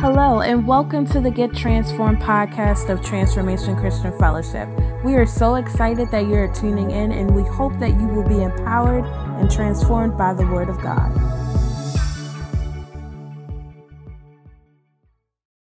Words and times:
Hello, 0.00 0.40
and 0.40 0.66
welcome 0.66 1.06
to 1.08 1.20
the 1.20 1.30
Get 1.30 1.54
Transformed 1.54 2.22
podcast 2.22 2.88
of 2.88 3.04
Transformation 3.04 3.76
Christian 3.76 4.18
Fellowship. 4.18 4.66
We 5.04 5.14
are 5.16 5.26
so 5.26 5.56
excited 5.56 6.10
that 6.10 6.26
you're 6.26 6.50
tuning 6.54 6.90
in, 6.90 7.12
and 7.12 7.36
we 7.36 7.42
hope 7.42 7.78
that 7.80 7.90
you 7.90 8.06
will 8.06 8.26
be 8.26 8.42
empowered 8.42 9.04
and 9.38 9.50
transformed 9.50 10.16
by 10.16 10.32
the 10.32 10.46
Word 10.46 10.70
of 10.70 10.80
God. 10.80 11.12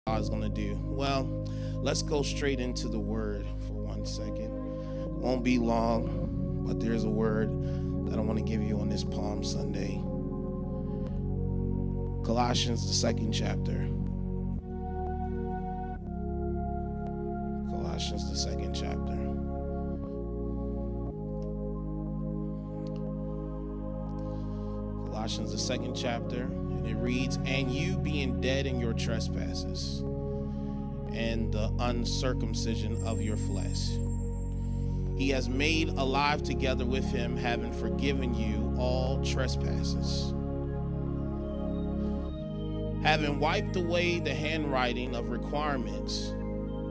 God's 0.05 0.29
going 0.29 0.43
to 0.43 0.49
do. 0.49 0.79
Well, 0.79 1.23
let's 1.77 2.03
go 2.03 2.21
straight 2.21 2.59
into 2.59 2.87
the 2.87 2.99
Word 2.99 3.47
for 3.65 3.73
one 3.73 4.05
second. 4.05 4.51
Won't 5.19 5.43
be 5.43 5.57
long, 5.57 6.63
but 6.67 6.79
there's 6.79 7.03
a 7.03 7.09
word 7.09 7.49
that 8.07 8.19
I 8.19 8.21
want 8.21 8.37
to 8.37 8.45
give 8.45 8.61
you 8.61 8.79
on 8.79 8.89
this 8.89 9.03
Palm 9.03 9.43
Sunday. 9.43 9.99
Colossians, 12.23 12.87
the 12.87 12.93
second 12.93 13.31
chapter. 13.31 13.88
Colossians, 17.99 18.31
the 18.31 18.37
second 18.37 18.73
chapter. 18.73 19.13
Colossians, 25.11 25.51
the 25.51 25.57
second 25.57 25.95
chapter, 25.95 26.43
and 26.43 26.87
it 26.87 26.95
reads, 26.95 27.37
And 27.43 27.69
you 27.69 27.97
being 27.97 28.39
dead 28.39 28.67
in 28.67 28.79
your 28.79 28.93
trespasses 28.93 29.99
and 31.11 31.51
the 31.51 31.73
uncircumcision 31.79 33.05
of 33.05 33.21
your 33.21 33.35
flesh, 33.35 33.89
he 35.17 35.27
has 35.31 35.49
made 35.49 35.89
alive 35.89 36.41
together 36.41 36.85
with 36.85 37.03
him, 37.03 37.35
having 37.35 37.73
forgiven 37.73 38.33
you 38.33 38.77
all 38.79 39.21
trespasses. 39.25 40.33
Having 43.03 43.41
wiped 43.41 43.75
away 43.75 44.19
the 44.19 44.33
handwriting 44.33 45.17
of 45.17 45.31
requirements 45.31 46.31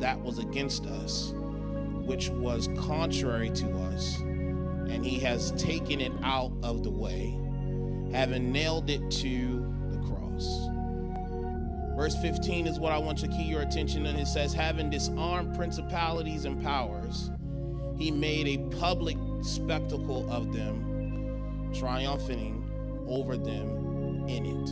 that 0.00 0.20
was 0.20 0.38
against 0.38 0.86
us, 0.86 1.32
which 2.04 2.28
was 2.30 2.68
contrary 2.78 3.50
to 3.50 3.70
us, 3.78 4.18
and 4.20 5.04
he 5.04 5.18
has 5.20 5.52
taken 5.52 6.00
it 6.00 6.12
out 6.22 6.52
of 6.62 6.82
the 6.82 6.90
way, 6.90 7.38
having 8.12 8.50
nailed 8.52 8.88
it 8.90 9.10
to 9.10 9.66
the 9.90 9.98
cross. 9.98 10.68
Verse 11.96 12.16
15 12.22 12.66
is 12.66 12.78
what 12.78 12.92
I 12.92 12.98
want 12.98 13.18
to 13.18 13.28
key 13.28 13.42
your 13.42 13.62
attention 13.62 14.06
on. 14.06 14.16
It 14.16 14.26
says, 14.26 14.52
having 14.52 14.88
disarmed 14.88 15.56
principalities 15.56 16.44
and 16.44 16.62
powers, 16.62 17.30
he 17.98 18.10
made 18.10 18.46
a 18.46 18.58
public 18.76 19.16
spectacle 19.42 20.30
of 20.30 20.52
them, 20.52 21.72
triumphing 21.74 22.64
over 23.08 23.36
them 23.36 24.24
in 24.28 24.46
it. 24.46 24.70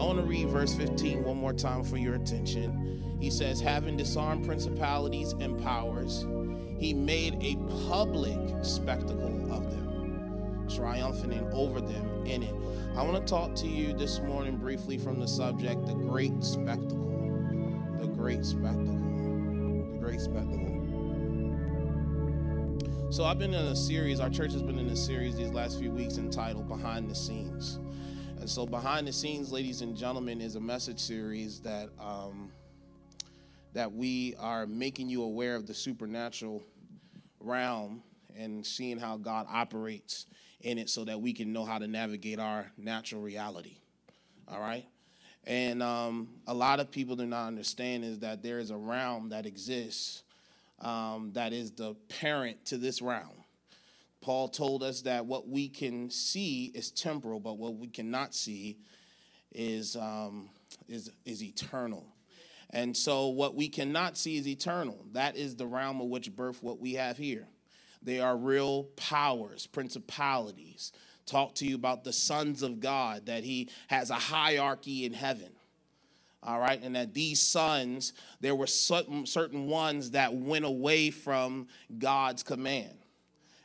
I 0.00 0.04
want 0.04 0.18
to 0.18 0.24
read 0.24 0.48
verse 0.48 0.74
15 0.74 1.24
one 1.24 1.36
more 1.36 1.52
time 1.52 1.84
for 1.84 1.96
your 1.96 2.14
attention. 2.14 3.09
He 3.20 3.30
says, 3.30 3.60
having 3.60 3.96
disarmed 3.96 4.46
principalities 4.46 5.32
and 5.32 5.62
powers, 5.62 6.26
he 6.78 6.94
made 6.94 7.36
a 7.42 7.56
public 7.88 8.38
spectacle 8.62 9.52
of 9.52 9.70
them, 9.70 10.66
triumphing 10.74 11.46
over 11.52 11.80
them 11.82 12.24
in 12.24 12.42
it. 12.42 12.54
I 12.96 13.02
want 13.02 13.24
to 13.24 13.30
talk 13.30 13.54
to 13.56 13.68
you 13.68 13.92
this 13.92 14.20
morning 14.20 14.56
briefly 14.56 14.96
from 14.96 15.20
the 15.20 15.28
subject, 15.28 15.86
the 15.86 15.92
great 15.92 16.42
spectacle. 16.42 17.08
The 18.00 18.08
great 18.08 18.46
spectacle. 18.46 18.96
The 19.92 19.98
great 20.00 20.20
spectacle. 20.20 20.70
So 23.10 23.24
I've 23.24 23.38
been 23.38 23.52
in 23.52 23.66
a 23.66 23.76
series, 23.76 24.20
our 24.20 24.30
church 24.30 24.52
has 24.52 24.62
been 24.62 24.78
in 24.78 24.88
a 24.88 24.96
series 24.96 25.36
these 25.36 25.50
last 25.50 25.78
few 25.78 25.90
weeks 25.90 26.16
entitled 26.16 26.68
Behind 26.68 27.10
the 27.10 27.14
Scenes. 27.14 27.78
And 28.38 28.48
so, 28.48 28.64
Behind 28.64 29.06
the 29.06 29.12
Scenes, 29.12 29.52
ladies 29.52 29.82
and 29.82 29.94
gentlemen, 29.94 30.40
is 30.40 30.54
a 30.54 30.60
message 30.60 30.98
series 30.98 31.60
that 31.60 31.90
um, 31.98 32.50
that 33.72 33.92
we 33.92 34.34
are 34.38 34.66
making 34.66 35.08
you 35.08 35.22
aware 35.22 35.54
of 35.54 35.66
the 35.66 35.74
supernatural 35.74 36.62
realm 37.40 38.02
and 38.36 38.64
seeing 38.66 38.98
how 38.98 39.16
God 39.16 39.46
operates 39.50 40.26
in 40.60 40.78
it, 40.78 40.90
so 40.90 41.04
that 41.04 41.20
we 41.20 41.32
can 41.32 41.52
know 41.52 41.64
how 41.64 41.78
to 41.78 41.86
navigate 41.86 42.38
our 42.38 42.70
natural 42.76 43.22
reality. 43.22 43.76
All 44.46 44.60
right. 44.60 44.86
And 45.44 45.82
um, 45.82 46.28
a 46.46 46.52
lot 46.52 46.80
of 46.80 46.90
people 46.90 47.16
do 47.16 47.26
not 47.26 47.46
understand 47.46 48.04
is 48.04 48.18
that 48.18 48.42
there 48.42 48.58
is 48.58 48.70
a 48.70 48.76
realm 48.76 49.30
that 49.30 49.46
exists 49.46 50.22
um, 50.80 51.30
that 51.34 51.52
is 51.52 51.72
the 51.72 51.94
parent 52.08 52.64
to 52.66 52.78
this 52.78 53.02
realm. 53.02 53.44
Paul 54.20 54.48
told 54.48 54.82
us 54.82 55.02
that 55.02 55.24
what 55.24 55.48
we 55.48 55.68
can 55.68 56.10
see 56.10 56.70
is 56.74 56.90
temporal, 56.90 57.40
but 57.40 57.56
what 57.56 57.76
we 57.76 57.88
cannot 57.88 58.34
see 58.34 58.76
is, 59.52 59.96
um, 59.96 60.50
is, 60.88 61.10
is 61.24 61.42
eternal. 61.42 62.06
And 62.72 62.96
so, 62.96 63.28
what 63.28 63.56
we 63.56 63.68
cannot 63.68 64.16
see 64.16 64.36
is 64.36 64.46
eternal. 64.46 65.04
That 65.12 65.36
is 65.36 65.56
the 65.56 65.66
realm 65.66 66.00
of 66.00 66.08
which 66.08 66.34
birth 66.34 66.62
what 66.62 66.78
we 66.78 66.94
have 66.94 67.18
here. 67.18 67.48
They 68.02 68.20
are 68.20 68.36
real 68.36 68.84
powers, 68.96 69.66
principalities. 69.66 70.92
Talk 71.26 71.54
to 71.56 71.66
you 71.66 71.74
about 71.74 72.04
the 72.04 72.12
sons 72.12 72.62
of 72.62 72.80
God, 72.80 73.26
that 73.26 73.44
He 73.44 73.68
has 73.88 74.10
a 74.10 74.14
hierarchy 74.14 75.04
in 75.04 75.12
heaven 75.12 75.50
all 76.42 76.58
right 76.58 76.80
and 76.82 76.96
that 76.96 77.12
these 77.12 77.40
sons 77.40 78.12
there 78.40 78.54
were 78.54 78.66
certain 78.66 79.26
certain 79.26 79.66
ones 79.66 80.12
that 80.12 80.34
went 80.34 80.64
away 80.64 81.10
from 81.10 81.66
god's 81.98 82.42
command 82.42 82.96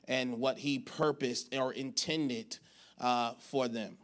and 0.07 0.39
what 0.39 0.57
he 0.57 0.79
purposed 0.79 1.55
or 1.55 1.73
intended 1.73 2.57
uh, 2.99 3.33
for 3.39 3.67
them 3.67 3.97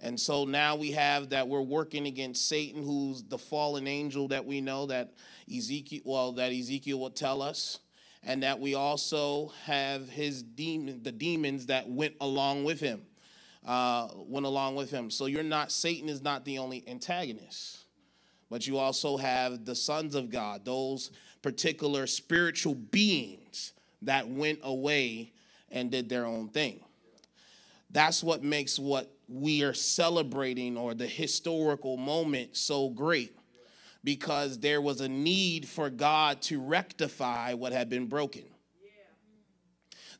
and 0.00 0.18
so 0.18 0.44
now 0.44 0.76
we 0.76 0.92
have 0.92 1.30
that 1.30 1.48
we're 1.48 1.60
working 1.60 2.06
against 2.06 2.48
satan 2.48 2.82
who's 2.82 3.22
the 3.24 3.38
fallen 3.38 3.86
angel 3.86 4.28
that 4.28 4.44
we 4.44 4.60
know 4.60 4.86
that 4.86 5.12
ezekiel 5.54 6.02
well 6.04 6.32
that 6.32 6.52
ezekiel 6.52 6.98
will 6.98 7.10
tell 7.10 7.42
us 7.42 7.80
and 8.24 8.42
that 8.42 8.58
we 8.58 8.74
also 8.74 9.52
have 9.64 10.08
his 10.08 10.42
demon 10.42 11.00
the 11.02 11.12
demons 11.12 11.66
that 11.66 11.88
went 11.88 12.14
along 12.20 12.64
with 12.64 12.80
him 12.80 13.02
uh, 13.66 14.08
went 14.14 14.46
along 14.46 14.76
with 14.76 14.90
him 14.90 15.10
so 15.10 15.26
you're 15.26 15.42
not 15.42 15.70
satan 15.70 16.08
is 16.08 16.22
not 16.22 16.44
the 16.44 16.58
only 16.58 16.82
antagonist 16.88 17.78
but 18.50 18.66
you 18.66 18.78
also 18.78 19.16
have 19.16 19.64
the 19.64 19.74
sons 19.74 20.14
of 20.14 20.30
God, 20.30 20.64
those 20.64 21.10
particular 21.42 22.06
spiritual 22.06 22.74
beings 22.74 23.72
that 24.02 24.28
went 24.28 24.60
away 24.62 25.32
and 25.70 25.90
did 25.90 26.08
their 26.08 26.24
own 26.24 26.48
thing. 26.48 26.80
That's 27.90 28.22
what 28.22 28.42
makes 28.42 28.78
what 28.78 29.10
we 29.28 29.62
are 29.62 29.74
celebrating 29.74 30.76
or 30.76 30.94
the 30.94 31.06
historical 31.06 31.96
moment 31.96 32.56
so 32.56 32.90
great 32.90 33.36
because 34.04 34.58
there 34.60 34.80
was 34.80 35.00
a 35.00 35.08
need 35.08 35.68
for 35.68 35.90
God 35.90 36.40
to 36.42 36.60
rectify 36.60 37.54
what 37.54 37.72
had 37.72 37.90
been 37.90 38.06
broken. 38.06 38.44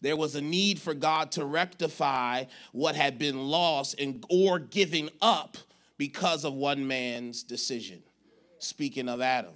There 0.01 0.17
was 0.17 0.35
a 0.35 0.41
need 0.41 0.81
for 0.81 0.95
God 0.95 1.33
to 1.33 1.45
rectify 1.45 2.45
what 2.73 2.95
had 2.95 3.19
been 3.19 3.49
lost 3.49 3.99
and 3.99 4.25
or 4.31 4.59
given 4.59 5.11
up 5.21 5.57
because 5.97 6.45
of 6.45 6.55
one 6.55 6.87
man's 6.87 7.43
decision 7.43 8.03
speaking 8.59 9.09
of 9.09 9.21
Adam. 9.21 9.55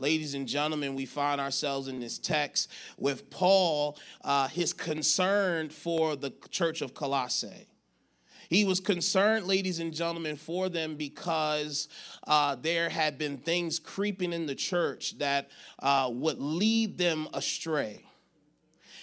Ladies 0.00 0.32
and 0.32 0.48
gentlemen, 0.48 0.94
we 0.94 1.04
find 1.04 1.42
ourselves 1.42 1.86
in 1.86 2.00
this 2.00 2.18
text 2.18 2.70
with 2.96 3.28
Paul, 3.28 3.98
uh, 4.24 4.48
his 4.48 4.72
concern 4.72 5.68
for 5.68 6.16
the 6.16 6.32
church 6.48 6.80
of 6.80 6.94
Colossae. 6.94 7.66
He 8.48 8.64
was 8.64 8.80
concerned, 8.80 9.46
ladies 9.46 9.78
and 9.78 9.92
gentlemen, 9.92 10.36
for 10.36 10.70
them 10.70 10.96
because 10.96 11.88
uh, 12.26 12.56
there 12.56 12.88
had 12.88 13.18
been 13.18 13.36
things 13.36 13.78
creeping 13.78 14.32
in 14.32 14.46
the 14.46 14.54
church 14.54 15.18
that 15.18 15.50
uh, 15.80 16.08
would 16.10 16.40
lead 16.40 16.96
them 16.96 17.28
astray. 17.34 18.02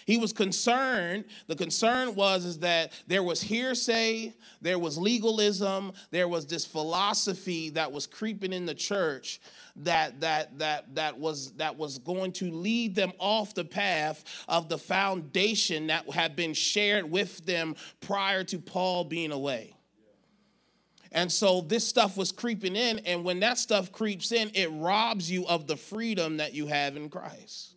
He 0.07 0.17
was 0.17 0.31
concerned. 0.31 1.25
The 1.47 1.55
concern 1.57 2.15
was 2.15 2.45
is 2.45 2.59
that 2.59 2.93
there 3.07 3.23
was 3.23 3.41
hearsay, 3.41 4.33
there 4.61 4.79
was 4.79 4.97
legalism, 4.97 5.91
there 6.11 6.29
was 6.29 6.47
this 6.47 6.65
philosophy 6.65 7.71
that 7.71 7.91
was 7.91 8.07
creeping 8.07 8.53
in 8.53 8.65
the 8.65 8.73
church 8.73 9.41
that 9.75 10.21
that 10.21 10.57
that 10.59 10.95
that 10.95 11.19
was 11.19 11.51
that 11.57 11.77
was 11.77 11.97
going 11.99 12.31
to 12.31 12.49
lead 12.49 12.95
them 12.95 13.11
off 13.19 13.53
the 13.53 13.65
path 13.65 14.23
of 14.47 14.69
the 14.69 14.77
foundation 14.77 15.87
that 15.87 16.09
had 16.09 16.37
been 16.37 16.53
shared 16.53 17.11
with 17.11 17.45
them 17.45 17.75
prior 17.99 18.45
to 18.45 18.59
Paul 18.59 19.03
being 19.03 19.33
away. 19.33 19.75
And 21.11 21.29
so 21.29 21.59
this 21.59 21.85
stuff 21.85 22.15
was 22.15 22.31
creeping 22.31 22.77
in, 22.77 22.99
and 22.99 23.25
when 23.25 23.41
that 23.41 23.57
stuff 23.57 23.91
creeps 23.91 24.31
in, 24.31 24.51
it 24.53 24.69
robs 24.71 25.29
you 25.29 25.45
of 25.47 25.67
the 25.67 25.75
freedom 25.75 26.37
that 26.37 26.53
you 26.53 26.67
have 26.67 26.95
in 26.95 27.09
Christ. 27.09 27.76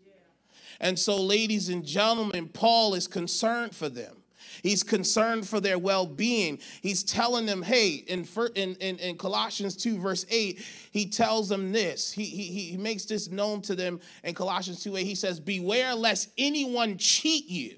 And 0.80 0.98
so, 0.98 1.16
ladies 1.20 1.68
and 1.68 1.84
gentlemen, 1.84 2.48
Paul 2.48 2.94
is 2.94 3.06
concerned 3.06 3.74
for 3.74 3.88
them. 3.88 4.16
He's 4.62 4.82
concerned 4.82 5.48
for 5.48 5.60
their 5.60 5.78
well 5.78 6.06
being. 6.06 6.58
He's 6.82 7.02
telling 7.02 7.46
them, 7.46 7.62
hey, 7.62 8.04
in, 8.06 8.26
in, 8.54 8.76
in, 8.76 9.16
Colossians 9.16 9.76
2, 9.76 9.98
verse 9.98 10.26
8, 10.28 10.62
he 10.90 11.06
tells 11.06 11.48
them 11.48 11.72
this. 11.72 12.12
He, 12.12 12.24
he, 12.24 12.70
he 12.70 12.76
makes 12.76 13.04
this 13.04 13.30
known 13.30 13.62
to 13.62 13.74
them 13.74 14.00
in 14.24 14.34
Colossians 14.34 14.82
2 14.82 14.96
8. 14.96 15.06
He 15.06 15.14
says, 15.14 15.40
Beware 15.40 15.94
lest 15.94 16.30
anyone 16.36 16.98
cheat 16.98 17.46
you. 17.48 17.76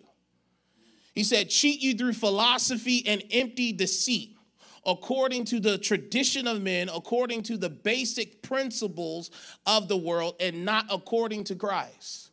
He 1.14 1.24
said, 1.24 1.50
cheat 1.50 1.80
you 1.80 1.94
through 1.94 2.14
philosophy 2.14 3.06
and 3.06 3.22
empty 3.30 3.72
deceit 3.72 4.36
according 4.84 5.44
to 5.44 5.60
the 5.60 5.78
tradition 5.78 6.48
of 6.48 6.60
men, 6.60 6.88
according 6.88 7.42
to 7.44 7.56
the 7.56 7.70
basic 7.70 8.42
principles 8.42 9.30
of 9.66 9.86
the 9.86 9.96
world, 9.96 10.34
and 10.40 10.64
not 10.64 10.86
according 10.90 11.44
to 11.44 11.54
Christ. 11.54 12.31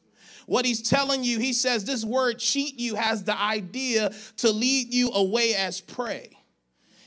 What 0.50 0.66
he's 0.66 0.82
telling 0.82 1.24
you, 1.24 1.38
he 1.38 1.54
says 1.54 1.86
this 1.86 2.04
word 2.04 2.40
cheat 2.40 2.80
you 2.80 2.96
has 2.96 3.24
the 3.24 3.40
idea 3.40 4.12
to 4.38 4.50
lead 4.50 4.92
you 4.92 5.12
away 5.12 5.54
as 5.54 5.80
prey. 5.80 6.40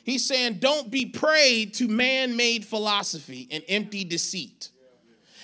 He's 0.04 0.24
saying, 0.24 0.58
don't 0.60 0.92
be 0.92 1.06
prey 1.06 1.64
to 1.72 1.88
man 1.88 2.36
made 2.36 2.64
philosophy 2.64 3.48
and 3.50 3.64
empty 3.68 4.04
deceit. 4.04 4.70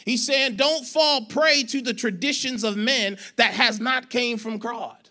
He's 0.04 0.24
saying, 0.24 0.54
don't 0.54 0.86
fall 0.86 1.24
prey 1.24 1.64
to 1.64 1.82
the 1.82 1.92
traditions 1.92 2.62
of 2.62 2.76
men 2.76 3.18
that 3.34 3.54
has 3.54 3.80
not 3.80 4.10
came 4.10 4.38
from 4.38 4.58
God. 4.58 5.10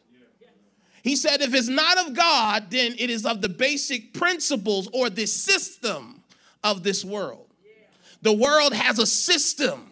He 1.04 1.18
said, 1.18 1.42
if 1.42 1.54
it's 1.54 1.68
not 1.68 1.98
of 2.08 2.16
God, 2.16 2.68
then 2.70 2.96
it 2.98 3.10
is 3.10 3.26
of 3.26 3.42
the 3.42 3.50
basic 3.50 4.14
principles 4.14 4.88
or 4.94 5.10
the 5.10 5.26
system 5.26 6.24
of 6.64 6.84
this 6.84 7.04
world. 7.04 7.54
The 8.22 8.34
world 8.34 8.74
has 8.74 8.98
a 8.98 9.06
system 9.06 9.87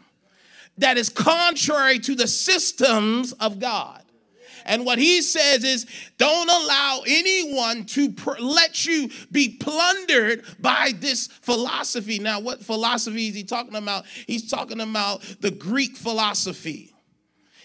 that 0.77 0.97
is 0.97 1.09
contrary 1.09 1.99
to 1.99 2.15
the 2.15 2.27
systems 2.27 3.33
of 3.33 3.59
God. 3.59 4.01
And 4.65 4.83
what 4.83 4.97
he 4.97 5.21
says 5.21 5.63
is, 5.63 5.85
don't 6.17 6.49
allow 6.49 7.01
anyone 7.05 7.85
to 7.85 8.13
let 8.39 8.85
you 8.85 9.09
be 9.31 9.49
plundered 9.59 10.43
by 10.59 10.91
this 10.97 11.27
philosophy. 11.27 12.17
Now, 12.17 12.39
what 12.39 12.63
philosophy 12.63 13.27
is 13.27 13.35
he 13.35 13.43
talking 13.43 13.75
about? 13.75 14.05
He's 14.25 14.49
talking 14.49 14.81
about 14.81 15.21
the 15.39 15.51
Greek 15.51 15.95
philosophy, 15.95 16.93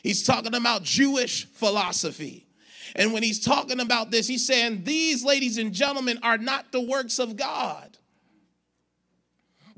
he's 0.03 0.23
talking 0.23 0.55
about 0.55 0.83
Jewish 0.83 1.47
philosophy. 1.47 2.47
And 2.97 3.13
when 3.13 3.23
he's 3.23 3.39
talking 3.39 3.79
about 3.79 4.11
this, 4.11 4.27
he's 4.27 4.45
saying, 4.45 4.83
These, 4.83 5.25
ladies 5.25 5.59
and 5.59 5.73
gentlemen, 5.73 6.19
are 6.25 6.39
not 6.39 6.73
the 6.73 6.81
works 6.81 7.21
of 7.21 7.37
God. 7.37 7.97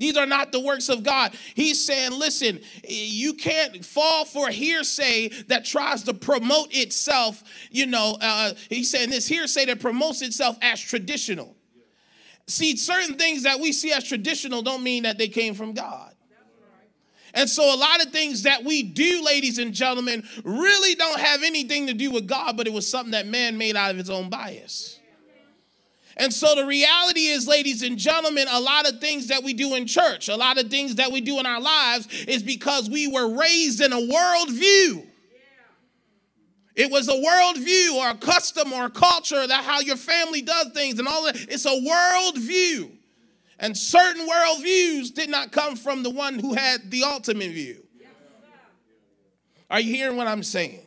These 0.03 0.17
are 0.17 0.25
not 0.25 0.51
the 0.51 0.59
works 0.59 0.89
of 0.89 1.01
God. 1.01 1.33
He's 1.55 1.85
saying, 1.85 2.11
listen, 2.11 2.59
you 2.85 3.35
can't 3.35 3.85
fall 3.85 4.25
for 4.25 4.49
hearsay 4.49 5.29
that 5.47 5.63
tries 5.63 6.03
to 6.03 6.13
promote 6.13 6.75
itself. 6.75 7.41
You 7.71 7.85
know, 7.85 8.17
uh, 8.19 8.51
he's 8.67 8.91
saying 8.91 9.11
this 9.11 9.29
hearsay 9.29 9.63
that 9.67 9.79
promotes 9.79 10.21
itself 10.21 10.57
as 10.61 10.81
traditional. 10.81 11.55
See, 12.47 12.75
certain 12.75 13.17
things 13.17 13.43
that 13.43 13.61
we 13.61 13.71
see 13.71 13.93
as 13.93 14.03
traditional 14.03 14.61
don't 14.61 14.83
mean 14.83 15.03
that 15.03 15.17
they 15.17 15.29
came 15.29 15.53
from 15.53 15.71
God. 15.71 16.13
And 17.33 17.49
so, 17.49 17.73
a 17.73 17.77
lot 17.77 18.05
of 18.05 18.11
things 18.11 18.43
that 18.43 18.65
we 18.65 18.83
do, 18.83 19.23
ladies 19.23 19.57
and 19.57 19.73
gentlemen, 19.73 20.27
really 20.43 20.95
don't 20.95 21.19
have 21.21 21.43
anything 21.43 21.87
to 21.87 21.93
do 21.93 22.11
with 22.11 22.27
God, 22.27 22.57
but 22.57 22.67
it 22.67 22.73
was 22.73 22.89
something 22.89 23.11
that 23.11 23.25
man 23.25 23.57
made 23.57 23.77
out 23.77 23.91
of 23.91 23.97
his 23.97 24.09
own 24.09 24.29
bias. 24.29 24.99
And 26.17 26.31
so 26.31 26.53
the 26.55 26.65
reality 26.65 27.25
is, 27.27 27.47
ladies 27.47 27.81
and 27.81 27.97
gentlemen, 27.97 28.47
a 28.49 28.59
lot 28.59 28.87
of 28.87 28.99
things 28.99 29.27
that 29.27 29.43
we 29.43 29.53
do 29.53 29.73
in 29.75 29.87
church, 29.87 30.29
a 30.29 30.35
lot 30.35 30.59
of 30.59 30.69
things 30.69 30.95
that 30.95 31.11
we 31.11 31.21
do 31.21 31.39
in 31.39 31.45
our 31.45 31.59
lives 31.59 32.07
is 32.27 32.43
because 32.43 32.89
we 32.89 33.07
were 33.07 33.35
raised 33.35 33.81
in 33.81 33.91
a 33.91 33.97
worldview. 33.97 35.07
It 36.75 36.89
was 36.89 37.07
a 37.07 37.13
worldview 37.13 37.95
or 37.95 38.09
a 38.09 38.15
custom 38.15 38.73
or 38.73 38.85
a 38.85 38.89
culture 38.89 39.45
that 39.45 39.63
how 39.63 39.79
your 39.79 39.95
family 39.95 40.41
does 40.41 40.69
things 40.69 40.99
and 40.99 41.07
all 41.07 41.25
that. 41.25 41.35
It's 41.49 41.65
a 41.65 41.69
worldview. 41.69 42.91
And 43.59 43.77
certain 43.77 44.27
worldviews 44.27 45.13
did 45.13 45.29
not 45.29 45.51
come 45.51 45.75
from 45.75 46.03
the 46.03 46.09
one 46.09 46.39
who 46.39 46.53
had 46.53 46.89
the 46.89 47.03
ultimate 47.03 47.51
view. 47.51 47.83
Are 49.69 49.79
you 49.79 49.93
hearing 49.95 50.17
what 50.17 50.27
I'm 50.27 50.43
saying? 50.43 50.81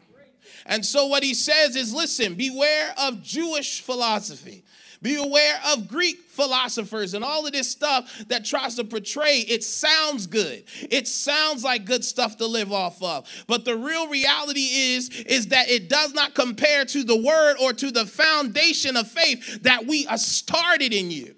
And 0.67 0.84
so 0.84 1.06
what 1.06 1.22
he 1.22 1.34
says 1.34 1.76
is 1.76 1.94
listen, 1.94 2.34
beware 2.34 2.93
of 2.99 3.22
Jewish 3.22 3.81
philosophy. 3.81 4.64
Be 5.02 5.16
aware 5.16 5.60
of 5.66 5.88
Greek 5.88 6.19
philosophers 6.28 7.14
and 7.14 7.25
all 7.25 7.46
of 7.46 7.52
this 7.52 7.70
stuff 7.70 8.25
that 8.28 8.44
tries 8.44 8.75
to 8.76 8.84
portray 8.84 9.38
it 9.40 9.64
sounds 9.64 10.26
good. 10.26 10.64
It 10.90 11.08
sounds 11.08 11.64
like 11.64 11.84
good 11.84 12.04
stuff 12.04 12.37
to 12.38 12.46
live 12.46 12.72
off 12.72 13.02
of. 13.02 13.28
But 13.46 13.64
the 13.64 13.76
real 13.76 14.08
reality 14.08 14.94
is 14.94 15.10
is 15.10 15.48
that 15.48 15.69
it 15.69 15.88
does 15.88 16.12
not 16.14 16.34
compare 16.34 16.84
to 16.87 17.04
the 17.04 17.16
word 17.16 17.56
or 17.60 17.72
to 17.72 17.90
the 17.90 18.06
foundation 18.06 18.96
of 18.96 19.08
faith 19.08 19.62
that 19.62 19.87
we 19.87 20.06
are 20.06 20.19
started 20.19 20.93
in 20.93 21.10
you. 21.10 21.34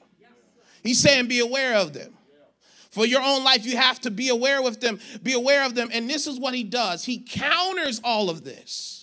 He's 0.82 1.00
saying 1.00 1.28
be 1.28 1.40
aware 1.40 1.74
of 1.74 1.92
them. 1.92 2.14
For 2.90 3.04
your 3.04 3.22
own 3.22 3.44
life, 3.44 3.66
you 3.66 3.76
have 3.76 4.00
to 4.00 4.10
be 4.10 4.28
aware 4.28 4.62
with 4.62 4.80
them, 4.80 4.98
be 5.22 5.34
aware 5.34 5.64
of 5.64 5.74
them. 5.74 5.90
And 5.92 6.08
this 6.08 6.26
is 6.26 6.40
what 6.40 6.54
he 6.54 6.64
does. 6.64 7.04
He 7.04 7.18
counters 7.18 8.00
all 8.02 8.30
of 8.30 8.44
this. 8.44 8.97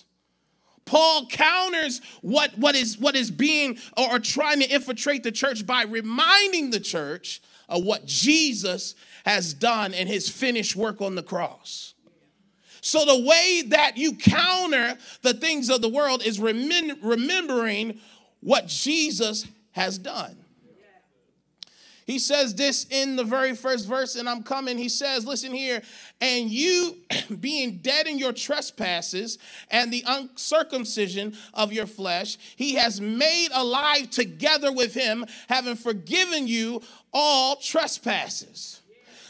Paul 0.86 1.28
counters 1.28 2.02
what, 2.22 2.58
what, 2.58 2.76
is, 2.76 2.98
what 2.98 3.16
is 3.16 3.32
being 3.32 3.78
or, 3.98 4.16
or 4.16 4.20
trying 4.20 4.60
to 4.60 4.70
infiltrate 4.70 5.24
the 5.24 5.32
church 5.32 5.66
by 5.66 5.84
reminding 5.84 6.70
the 6.70 6.80
church 6.80 7.42
of 7.68 7.84
what 7.84 8.06
Jesus 8.06 8.96
has 9.26 9.54
done 9.54 9.94
and 9.94 10.08
his 10.08 10.30
finished 10.30 10.76
work 10.76 11.02
on 11.02 11.16
the 11.16 11.24
cross. 11.24 11.96
So, 12.82 13.04
the 13.04 13.26
way 13.28 13.64
that 13.70 13.98
you 13.98 14.16
counter 14.16 14.96
the 15.24 15.34
things 15.34 15.72
of 15.72 15.82
the 15.82 15.90
world 15.90 16.24
is 16.24 16.40
remembering 16.40 18.00
what 18.42 18.68
Jesus 18.68 19.48
has 19.72 19.98
done. 19.98 20.44
He 22.06 22.19
says 22.19 22.54
this 22.54 22.86
in 22.92 23.16
the 23.16 23.24
very 23.24 23.56
first 23.56 23.88
verse, 23.88 24.16
and 24.16 24.30
I'm 24.30 24.44
coming. 24.44 24.78
He 24.78 24.90
says, 24.90 25.25
Listen 25.25 25.52
here, 25.52 25.81
and 26.22 26.50
you 26.50 26.98
being 27.40 27.78
dead 27.78 28.06
in 28.06 28.19
your 28.19 28.31
trespasses 28.31 29.40
and 29.72 29.92
the 29.92 30.04
uncircumcision 30.06 31.36
of 31.54 31.74
your 31.74 31.88
flesh, 31.88 32.38
he 32.56 32.75
has 32.75 33.02
made 33.02 33.50
alive 33.54 34.12
together 34.12 34.72
with 34.72 34.94
him, 34.94 35.25
having 35.50 35.75
forgiven 35.75 36.48
you 36.48 36.81
all 37.12 37.56
trespasses. 37.56 38.81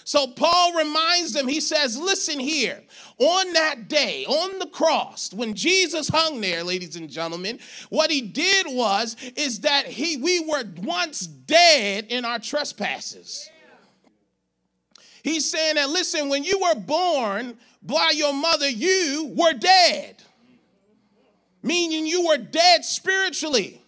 So 0.05 0.27
Paul 0.27 0.73
reminds 0.75 1.33
them, 1.33 1.47
he 1.47 1.59
says, 1.59 1.97
Listen 1.97 2.39
here, 2.39 2.79
on 3.17 3.53
that 3.53 3.87
day, 3.87 4.23
on 4.27 4.59
the 4.59 4.67
cross, 4.67 5.33
when 5.33 5.55
Jesus 5.55 6.07
hung 6.07 6.41
there, 6.41 6.63
ladies 6.63 6.95
and 6.95 7.09
gentlemen, 7.09 7.57
what 7.89 8.11
he 8.11 8.21
did 8.21 8.67
was, 8.69 9.15
is 9.35 9.61
that 9.61 9.87
he 9.87 10.17
we 10.17 10.41
were 10.41 10.63
once 10.83 11.25
dead 11.25 12.05
in 12.09 12.23
our 12.23 12.37
trespasses. 12.37 13.49
He's 15.23 15.49
saying 15.49 15.73
that, 15.75 15.89
listen, 15.89 16.29
when 16.29 16.43
you 16.43 16.59
were 16.59 16.79
born 16.79 17.57
by 17.81 18.11
your 18.15 18.31
mother, 18.31 18.69
you 18.69 19.33
were 19.35 19.53
dead. 19.53 20.21
Meaning 21.63 22.05
you 22.05 22.27
were 22.27 22.37
dead 22.37 22.85
spiritually. 22.85 23.81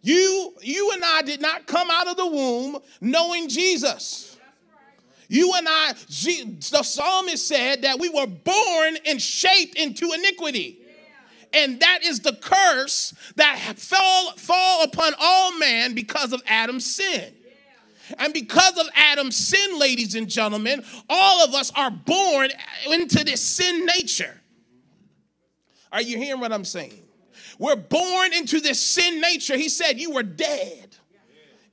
You, 0.00 0.54
you 0.62 0.92
and 0.94 1.04
I 1.04 1.20
did 1.20 1.42
not 1.42 1.66
come 1.66 1.88
out 1.90 2.08
of 2.08 2.16
the 2.16 2.26
womb 2.26 2.78
knowing 3.02 3.50
Jesus. 3.50 4.31
You 5.32 5.54
and 5.54 5.66
I, 5.66 5.94
the 5.94 6.82
psalmist 6.82 7.48
said 7.48 7.82
that 7.82 7.98
we 7.98 8.10
were 8.10 8.26
born 8.26 8.98
and 9.06 9.20
shaped 9.20 9.76
into 9.76 10.12
iniquity. 10.12 10.78
And 11.54 11.80
that 11.80 12.00
is 12.04 12.20
the 12.20 12.34
curse 12.34 13.14
that 13.36 13.56
fell 13.76 14.32
fall 14.32 14.84
upon 14.84 15.14
all 15.18 15.58
man 15.58 15.94
because 15.94 16.34
of 16.34 16.42
Adam's 16.46 16.84
sin. 16.84 17.32
And 18.18 18.34
because 18.34 18.76
of 18.76 18.86
Adam's 18.94 19.36
sin, 19.36 19.78
ladies 19.78 20.16
and 20.16 20.28
gentlemen, 20.28 20.84
all 21.08 21.42
of 21.42 21.54
us 21.54 21.72
are 21.74 21.90
born 21.90 22.50
into 22.90 23.24
this 23.24 23.40
sin 23.40 23.86
nature. 23.86 24.38
Are 25.90 26.02
you 26.02 26.18
hearing 26.18 26.42
what 26.42 26.52
I'm 26.52 26.66
saying? 26.66 27.00
We're 27.58 27.76
born 27.76 28.34
into 28.34 28.60
this 28.60 28.78
sin 28.78 29.18
nature. 29.22 29.56
He 29.56 29.70
said, 29.70 29.98
You 29.98 30.10
were 30.10 30.24
dead 30.24 30.81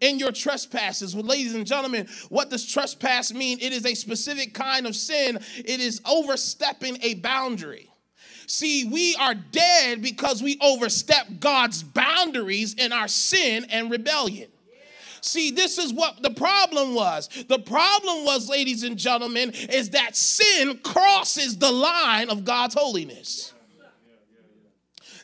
in 0.02 0.20
your 0.20 0.32
trespasses. 0.32 1.16
Well, 1.16 1.26
ladies 1.26 1.56
and 1.56 1.66
gentlemen, 1.66 2.08
what 2.30 2.50
does 2.50 2.66
trespass 2.66 3.34
mean? 3.34 3.60
It 3.62 3.74
is 3.74 3.86
a 3.86 3.96
specific 3.96 4.54
kind 4.54 4.88
of 4.88 4.96
sin, 4.96 5.40
it 5.58 5.80
is 5.80 6.02
overstepping 6.06 6.98
a 7.02 7.16
boundary. 7.16 7.90
See, 8.48 8.86
we 8.86 9.16
are 9.18 9.36
dead 9.36 10.02
because 10.02 10.42
we 10.42 10.58
overstep 10.60 11.28
God's 11.40 11.84
boundaries 11.84 12.74
in 12.74 12.92
our 12.92 13.08
sin 13.08 13.68
and 13.70 13.92
rebellion. 13.92 14.50
See, 15.22 15.52
this 15.52 15.78
is 15.78 15.94
what 15.94 16.24
the 16.24 16.32
problem 16.32 16.96
was. 16.96 17.30
The 17.48 17.60
problem 17.60 18.26
was, 18.26 18.50
ladies 18.50 18.84
and 18.84 18.98
gentlemen, 18.98 19.52
is 19.52 19.92
that 19.92 20.16
sin 20.16 20.80
crosses 20.84 21.58
the 21.58 21.72
line 21.72 22.30
of 22.30 22.44
God's 22.44 22.74
holiness. 22.74 23.54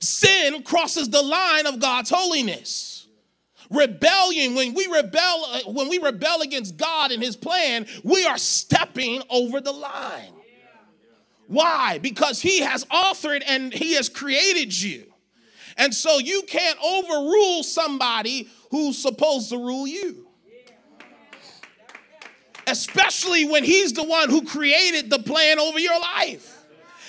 Sin 0.01 0.61
crosses 0.61 1.09
the 1.09 1.21
line 1.21 1.65
of 1.65 1.79
God's 1.79 2.11
holiness. 2.11 2.94
Rebellion, 3.69 4.55
when 4.55 4.73
we 4.73 4.87
rebel, 4.87 5.45
uh, 5.47 5.71
when 5.71 5.89
we 5.89 5.99
rebel 5.99 6.41
against 6.41 6.77
God 6.77 7.11
and 7.11 7.21
his 7.21 7.35
plan, 7.35 7.87
we 8.03 8.25
are 8.25 8.37
stepping 8.37 9.21
over 9.29 9.61
the 9.61 9.71
line. 9.71 10.33
Why? 11.47 11.99
Because 11.99 12.41
he 12.41 12.61
has 12.61 12.85
authored 12.85 13.43
and 13.45 13.73
he 13.73 13.93
has 13.93 14.09
created 14.09 14.79
you. 14.79 15.11
And 15.77 15.93
so 15.93 16.17
you 16.17 16.43
can't 16.43 16.79
overrule 16.83 17.63
somebody 17.63 18.49
who's 18.71 18.97
supposed 18.97 19.49
to 19.49 19.57
rule 19.57 19.85
you. 19.85 20.27
Especially 22.67 23.45
when 23.45 23.63
he's 23.63 23.93
the 23.93 24.03
one 24.03 24.29
who 24.29 24.43
created 24.43 25.09
the 25.09 25.19
plan 25.19 25.59
over 25.59 25.77
your 25.77 25.99
life. 25.99 26.63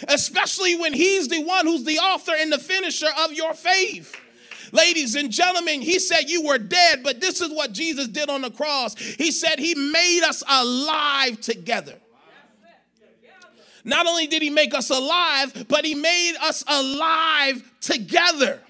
Especially 0.08 0.76
when 0.76 0.92
he's 0.92 1.28
the 1.28 1.42
one 1.42 1.66
who's 1.66 1.84
the 1.84 1.98
author 1.98 2.32
and 2.38 2.52
the 2.52 2.58
finisher 2.58 3.08
of 3.24 3.32
your 3.32 3.54
faith. 3.54 4.14
Ladies 4.76 5.14
and 5.14 5.30
gentlemen, 5.30 5.80
he 5.80 5.98
said 5.98 6.28
you 6.28 6.42
were 6.42 6.58
dead, 6.58 7.02
but 7.02 7.18
this 7.18 7.40
is 7.40 7.50
what 7.50 7.72
Jesus 7.72 8.08
did 8.08 8.28
on 8.28 8.42
the 8.42 8.50
cross. 8.50 8.94
He 8.94 9.30
said 9.30 9.58
he 9.58 9.74
made 9.74 10.22
us 10.22 10.42
alive 10.46 11.40
together. 11.40 11.94
Not 13.84 14.06
only 14.06 14.26
did 14.26 14.42
he 14.42 14.50
make 14.50 14.74
us 14.74 14.90
alive, 14.90 15.66
but 15.68 15.84
he 15.84 15.94
made 15.94 16.34
us 16.42 16.62
alive 16.66 17.62
together. 17.80 18.60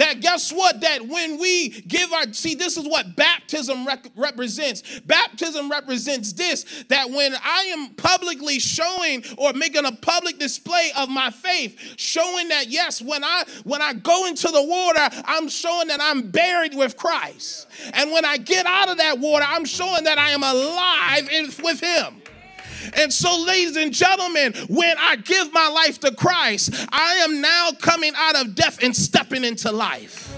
That 0.00 0.20
guess 0.22 0.50
what? 0.50 0.80
That 0.80 1.06
when 1.06 1.38
we 1.38 1.68
give 1.68 2.10
our, 2.10 2.32
see, 2.32 2.54
this 2.54 2.78
is 2.78 2.88
what 2.88 3.16
baptism 3.16 3.86
rec- 3.86 4.10
represents. 4.16 4.98
Baptism 5.00 5.70
represents 5.70 6.32
this 6.32 6.84
that 6.88 7.10
when 7.10 7.34
I 7.34 7.74
am 7.76 7.90
publicly 7.96 8.60
showing 8.60 9.22
or 9.36 9.52
making 9.52 9.84
a 9.84 9.92
public 9.92 10.38
display 10.38 10.90
of 10.96 11.10
my 11.10 11.28
faith, 11.28 11.76
showing 11.98 12.48
that 12.48 12.68
yes, 12.68 13.02
when 13.02 13.22
I 13.22 13.44
when 13.64 13.82
I 13.82 13.92
go 13.92 14.26
into 14.26 14.48
the 14.48 14.62
water, 14.62 15.22
I'm 15.26 15.50
showing 15.50 15.88
that 15.88 16.00
I'm 16.00 16.30
buried 16.30 16.74
with 16.74 16.96
Christ. 16.96 17.66
And 17.92 18.10
when 18.10 18.24
I 18.24 18.38
get 18.38 18.64
out 18.64 18.88
of 18.88 18.96
that 18.96 19.18
water, 19.18 19.44
I'm 19.46 19.66
showing 19.66 20.04
that 20.04 20.16
I 20.16 20.30
am 20.30 20.42
alive 20.42 21.28
in, 21.28 21.50
with 21.62 21.78
him. 21.80 22.19
And 22.94 23.12
so, 23.12 23.44
ladies 23.44 23.76
and 23.76 23.92
gentlemen, 23.92 24.54
when 24.68 24.96
I 24.98 25.16
give 25.16 25.52
my 25.52 25.68
life 25.68 26.00
to 26.00 26.14
Christ, 26.14 26.74
I 26.90 27.24
am 27.24 27.40
now 27.40 27.70
coming 27.80 28.12
out 28.16 28.36
of 28.36 28.54
death 28.54 28.82
and 28.82 28.94
stepping 28.94 29.44
into 29.44 29.70
life. 29.72 30.30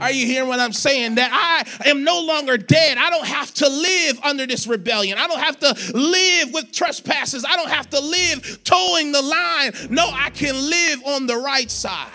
Are 0.00 0.10
you 0.10 0.26
hearing 0.26 0.48
what 0.48 0.60
I'm 0.60 0.72
saying? 0.72 1.16
That 1.16 1.30
I 1.30 1.88
am 1.90 2.04
no 2.04 2.22
longer 2.22 2.56
dead. 2.56 2.96
I 2.96 3.10
don't 3.10 3.26
have 3.26 3.52
to 3.54 3.68
live 3.68 4.18
under 4.24 4.46
this 4.46 4.66
rebellion. 4.66 5.18
I 5.18 5.26
don't 5.26 5.40
have 5.40 5.58
to 5.60 5.92
live 5.94 6.54
with 6.54 6.72
trespasses. 6.72 7.44
I 7.44 7.56
don't 7.56 7.70
have 7.70 7.90
to 7.90 8.00
live 8.00 8.64
toeing 8.64 9.12
the 9.12 9.20
line. 9.20 9.72
No, 9.90 10.08
I 10.10 10.30
can 10.30 10.54
live 10.54 11.02
on 11.04 11.26
the 11.26 11.36
right 11.36 11.70
side. 11.70 12.08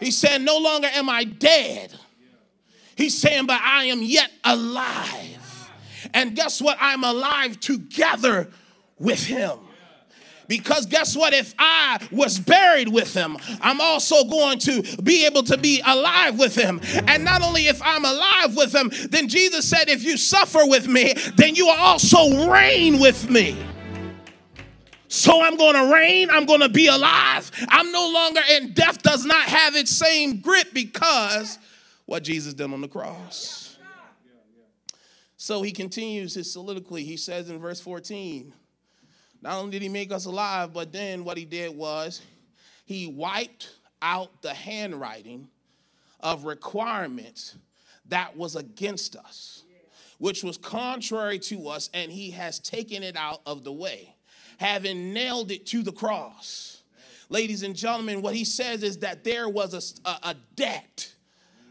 He 0.00 0.10
said, 0.10 0.42
No 0.42 0.58
longer 0.58 0.88
am 0.92 1.08
I 1.08 1.24
dead. 1.24 1.94
He's 2.94 3.16
saying, 3.16 3.46
But 3.46 3.60
I 3.62 3.84
am 3.84 4.02
yet 4.02 4.30
alive. 4.44 5.43
And 6.12 6.36
guess 6.36 6.60
what? 6.60 6.76
I'm 6.80 7.04
alive 7.04 7.60
together 7.60 8.50
with 8.98 9.24
him. 9.24 9.58
Because 10.46 10.86
guess 10.86 11.16
what? 11.16 11.32
If 11.32 11.54
I 11.58 12.06
was 12.10 12.38
buried 12.38 12.88
with 12.88 13.14
him, 13.14 13.38
I'm 13.60 13.80
also 13.80 14.24
going 14.24 14.58
to 14.60 14.82
be 15.02 15.24
able 15.26 15.42
to 15.44 15.56
be 15.56 15.82
alive 15.84 16.38
with 16.38 16.54
him. 16.54 16.80
And 17.06 17.24
not 17.24 17.42
only 17.42 17.66
if 17.66 17.80
I'm 17.82 18.04
alive 18.04 18.56
with 18.56 18.74
him, 18.74 18.90
then 19.10 19.28
Jesus 19.28 19.68
said, 19.68 19.88
if 19.88 20.04
you 20.04 20.16
suffer 20.16 20.60
with 20.64 20.86
me, 20.86 21.14
then 21.36 21.54
you 21.54 21.66
will 21.66 21.78
also 21.78 22.50
reign 22.50 22.98
with 22.98 23.30
me. 23.30 23.56
So 25.08 25.40
I'm 25.40 25.56
going 25.56 25.74
to 25.74 25.94
reign. 25.94 26.28
I'm 26.30 26.44
going 26.44 26.60
to 26.60 26.68
be 26.68 26.88
alive. 26.88 27.50
I'm 27.68 27.92
no 27.92 28.10
longer 28.12 28.40
in 28.50 28.72
death, 28.72 29.02
does 29.02 29.24
not 29.24 29.44
have 29.44 29.76
its 29.76 29.92
same 29.92 30.40
grip 30.40 30.74
because 30.74 31.58
what 32.04 32.24
Jesus 32.24 32.52
did 32.52 32.72
on 32.72 32.80
the 32.80 32.88
cross. 32.88 33.63
So 35.44 35.60
he 35.60 35.72
continues 35.72 36.32
his 36.32 36.50
soliloquy. 36.50 37.04
He 37.04 37.18
says 37.18 37.50
in 37.50 37.58
verse 37.58 37.78
14, 37.78 38.54
not 39.42 39.56
only 39.56 39.72
did 39.72 39.82
he 39.82 39.90
make 39.90 40.10
us 40.10 40.24
alive, 40.24 40.72
but 40.72 40.90
then 40.90 41.22
what 41.22 41.36
he 41.36 41.44
did 41.44 41.76
was 41.76 42.22
he 42.86 43.08
wiped 43.08 43.68
out 44.00 44.40
the 44.40 44.54
handwriting 44.54 45.48
of 46.20 46.46
requirements 46.46 47.56
that 48.08 48.34
was 48.34 48.56
against 48.56 49.16
us, 49.16 49.64
which 50.16 50.42
was 50.42 50.56
contrary 50.56 51.38
to 51.40 51.68
us, 51.68 51.90
and 51.92 52.10
he 52.10 52.30
has 52.30 52.58
taken 52.58 53.02
it 53.02 53.14
out 53.14 53.42
of 53.44 53.64
the 53.64 53.72
way, 53.72 54.14
having 54.56 55.12
nailed 55.12 55.50
it 55.50 55.66
to 55.66 55.82
the 55.82 55.92
cross. 55.92 56.84
Ladies 57.28 57.62
and 57.62 57.76
gentlemen, 57.76 58.22
what 58.22 58.34
he 58.34 58.46
says 58.46 58.82
is 58.82 58.96
that 59.00 59.24
there 59.24 59.50
was 59.50 59.74
a, 59.74 60.08
a, 60.08 60.30
a 60.30 60.36
debt 60.56 61.13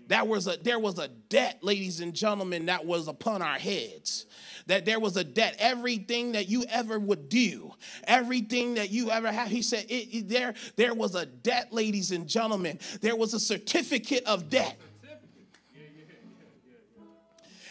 that 0.07 0.27
was 0.27 0.47
a, 0.47 0.57
there 0.61 0.79
was 0.79 0.99
a 0.99 1.07
debt, 1.07 1.59
ladies 1.61 1.99
and 1.99 2.13
gentlemen, 2.13 2.65
that 2.65 2.85
was 2.85 3.07
upon 3.07 3.41
our 3.41 3.57
heads. 3.57 4.25
That 4.67 4.85
there 4.85 4.99
was 4.99 5.17
a 5.17 5.23
debt. 5.23 5.55
Everything 5.59 6.33
that 6.33 6.49
you 6.49 6.63
ever 6.69 6.99
would 6.99 7.29
do, 7.29 7.73
everything 8.05 8.75
that 8.75 8.91
you 8.91 9.11
ever 9.11 9.31
have, 9.31 9.47
he 9.47 9.61
said, 9.61 9.85
it, 9.89 10.15
it, 10.15 10.29
there, 10.29 10.53
there 10.75 10.93
was 10.93 11.15
a 11.15 11.25
debt, 11.25 11.73
ladies 11.73 12.11
and 12.11 12.27
gentlemen. 12.27 12.79
There 13.01 13.15
was 13.15 13.33
a 13.33 13.39
certificate 13.39 14.23
of 14.25 14.49
debt. 14.49 14.77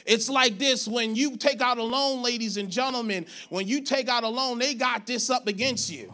It's 0.05 0.29
like 0.29 0.59
this 0.59 0.89
when 0.89 1.15
you 1.15 1.37
take 1.37 1.61
out 1.61 1.79
a 1.79 1.83
loan, 1.83 2.23
ladies 2.23 2.57
and 2.57 2.71
gentlemen, 2.71 3.27
when 3.51 3.69
you 3.69 3.83
take 3.83 4.09
out 4.09 4.25
a 4.25 4.29
loan, 4.29 4.59
they 4.59 4.75
got 4.75 5.07
this 5.07 5.31
up 5.31 5.47
against 5.47 5.91
you. 5.91 6.13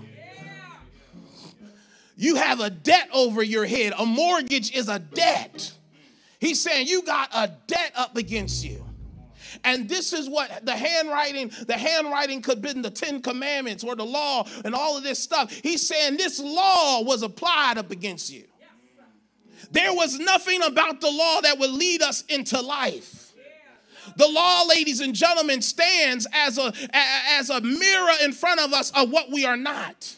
You 2.17 2.35
have 2.35 2.61
a 2.61 2.69
debt 2.69 3.09
over 3.15 3.43
your 3.43 3.65
head. 3.65 3.93
A 3.97 4.05
mortgage 4.05 4.73
is 4.77 4.89
a 4.89 4.99
debt. 4.99 5.73
He's 6.39 6.63
saying 6.63 6.87
you 6.87 7.03
got 7.03 7.31
a 7.35 7.51
debt 7.67 7.93
up 7.97 8.17
against 8.17 8.65
you. 8.65 8.85
And 9.65 9.89
this 9.89 10.13
is 10.13 10.29
what 10.29 10.65
the 10.65 10.77
handwriting, 10.77 11.51
the 11.67 11.77
handwriting 11.77 12.43
could 12.43 12.63
be 12.63 12.71
in 12.71 12.83
the 12.83 12.91
Ten 12.91 13.23
Commandments 13.23 13.83
or 13.83 13.97
the 13.97 14.05
law 14.05 14.47
and 14.65 14.75
all 14.75 14.97
of 14.97 15.03
this 15.03 15.19
stuff. 15.19 15.51
He's 15.51 15.87
saying 15.87 16.17
this 16.17 16.39
law 16.39 17.03
was 17.03 17.23
applied 17.23 17.79
up 17.79 17.91
against 17.91 18.33
you. 18.33 18.45
There 19.71 19.93
was 19.93 20.19
nothing 20.19 20.63
about 20.63 21.01
the 21.01 21.11
law 21.11 21.41
that 21.41 21.59
would 21.59 21.71
lead 21.71 22.03
us 22.03 22.23
into 22.29 22.61
life. 22.61 23.33
The 24.17 24.29
law, 24.29 24.65
ladies 24.69 25.01
and 25.01 25.15
gentlemen, 25.15 25.61
stands 25.61 26.27
as 26.33 26.59
a, 26.59 26.73
as 26.93 27.51
a 27.51 27.61
mirror 27.61 28.13
in 28.23 28.33
front 28.33 28.61
of 28.61 28.73
us 28.73 28.91
of 28.93 29.11
what 29.11 29.31
we 29.31 29.45
are 29.45 29.57
not 29.57 30.17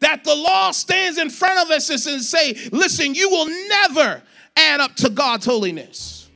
that 0.00 0.24
the 0.24 0.34
law 0.34 0.70
stands 0.70 1.18
in 1.18 1.30
front 1.30 1.58
of 1.60 1.70
us 1.70 1.88
and 1.90 2.22
say, 2.22 2.54
listen, 2.72 3.14
you 3.14 3.30
will 3.30 3.46
never 3.68 4.22
add 4.56 4.80
up 4.80 4.94
to 4.96 5.10
God's 5.10 5.46
holiness. 5.46 6.28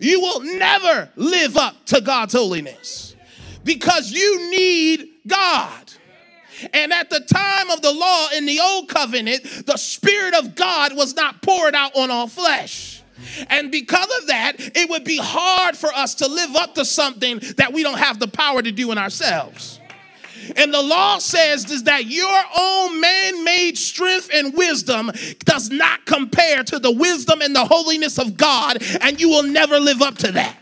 You 0.00 0.20
will 0.20 0.40
never 0.40 1.10
live 1.16 1.56
up 1.56 1.84
to 1.86 2.00
God's 2.00 2.32
holiness 2.32 3.14
because 3.64 4.12
you 4.12 4.50
need 4.50 5.08
God. 5.26 5.92
And 6.72 6.92
at 6.92 7.10
the 7.10 7.20
time 7.20 7.70
of 7.70 7.80
the 7.82 7.92
law 7.92 8.28
in 8.36 8.46
the 8.46 8.60
old 8.60 8.88
covenant, 8.88 9.66
the 9.66 9.76
Spirit 9.76 10.34
of 10.34 10.54
God 10.54 10.96
was 10.96 11.14
not 11.16 11.42
poured 11.42 11.74
out 11.74 11.96
on 11.96 12.10
all 12.10 12.26
flesh. 12.26 13.02
And 13.48 13.70
because 13.70 14.08
of 14.20 14.28
that, 14.28 14.54
it 14.58 14.88
would 14.88 15.04
be 15.04 15.18
hard 15.20 15.76
for 15.76 15.92
us 15.92 16.16
to 16.16 16.28
live 16.28 16.56
up 16.56 16.74
to 16.74 16.84
something 16.84 17.40
that 17.56 17.72
we 17.72 17.82
don't 17.82 17.98
have 17.98 18.18
the 18.18 18.28
power 18.28 18.62
to 18.62 18.72
do 18.72 18.92
in 18.92 18.98
ourselves. 18.98 19.79
And 20.56 20.72
the 20.72 20.82
law 20.82 21.18
says 21.18 21.70
is 21.70 21.84
that 21.84 22.06
your 22.06 22.42
own 22.58 23.00
man-made 23.00 23.78
strength 23.78 24.30
and 24.32 24.54
wisdom 24.54 25.10
does 25.44 25.70
not 25.70 26.06
compare 26.06 26.62
to 26.64 26.78
the 26.78 26.90
wisdom 26.90 27.42
and 27.42 27.54
the 27.54 27.64
holiness 27.64 28.18
of 28.18 28.36
God, 28.36 28.78
and 29.00 29.20
you 29.20 29.28
will 29.28 29.44
never 29.44 29.78
live 29.78 30.02
up 30.02 30.16
to 30.18 30.32
that. 30.32 30.56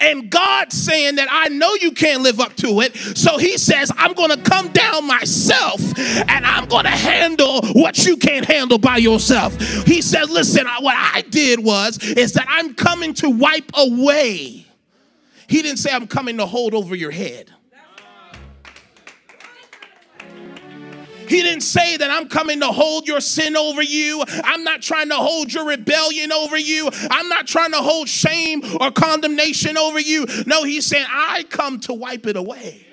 And 0.00 0.30
God 0.30 0.72
saying 0.72 1.16
that 1.16 1.28
I 1.30 1.48
know 1.48 1.74
you 1.74 1.92
can't 1.92 2.22
live 2.22 2.40
up 2.40 2.54
to 2.56 2.82
it. 2.82 2.94
So 2.94 3.38
he 3.38 3.56
says, 3.56 3.90
I'm 3.96 4.12
going 4.12 4.30
to 4.30 4.40
come 4.48 4.68
down 4.68 5.06
myself 5.06 5.80
and 5.98 6.46
I'm 6.46 6.66
going 6.66 6.84
to 6.84 6.90
handle 6.90 7.62
what 7.72 8.04
you 8.04 8.16
can't 8.18 8.44
handle 8.44 8.78
by 8.78 8.98
yourself. 8.98 9.58
He 9.86 10.02
said, 10.02 10.30
listen, 10.30 10.66
what 10.80 10.94
I 10.96 11.22
did 11.22 11.64
was, 11.64 11.98
is 11.98 12.34
that 12.34 12.46
I'm 12.48 12.74
coming 12.74 13.14
to 13.14 13.30
wipe 13.30 13.72
away. 13.74 14.66
He 15.48 15.62
didn't 15.62 15.78
say 15.78 15.90
I'm 15.90 16.06
coming 16.06 16.36
to 16.36 16.46
hold 16.46 16.74
over 16.74 16.94
your 16.94 17.10
head. 17.10 17.50
He 21.28 21.42
didn't 21.42 21.62
say 21.62 21.96
that 21.96 22.10
I'm 22.10 22.28
coming 22.28 22.60
to 22.60 22.66
hold 22.66 23.06
your 23.06 23.20
sin 23.20 23.56
over 23.56 23.82
you. 23.82 24.22
I'm 24.44 24.64
not 24.64 24.82
trying 24.82 25.08
to 25.10 25.16
hold 25.16 25.52
your 25.52 25.66
rebellion 25.66 26.32
over 26.32 26.56
you. 26.56 26.88
I'm 27.10 27.28
not 27.28 27.46
trying 27.46 27.72
to 27.72 27.78
hold 27.78 28.08
shame 28.08 28.62
or 28.80 28.90
condemnation 28.90 29.76
over 29.76 30.00
you. 30.00 30.26
No, 30.46 30.64
he's 30.64 30.86
saying, 30.86 31.06
I 31.08 31.44
come 31.48 31.80
to 31.80 31.94
wipe 31.94 32.26
it 32.26 32.36
away. 32.36 32.86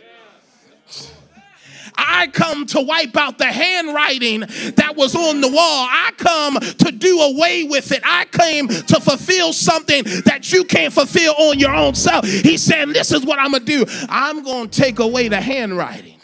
I 1.98 2.27
come 2.27 2.65
to 2.68 2.82
wipe 2.82 3.15
out 3.15 3.38
the 3.38 3.46
handwriting 3.46 4.42
that 4.42 4.94
was 4.96 5.15
on 5.15 5.42
the 5.42 5.48
wall. 5.48 5.88
I 5.89 6.12
come 6.18 6.60
to 6.60 6.92
do 6.92 7.22
away 7.22 7.63
with 7.63 7.92
it. 7.92 8.01
I 8.04 8.25
came 8.25 8.68
to 8.68 9.00
fulfill 9.00 9.54
something 9.54 10.04
that 10.25 10.51
you 10.51 10.65
can't 10.65 10.94
fulfill 10.94 11.34
on 11.38 11.60
your 11.60 11.74
own 11.74 11.96
self. 11.96 12.25
He's 12.25 12.63
saying, 12.63 12.94
This 12.94 13.12
is 13.12 13.25
what 13.25 13.39
I'm 13.39 13.51
going 13.51 13.65
to 13.65 13.86
do. 13.86 14.06
I'm 14.10 14.44
going 14.44 14.70
to 14.70 14.82
take 14.82 15.00
away 15.00 15.27
the 15.27 15.39
handwriting. 15.39 16.14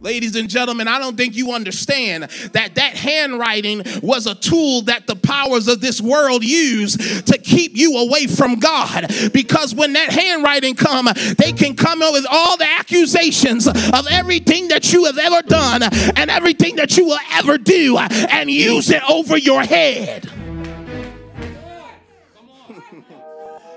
Ladies 0.00 0.36
and 0.36 0.48
gentlemen, 0.48 0.86
I 0.86 1.00
don't 1.00 1.16
think 1.16 1.34
you 1.34 1.52
understand 1.52 2.24
that 2.52 2.76
that 2.76 2.96
handwriting 2.96 3.82
was 4.00 4.28
a 4.28 4.34
tool 4.34 4.82
that 4.82 5.08
the 5.08 5.16
powers 5.16 5.66
of 5.66 5.80
this 5.80 6.00
world 6.00 6.44
use 6.44 6.96
to 7.22 7.36
keep 7.36 7.76
you 7.76 7.96
away 7.98 8.28
from 8.28 8.60
God. 8.60 9.06
Because 9.32 9.74
when 9.74 9.94
that 9.94 10.10
handwriting 10.10 10.76
come, 10.76 11.08
they 11.36 11.52
can 11.52 11.74
come 11.74 12.00
up 12.00 12.12
with 12.12 12.26
all 12.30 12.56
the 12.56 12.68
accusations 12.78 13.66
of 13.66 14.06
everything 14.08 14.68
that 14.68 14.92
you 14.92 15.04
have 15.06 15.18
ever 15.18 15.42
done 15.42 15.82
and 15.82 16.30
everything 16.30 16.76
that 16.76 16.96
you 16.96 17.06
will 17.06 17.18
ever 17.32 17.58
do 17.58 17.98
and 17.98 18.48
use 18.48 18.90
it 18.90 19.02
over 19.10 19.36
your 19.36 19.62
head. 19.62 20.30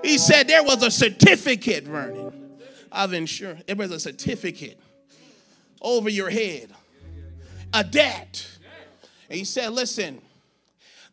he 0.03 0.19
said 0.19 0.47
there 0.47 0.63
was 0.63 0.83
a 0.83 0.91
certificate, 0.91 1.85
Vernon, 1.85 2.31
of 2.91 3.13
insurance. 3.13 3.63
It 3.67 3.77
was 3.77 3.89
a 3.89 3.99
certificate 3.99 4.77
over 5.81 6.09
your 6.09 6.29
head. 6.29 6.69
A 7.73 7.83
debt. 7.83 8.47
And 9.29 9.37
he 9.37 9.45
said, 9.45 9.71
listen, 9.71 10.21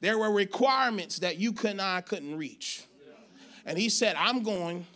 there 0.00 0.18
were 0.18 0.30
requirements 0.30 1.20
that 1.20 1.38
you 1.38 1.52
could 1.52 1.76
not 1.76 2.06
couldn't 2.06 2.36
reach. 2.36 2.84
And 3.64 3.78
he 3.78 3.88
said, 3.88 4.16
I'm 4.16 4.42
going 4.42 4.86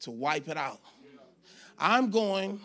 to 0.00 0.10
wipe 0.10 0.48
it 0.48 0.56
out. 0.56 0.80
I'm 1.78 2.10
going 2.10 2.60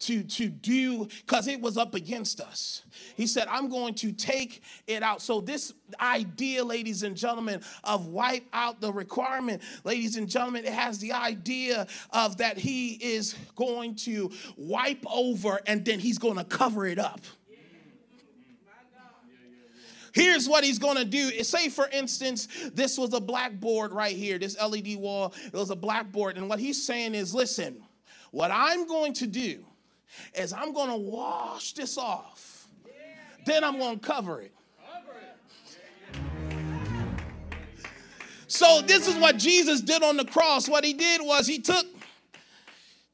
to, 0.00 0.22
to 0.22 0.48
do, 0.48 1.08
because 1.24 1.48
it 1.48 1.60
was 1.60 1.78
up 1.78 1.94
against 1.94 2.40
us. 2.40 2.82
He 3.16 3.26
said, 3.26 3.46
I'm 3.48 3.68
going 3.68 3.94
to 3.96 4.12
take 4.12 4.62
it 4.86 5.02
out. 5.02 5.22
So, 5.22 5.40
this 5.40 5.72
idea, 6.00 6.64
ladies 6.64 7.02
and 7.02 7.16
gentlemen, 7.16 7.60
of 7.84 8.06
wipe 8.06 8.46
out 8.52 8.80
the 8.80 8.92
requirement, 8.92 9.62
ladies 9.84 10.16
and 10.16 10.28
gentlemen, 10.28 10.64
it 10.64 10.72
has 10.72 10.98
the 10.98 11.12
idea 11.12 11.86
of 12.10 12.38
that 12.38 12.58
he 12.58 12.92
is 12.94 13.34
going 13.56 13.96
to 13.96 14.30
wipe 14.56 15.04
over 15.10 15.60
and 15.66 15.84
then 15.84 15.98
he's 15.98 16.18
going 16.18 16.36
to 16.36 16.44
cover 16.44 16.86
it 16.86 16.98
up. 16.98 17.20
Here's 20.12 20.46
what 20.46 20.62
he's 20.62 20.78
going 20.78 20.98
to 20.98 21.04
do. 21.04 21.42
Say, 21.42 21.68
for 21.70 21.88
instance, 21.88 22.48
this 22.74 22.98
was 22.98 23.14
a 23.14 23.20
blackboard 23.20 23.92
right 23.92 24.14
here, 24.14 24.38
this 24.38 24.60
LED 24.60 24.96
wall. 24.96 25.34
It 25.46 25.54
was 25.54 25.70
a 25.70 25.76
blackboard. 25.76 26.36
And 26.36 26.48
what 26.48 26.58
he's 26.58 26.86
saying 26.86 27.14
is 27.14 27.34
listen, 27.34 27.82
what 28.30 28.50
I'm 28.52 28.86
going 28.86 29.14
to 29.14 29.26
do 29.26 29.64
is 30.34 30.52
I'm 30.52 30.72
going 30.72 30.90
to 30.90 30.96
wash 30.96 31.72
this 31.72 31.96
off. 31.96 32.51
Then 33.44 33.64
I'm 33.64 33.78
going 33.78 33.98
to 33.98 34.06
cover 34.06 34.40
it. 34.40 34.52
So 38.46 38.82
this 38.82 39.08
is 39.08 39.16
what 39.16 39.38
Jesus 39.38 39.80
did 39.80 40.02
on 40.02 40.18
the 40.18 40.26
cross. 40.26 40.68
What 40.68 40.84
he 40.84 40.92
did 40.92 41.22
was 41.22 41.46
he 41.46 41.58
took 41.58 41.86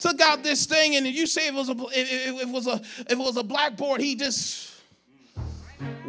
took 0.00 0.20
out 0.20 0.42
this 0.42 0.66
thing, 0.66 0.96
and 0.96 1.06
you 1.06 1.28
say 1.28 1.46
it 1.46 1.54
was 1.54 1.68
a 1.68 1.76
if 1.92 2.42
it 2.42 2.48
was 2.48 2.66
a 2.66 2.74
if 2.74 3.12
it 3.12 3.18
was 3.18 3.36
a 3.36 3.44
blackboard, 3.44 4.00
he 4.00 4.16
just 4.16 4.74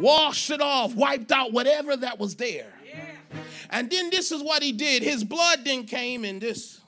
washed 0.00 0.50
it 0.50 0.60
off, 0.60 0.96
wiped 0.96 1.30
out 1.30 1.52
whatever 1.52 1.96
that 1.96 2.18
was 2.18 2.34
there. 2.34 2.72
And 3.70 3.88
then 3.88 4.10
this 4.10 4.32
is 4.32 4.42
what 4.42 4.64
he 4.64 4.72
did. 4.72 5.04
His 5.04 5.22
blood 5.22 5.60
then 5.64 5.84
came 5.84 6.24
and 6.24 6.40
just 6.40 6.80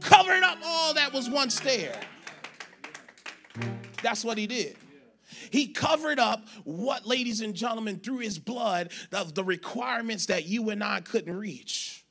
covered 0.00 0.42
up 0.42 0.58
all 0.64 0.94
that 0.94 1.12
was 1.12 1.28
once 1.28 1.60
there. 1.60 2.00
That's 4.02 4.24
what 4.24 4.38
he 4.38 4.46
did. 4.46 4.76
He 5.54 5.68
covered 5.68 6.18
up 6.18 6.48
what, 6.64 7.06
ladies 7.06 7.40
and 7.40 7.54
gentlemen, 7.54 8.00
through 8.00 8.18
his 8.18 8.40
blood, 8.40 8.90
of 9.12 9.36
the 9.36 9.44
requirements 9.44 10.26
that 10.26 10.46
you 10.46 10.70
and 10.70 10.82
I 10.82 10.98
couldn't 10.98 11.36
reach. 11.36 12.04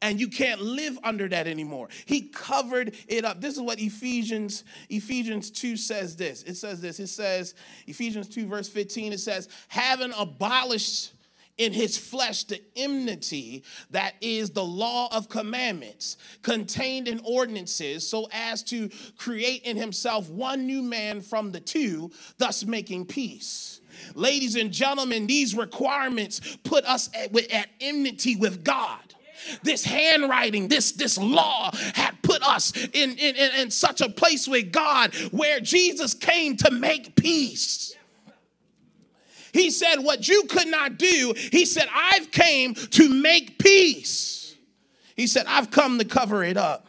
And 0.00 0.20
you 0.20 0.28
can't 0.28 0.60
live 0.60 0.96
under 1.02 1.28
that 1.28 1.48
anymore. 1.48 1.88
He 2.06 2.28
covered 2.28 2.94
it 3.08 3.24
up. 3.24 3.40
This 3.40 3.54
is 3.54 3.60
what 3.60 3.80
Ephesians 3.80 4.62
Ephesians 4.90 5.50
2 5.50 5.76
says 5.76 6.14
this. 6.14 6.44
It 6.44 6.54
says 6.54 6.80
this. 6.80 7.00
It 7.00 7.08
says 7.08 7.56
Ephesians 7.88 8.28
2 8.28 8.46
verse 8.46 8.68
15 8.68 9.12
it 9.12 9.18
says 9.18 9.48
having 9.66 10.12
abolished 10.16 11.13
in 11.58 11.72
his 11.72 11.96
flesh 11.96 12.44
the 12.44 12.60
enmity 12.76 13.62
that 13.90 14.14
is 14.20 14.50
the 14.50 14.64
law 14.64 15.08
of 15.14 15.28
commandments 15.28 16.16
contained 16.42 17.08
in 17.08 17.20
ordinances, 17.24 18.06
so 18.08 18.28
as 18.32 18.62
to 18.62 18.90
create 19.16 19.62
in 19.62 19.76
himself 19.76 20.28
one 20.30 20.66
new 20.66 20.82
man 20.82 21.20
from 21.20 21.52
the 21.52 21.60
two, 21.60 22.10
thus 22.38 22.64
making 22.64 23.06
peace. 23.06 23.80
Ladies 24.14 24.56
and 24.56 24.72
gentlemen, 24.72 25.26
these 25.26 25.54
requirements 25.54 26.58
put 26.64 26.84
us 26.84 27.08
at, 27.14 27.36
at 27.52 27.68
enmity 27.80 28.36
with 28.36 28.64
God 28.64 28.98
this 29.62 29.84
handwriting, 29.84 30.68
this, 30.68 30.92
this 30.92 31.18
law 31.18 31.70
had 31.94 32.12
put 32.22 32.42
us 32.42 32.72
in, 32.76 33.10
in, 33.18 33.36
in, 33.36 33.70
such 33.70 34.00
a 34.00 34.08
place 34.08 34.48
with 34.48 34.72
God 34.72 35.14
where 35.32 35.60
Jesus 35.60 36.14
came 36.14 36.56
to 36.58 36.70
make 36.70 37.14
peace. 37.14 37.94
He 39.54 39.70
said, 39.70 40.00
What 40.00 40.28
you 40.28 40.42
could 40.44 40.68
not 40.68 40.98
do, 40.98 41.32
he 41.36 41.64
said, 41.64 41.88
I've 41.94 42.30
came 42.30 42.74
to 42.74 43.08
make 43.08 43.58
peace. 43.58 44.56
He 45.16 45.28
said, 45.28 45.46
I've 45.46 45.70
come 45.70 45.98
to 45.98 46.04
cover 46.04 46.42
it 46.42 46.56
up 46.56 46.88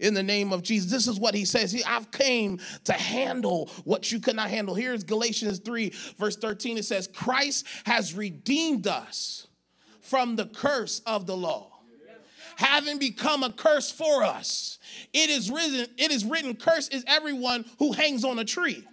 in 0.00 0.14
the 0.14 0.22
name 0.22 0.54
of 0.54 0.62
Jesus. 0.62 0.90
This 0.90 1.06
is 1.06 1.20
what 1.20 1.34
he 1.34 1.44
says. 1.44 1.70
He, 1.70 1.84
I've 1.84 2.10
came 2.10 2.58
to 2.84 2.94
handle 2.94 3.68
what 3.84 4.10
you 4.10 4.20
could 4.20 4.36
not 4.36 4.48
handle. 4.48 4.74
Here's 4.74 5.04
Galatians 5.04 5.58
3, 5.58 5.92
verse 6.18 6.36
13. 6.36 6.78
It 6.78 6.86
says, 6.86 7.06
Christ 7.06 7.66
has 7.84 8.14
redeemed 8.14 8.86
us 8.86 9.46
from 10.00 10.34
the 10.34 10.46
curse 10.46 11.00
of 11.06 11.26
the 11.26 11.36
law. 11.36 11.68
Having 12.56 13.00
become 13.00 13.42
a 13.42 13.52
curse 13.52 13.90
for 13.90 14.22
us. 14.24 14.78
It 15.12 15.28
is 15.28 15.50
written, 15.50 15.86
it 15.98 16.10
is 16.10 16.24
written, 16.24 16.54
curse 16.56 16.88
is 16.88 17.04
everyone 17.06 17.66
who 17.78 17.92
hangs 17.92 18.24
on 18.24 18.38
a 18.38 18.44
tree. 18.44 18.86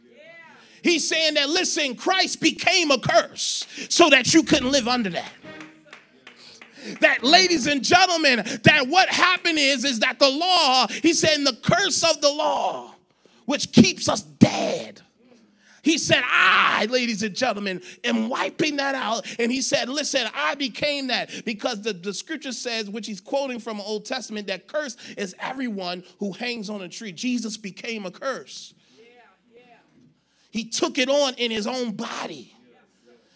He's 0.83 1.07
saying 1.07 1.35
that, 1.35 1.49
listen, 1.49 1.95
Christ 1.95 2.41
became 2.41 2.91
a 2.91 2.99
curse 2.99 3.65
so 3.89 4.09
that 4.09 4.33
you 4.33 4.43
couldn't 4.43 4.71
live 4.71 4.87
under 4.87 5.09
that. 5.09 5.31
That, 7.01 7.23
ladies 7.23 7.67
and 7.67 7.83
gentlemen, 7.83 8.43
that 8.63 8.87
what 8.87 9.09
happened 9.09 9.59
is, 9.59 9.83
is 9.83 9.99
that 9.99 10.17
the 10.19 10.29
law, 10.29 10.87
he 10.87 11.13
said, 11.13 11.45
the 11.45 11.57
curse 11.61 12.03
of 12.03 12.21
the 12.21 12.31
law, 12.31 12.95
which 13.45 13.71
keeps 13.71 14.07
us 14.07 14.21
dead. 14.21 15.01
He 15.81 15.97
said, 15.97 16.23
I, 16.25 16.87
ladies 16.89 17.23
and 17.23 17.35
gentlemen, 17.35 17.81
am 18.03 18.29
wiping 18.29 18.77
that 18.77 18.95
out. 18.95 19.25
And 19.39 19.51
he 19.51 19.61
said, 19.61 19.89
Listen, 19.89 20.27
I 20.35 20.55
became 20.55 21.07
that 21.07 21.45
because 21.45 21.81
the, 21.81 21.93
the 21.93 22.13
scripture 22.13 22.51
says, 22.51 22.89
which 22.89 23.07
he's 23.07 23.21
quoting 23.21 23.59
from 23.59 23.79
Old 23.79 24.05
Testament, 24.05 24.47
that 24.47 24.67
curse 24.67 24.97
is 25.17 25.35
everyone 25.39 26.03
who 26.19 26.31
hangs 26.33 26.69
on 26.69 26.81
a 26.81 26.89
tree. 26.89 27.11
Jesus 27.11 27.57
became 27.57 28.05
a 28.05 28.11
curse. 28.11 28.73
He 30.49 30.65
took 30.65 30.97
it 30.97 31.09
on 31.09 31.35
in 31.35 31.51
his 31.51 31.67
own 31.67 31.91
body 31.91 32.55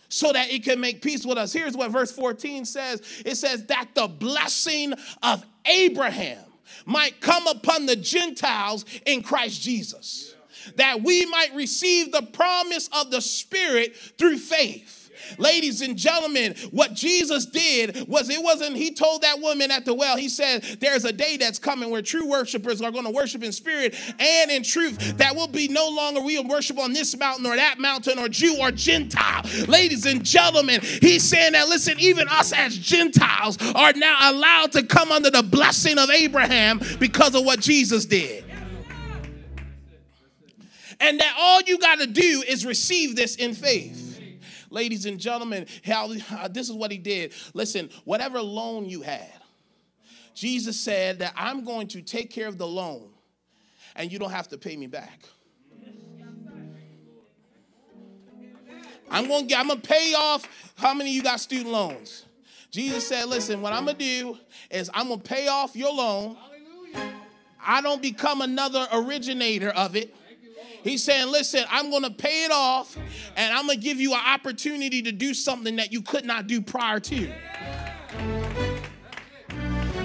so 0.10 0.32
that 0.32 0.52
it 0.52 0.64
can 0.64 0.80
make 0.80 1.02
peace 1.02 1.26
with 1.26 1.38
us. 1.38 1.52
Here's 1.52 1.76
what 1.76 1.92
verse 1.92 2.12
14 2.12 2.66
says 2.66 3.02
it 3.26 3.36
says, 3.36 3.66
that 3.66 3.90
the 3.96 4.08
blessing 4.08 4.94
of 5.22 5.44
Abraham 5.66 6.44
might 6.86 7.20
come 7.22 7.48
upon 7.48 7.86
the 7.86 7.96
Gentiles 7.96 8.86
in 9.06 9.22
Christ 9.24 9.62
Jesus, 9.62 10.36
that 10.76 11.02
we 11.02 11.26
might 11.26 11.54
receive 11.56 12.12
the 12.12 12.22
promise 12.22 12.90
of 12.94 13.12
the 13.12 13.22
Spirit 13.22 13.96
through 13.96 14.38
faith. 14.38 15.03
Ladies 15.38 15.82
and 15.82 15.98
gentlemen, 15.98 16.56
what 16.72 16.94
Jesus 16.94 17.46
did 17.46 18.08
was 18.08 18.30
it 18.30 18.42
wasn't, 18.42 18.76
he 18.76 18.94
told 18.94 19.22
that 19.22 19.40
woman 19.40 19.72
at 19.72 19.86
the 19.86 19.94
well, 19.94 20.18
he 20.18 20.30
said, 20.30 20.64
There's 20.80 21.06
a 21.06 21.14
day 21.14 21.38
that's 21.38 21.60
coming 21.60 21.90
where 21.90 22.02
true 22.02 22.28
worshipers 22.28 22.82
are 22.82 22.92
going 22.92 23.06
to 23.06 23.12
worship 23.12 23.44
in 23.44 23.52
spirit 23.52 23.96
and 24.20 24.52
in 24.52 24.64
truth. 24.64 25.18
That 25.18 25.36
will 25.36 25.48
be 25.48 25.68
no 25.68 25.90
longer 25.90 26.22
we 26.22 26.38
will 26.38 26.48
worship 26.48 26.80
on 26.80 26.94
this 26.94 27.18
mountain 27.18 27.46
or 27.46 27.56
that 27.56 27.80
mountain 27.80 28.20
or 28.20 28.30
Jew 28.30 28.58
or 28.60 28.72
Gentile. 28.72 29.44
Ladies 29.68 30.06
and 30.06 30.24
gentlemen, 30.24 30.82
he's 30.82 31.24
saying 31.24 31.54
that, 31.54 31.70
listen, 31.70 32.00
even 32.00 32.28
us 32.28 32.54
as 32.54 32.78
Gentiles 32.78 33.58
are 33.76 33.94
now 33.94 34.32
allowed 34.32 34.72
to 34.74 34.84
come 34.84 35.12
under 35.12 35.30
the 35.30 35.44
blessing 35.44 35.98
of 35.98 36.10
Abraham 36.10 36.80
because 37.00 37.36
of 37.36 37.46
what 37.46 37.60
Jesus 37.60 38.06
did. 38.06 38.44
And 41.00 41.20
that 41.20 41.36
all 41.38 41.62
you 41.62 41.78
got 41.80 42.00
to 42.00 42.08
do 42.08 42.44
is 42.48 42.66
receive 42.66 43.16
this 43.16 43.36
in 43.36 43.54
faith. 43.54 44.03
Ladies 44.74 45.06
and 45.06 45.20
gentlemen, 45.20 45.68
how, 45.86 46.12
how, 46.18 46.48
this 46.48 46.68
is 46.68 46.76
what 46.76 46.90
he 46.90 46.98
did. 46.98 47.32
Listen, 47.54 47.92
whatever 48.06 48.42
loan 48.42 48.90
you 48.90 49.04
had, 49.04 49.32
Jesus 50.34 50.80
said 50.80 51.20
that 51.20 51.32
I'm 51.38 51.64
going 51.64 51.88
to 51.90 52.02
take 52.02 52.32
care 52.32 52.48
of 52.48 52.58
the 52.58 52.66
loan 52.66 53.12
and 53.96 54.12
you 54.12 54.18
don't 54.18 54.32
have 54.32 54.48
to 54.48 54.58
pay 54.58 54.76
me 54.76 54.88
back. 54.88 55.20
I'm 59.12 59.28
going 59.28 59.48
to 59.48 59.56
I'm 59.56 59.68
going 59.68 59.80
to 59.80 59.88
pay 59.88 60.16
off 60.16 60.48
how 60.76 60.96
many 60.96 61.12
of 61.12 61.16
you 61.16 61.22
got 61.22 61.40
student 61.40 61.70
loans? 61.70 62.26
Jesus 62.72 63.06
said, 63.06 63.28
"Listen, 63.28 63.62
what 63.62 63.74
I'm 63.74 63.86
going 63.86 63.98
to 63.98 64.04
do 64.04 64.38
is 64.72 64.90
I'm 64.92 65.10
going 65.10 65.20
to 65.20 65.30
pay 65.30 65.50
off 65.50 65.76
your 65.76 65.94
loan. 65.94 66.36
I 67.64 67.82
don't 67.82 68.02
become 68.02 68.42
another 68.42 68.88
originator 68.92 69.70
of 69.70 69.96
it. 69.96 70.16
He's 70.84 71.04
saying, 71.04 71.32
listen, 71.32 71.64
I'm 71.70 71.90
going 71.90 72.04
to 72.04 72.12
pay 72.12 72.46
it 72.46 72.52
off 72.52 72.98
and 73.36 73.54
I'm 73.54 73.66
going 73.66 73.80
to 73.80 73.84
give 73.84 74.00
you 74.00 74.14
an 74.14 74.20
opportunity 74.26 75.02
to 75.04 75.12
do 75.12 75.34
something 75.34 75.78
that 75.78 75.92
you 75.94 76.02
could 76.02 76.26
not 76.26 76.48
do 76.48 76.62
prior 76.62 77.00
to. 77.00 77.32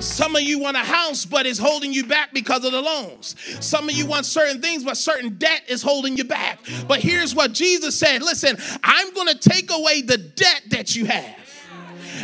Some 0.01 0.37
of 0.37 0.43
you 0.43 0.61
want 0.61 0.77
a 0.77 0.81
house, 0.81 1.25
but 1.25 1.45
it's 1.45 1.59
holding 1.59 1.93
you 1.93 2.05
back 2.07 2.33
because 2.33 2.65
of 2.65 2.71
the 2.71 2.81
loans. 2.81 3.35
Some 3.61 3.89
of 3.89 3.97
you 3.97 4.07
want 4.07 4.27
certain 4.27 4.63
things, 4.63 4.85
but 4.85 4.97
certain 4.97 5.37
debt 5.39 5.63
is 5.69 5.83
holding 5.83 6.17
you 6.17 6.23
back. 6.23 6.61
But 6.87 7.01
here's 7.01 7.35
what 7.35 7.53
Jesus 7.53 7.99
said 7.99 8.23
listen, 8.23 8.57
I'm 8.85 9.13
going 9.15 9.29
to 9.29 9.39
take 9.39 9.73
away 9.73 10.03
the 10.03 10.19
debt 10.19 10.63
that 10.71 10.95
you 10.95 11.07
have 11.07 11.37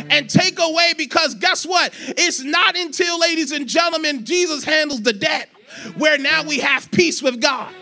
and 0.09 0.29
take 0.29 0.59
away 0.59 0.93
because 0.97 1.35
guess 1.35 1.65
what? 1.65 1.93
It's 2.09 2.41
not 2.41 2.77
until, 2.77 3.19
ladies 3.19 3.51
and 3.51 3.67
gentlemen, 3.67 4.23
Jesus 4.25 4.63
handles 4.63 5.01
the 5.01 5.13
debt 5.13 5.49
where 5.97 6.17
now 6.17 6.43
we 6.43 6.59
have 6.59 6.89
peace 6.91 7.21
with 7.21 7.41
God. 7.41 7.73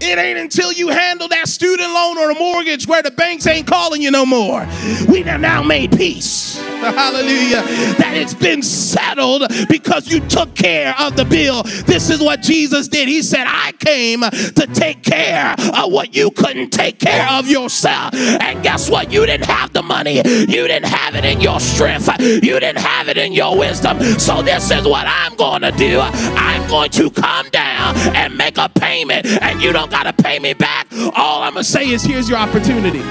It 0.00 0.18
ain't 0.18 0.38
until 0.38 0.72
you 0.72 0.88
handle 0.88 1.28
that 1.28 1.48
student 1.48 1.90
loan 1.92 2.18
or 2.18 2.30
a 2.30 2.34
mortgage 2.34 2.86
where 2.86 3.02
the 3.02 3.10
banks 3.10 3.46
ain't 3.46 3.66
calling 3.66 4.02
you 4.02 4.10
no 4.10 4.26
more. 4.26 4.66
We 5.08 5.22
have 5.22 5.40
now 5.40 5.62
made 5.62 5.96
peace. 5.96 6.58
Hallelujah. 6.76 7.62
That 7.98 8.12
it's 8.14 8.34
been 8.34 8.62
settled 8.62 9.44
because 9.68 10.08
you 10.08 10.20
took 10.20 10.54
care 10.54 10.94
of 10.98 11.16
the 11.16 11.24
bill. 11.24 11.62
This 11.86 12.10
is 12.10 12.20
what 12.20 12.42
Jesus 12.42 12.88
did. 12.88 13.08
He 13.08 13.22
said, 13.22 13.44
I 13.46 13.72
came 13.72 14.20
to 14.20 14.68
take 14.72 15.02
care 15.02 15.54
of 15.58 15.92
what 15.92 16.14
you 16.14 16.30
couldn't 16.30 16.70
take 16.70 16.98
care 16.98 17.26
of 17.30 17.48
yourself. 17.48 18.14
And 18.14 18.62
guess 18.62 18.90
what? 18.90 19.10
You 19.10 19.24
didn't 19.26 19.46
have 19.46 19.72
the 19.72 19.82
money, 19.82 20.16
you 20.16 20.68
didn't 20.68 20.86
have 20.86 21.14
it 21.14 21.24
in 21.24 21.40
your 21.40 21.60
strength, 21.60 22.08
you 22.20 22.60
didn't 22.60 22.78
have 22.78 23.08
it 23.08 23.16
in 23.16 23.32
your 23.32 23.58
wisdom. 23.58 24.00
So, 24.18 24.42
this 24.42 24.70
is 24.70 24.84
what 24.86 25.06
I'm 25.08 25.34
going 25.36 25.62
to 25.62 25.72
do 25.72 26.00
I'm 26.00 26.68
going 26.68 26.90
to 26.90 27.10
come 27.10 27.48
down 27.50 27.96
and 28.14 28.36
make 28.36 28.58
a 28.58 28.68
payment, 28.68 29.26
and 29.26 29.60
you 29.62 29.72
don't 29.72 29.85
got 29.86 30.04
to 30.04 30.12
pay 30.12 30.38
me 30.38 30.54
back. 30.54 30.86
All 31.14 31.42
I'm 31.42 31.54
going 31.54 31.64
to 31.64 31.70
say 31.70 31.88
is, 31.88 32.02
here's 32.02 32.28
your 32.28 32.38
opportunity. 32.38 33.02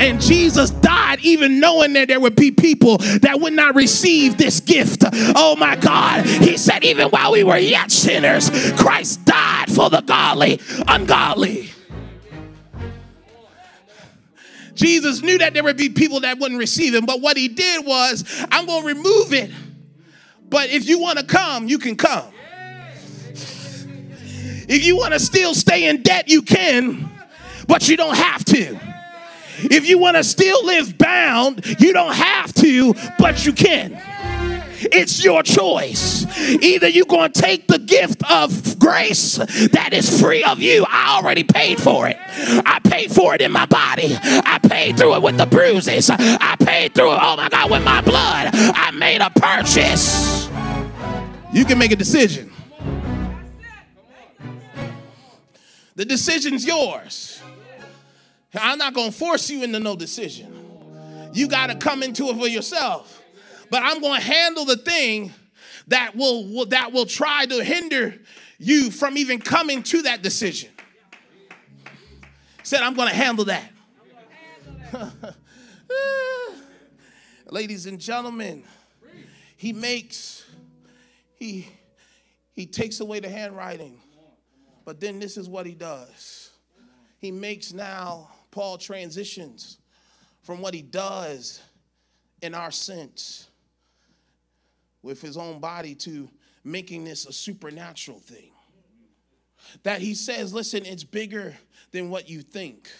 And 0.00 0.20
Jesus 0.20 0.70
died 0.70 1.20
even 1.20 1.60
knowing 1.60 1.92
that 1.92 2.08
there 2.08 2.18
would 2.18 2.34
be 2.34 2.50
people 2.50 2.98
that 2.98 3.38
would 3.40 3.52
not 3.52 3.74
receive 3.74 4.36
this 4.36 4.60
gift. 4.60 5.04
Oh 5.36 5.54
my 5.56 5.76
God. 5.76 6.26
He 6.26 6.56
said, 6.56 6.82
even 6.84 7.08
while 7.08 7.32
we 7.32 7.44
were 7.44 7.56
yet 7.56 7.90
sinners, 7.92 8.50
Christ 8.72 9.24
died 9.24 9.70
for 9.70 9.90
the 9.90 10.00
godly, 10.00 10.60
ungodly. 10.88 11.70
Jesus 14.74 15.22
knew 15.22 15.38
that 15.38 15.54
there 15.54 15.62
would 15.62 15.76
be 15.76 15.90
people 15.90 16.20
that 16.20 16.40
wouldn't 16.40 16.58
receive 16.58 16.92
him, 16.92 17.06
but 17.06 17.20
what 17.20 17.36
he 17.36 17.46
did 17.46 17.86
was, 17.86 18.24
I'm 18.50 18.66
going 18.66 18.82
to 18.82 18.88
remove 18.88 19.32
it. 19.32 19.52
But 20.48 20.70
if 20.70 20.88
you 20.88 20.98
want 20.98 21.20
to 21.20 21.24
come, 21.24 21.68
you 21.68 21.78
can 21.78 21.94
come. 21.94 22.33
If 24.68 24.84
you 24.84 24.96
want 24.96 25.12
to 25.12 25.20
still 25.20 25.54
stay 25.54 25.88
in 25.88 26.02
debt, 26.02 26.28
you 26.28 26.42
can, 26.42 27.10
but 27.66 27.88
you 27.88 27.96
don't 27.96 28.16
have 28.16 28.44
to. 28.46 28.78
If 29.58 29.88
you 29.88 29.98
want 29.98 30.16
to 30.16 30.24
still 30.24 30.64
live 30.64 30.98
bound, 30.98 31.64
you 31.80 31.92
don't 31.92 32.14
have 32.14 32.52
to, 32.54 32.94
but 33.18 33.46
you 33.46 33.52
can. 33.52 34.00
It's 34.92 35.24
your 35.24 35.42
choice. 35.42 36.26
Either 36.60 36.88
you're 36.88 37.06
going 37.06 37.32
to 37.32 37.40
take 37.40 37.68
the 37.68 37.78
gift 37.78 38.22
of 38.30 38.78
grace 38.78 39.36
that 39.36 39.90
is 39.92 40.20
free 40.20 40.44
of 40.44 40.60
you. 40.60 40.84
I 40.88 41.16
already 41.18 41.44
paid 41.44 41.80
for 41.80 42.08
it. 42.08 42.16
I 42.20 42.80
paid 42.84 43.10
for 43.10 43.34
it 43.34 43.40
in 43.40 43.52
my 43.52 43.66
body. 43.66 44.16
I 44.20 44.58
paid 44.58 44.98
through 44.98 45.16
it 45.16 45.22
with 45.22 45.38
the 45.38 45.46
bruises. 45.46 46.10
I 46.10 46.56
paid 46.58 46.94
through 46.94 47.12
it, 47.12 47.18
oh 47.20 47.36
my 47.36 47.48
God, 47.48 47.70
with 47.70 47.84
my 47.84 48.00
blood. 48.02 48.50
I 48.52 48.90
made 48.90 49.20
a 49.20 49.30
purchase. 49.30 50.48
You 51.52 51.64
can 51.64 51.78
make 51.78 51.92
a 51.92 51.96
decision. 51.96 52.50
The 55.96 56.04
decision's 56.04 56.64
yours. 56.64 57.40
I'm 58.54 58.78
not 58.78 58.94
going 58.94 59.10
to 59.10 59.16
force 59.16 59.50
you 59.50 59.62
into 59.62 59.80
no 59.80 59.96
decision. 59.96 60.52
You 61.32 61.48
got 61.48 61.68
to 61.68 61.74
come 61.76 62.02
into 62.02 62.28
it 62.28 62.36
for 62.36 62.46
yourself 62.46 63.22
but 63.74 63.82
I'm 63.82 64.00
going 64.00 64.20
to 64.20 64.24
handle 64.24 64.64
the 64.64 64.76
thing 64.76 65.32
that 65.88 66.14
will, 66.14 66.46
will, 66.46 66.66
that 66.66 66.92
will 66.92 67.06
try 67.06 67.44
to 67.46 67.64
hinder 67.64 68.14
you 68.58 68.90
from 68.92 69.18
even 69.18 69.40
coming 69.40 69.82
to 69.84 70.02
that 70.02 70.22
decision. 70.22 70.70
Said, 72.62 72.82
I'm 72.82 72.94
going 72.94 73.08
to 73.08 73.14
handle 73.14 73.46
that. 73.46 73.72
Ladies 77.50 77.86
and 77.86 78.00
gentlemen, 78.00 78.62
he 79.56 79.72
makes, 79.72 80.44
he, 81.34 81.66
he 82.52 82.66
takes 82.66 83.00
away 83.00 83.18
the 83.18 83.28
handwriting. 83.28 84.00
But 84.84 85.00
then 85.00 85.18
this 85.18 85.36
is 85.36 85.48
what 85.48 85.66
he 85.66 85.74
does. 85.74 86.50
He 87.18 87.30
makes 87.30 87.72
now, 87.72 88.28
Paul 88.50 88.78
transitions 88.78 89.78
from 90.42 90.60
what 90.60 90.74
he 90.74 90.82
does 90.82 91.60
in 92.42 92.54
our 92.54 92.70
sense 92.70 93.48
with 95.02 95.20
his 95.20 95.36
own 95.36 95.58
body 95.58 95.94
to 95.94 96.28
making 96.64 97.04
this 97.04 97.26
a 97.26 97.32
supernatural 97.32 98.18
thing. 98.18 98.50
That 99.82 100.00
he 100.00 100.14
says, 100.14 100.52
listen, 100.52 100.84
it's 100.84 101.04
bigger 101.04 101.54
than 101.90 102.10
what 102.10 102.28
you 102.28 102.42
think. 102.42 102.90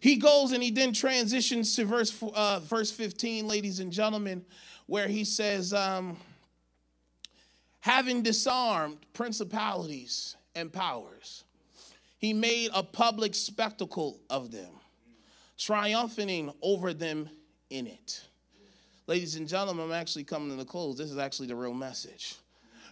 He 0.00 0.16
goes 0.16 0.52
and 0.52 0.62
he 0.62 0.70
then 0.70 0.92
transitions 0.92 1.76
to 1.76 1.84
verse 1.84 2.12
uh, 2.34 2.58
verse 2.58 2.90
15, 2.90 3.46
ladies 3.46 3.78
and 3.78 3.92
gentlemen, 3.92 4.44
where 4.86 5.06
he 5.06 5.24
says, 5.24 5.72
um, 5.72 6.16
having 7.80 8.22
disarmed 8.22 8.98
principalities 9.12 10.36
and 10.54 10.72
powers, 10.72 11.44
he 12.18 12.32
made 12.32 12.70
a 12.74 12.82
public 12.82 13.34
spectacle 13.34 14.20
of 14.30 14.50
them, 14.50 14.70
triumphing 15.58 16.52
over 16.62 16.94
them 16.94 17.28
in 17.70 17.86
it. 17.86 18.22
Ladies 19.06 19.36
and 19.36 19.48
gentlemen, 19.48 19.86
I'm 19.86 19.92
actually 19.92 20.24
coming 20.24 20.50
to 20.50 20.56
the 20.56 20.64
close. 20.64 20.96
This 20.96 21.10
is 21.10 21.18
actually 21.18 21.48
the 21.48 21.56
real 21.56 21.74
message. 21.74 22.36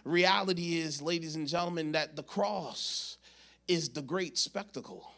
Reality 0.03 0.79
is, 0.79 1.01
ladies 1.01 1.35
and 1.35 1.47
gentlemen, 1.47 1.93
that 1.93 2.15
the 2.15 2.23
cross 2.23 3.17
is 3.67 3.89
the 3.89 4.01
great 4.01 4.37
spectacle. 4.37 5.09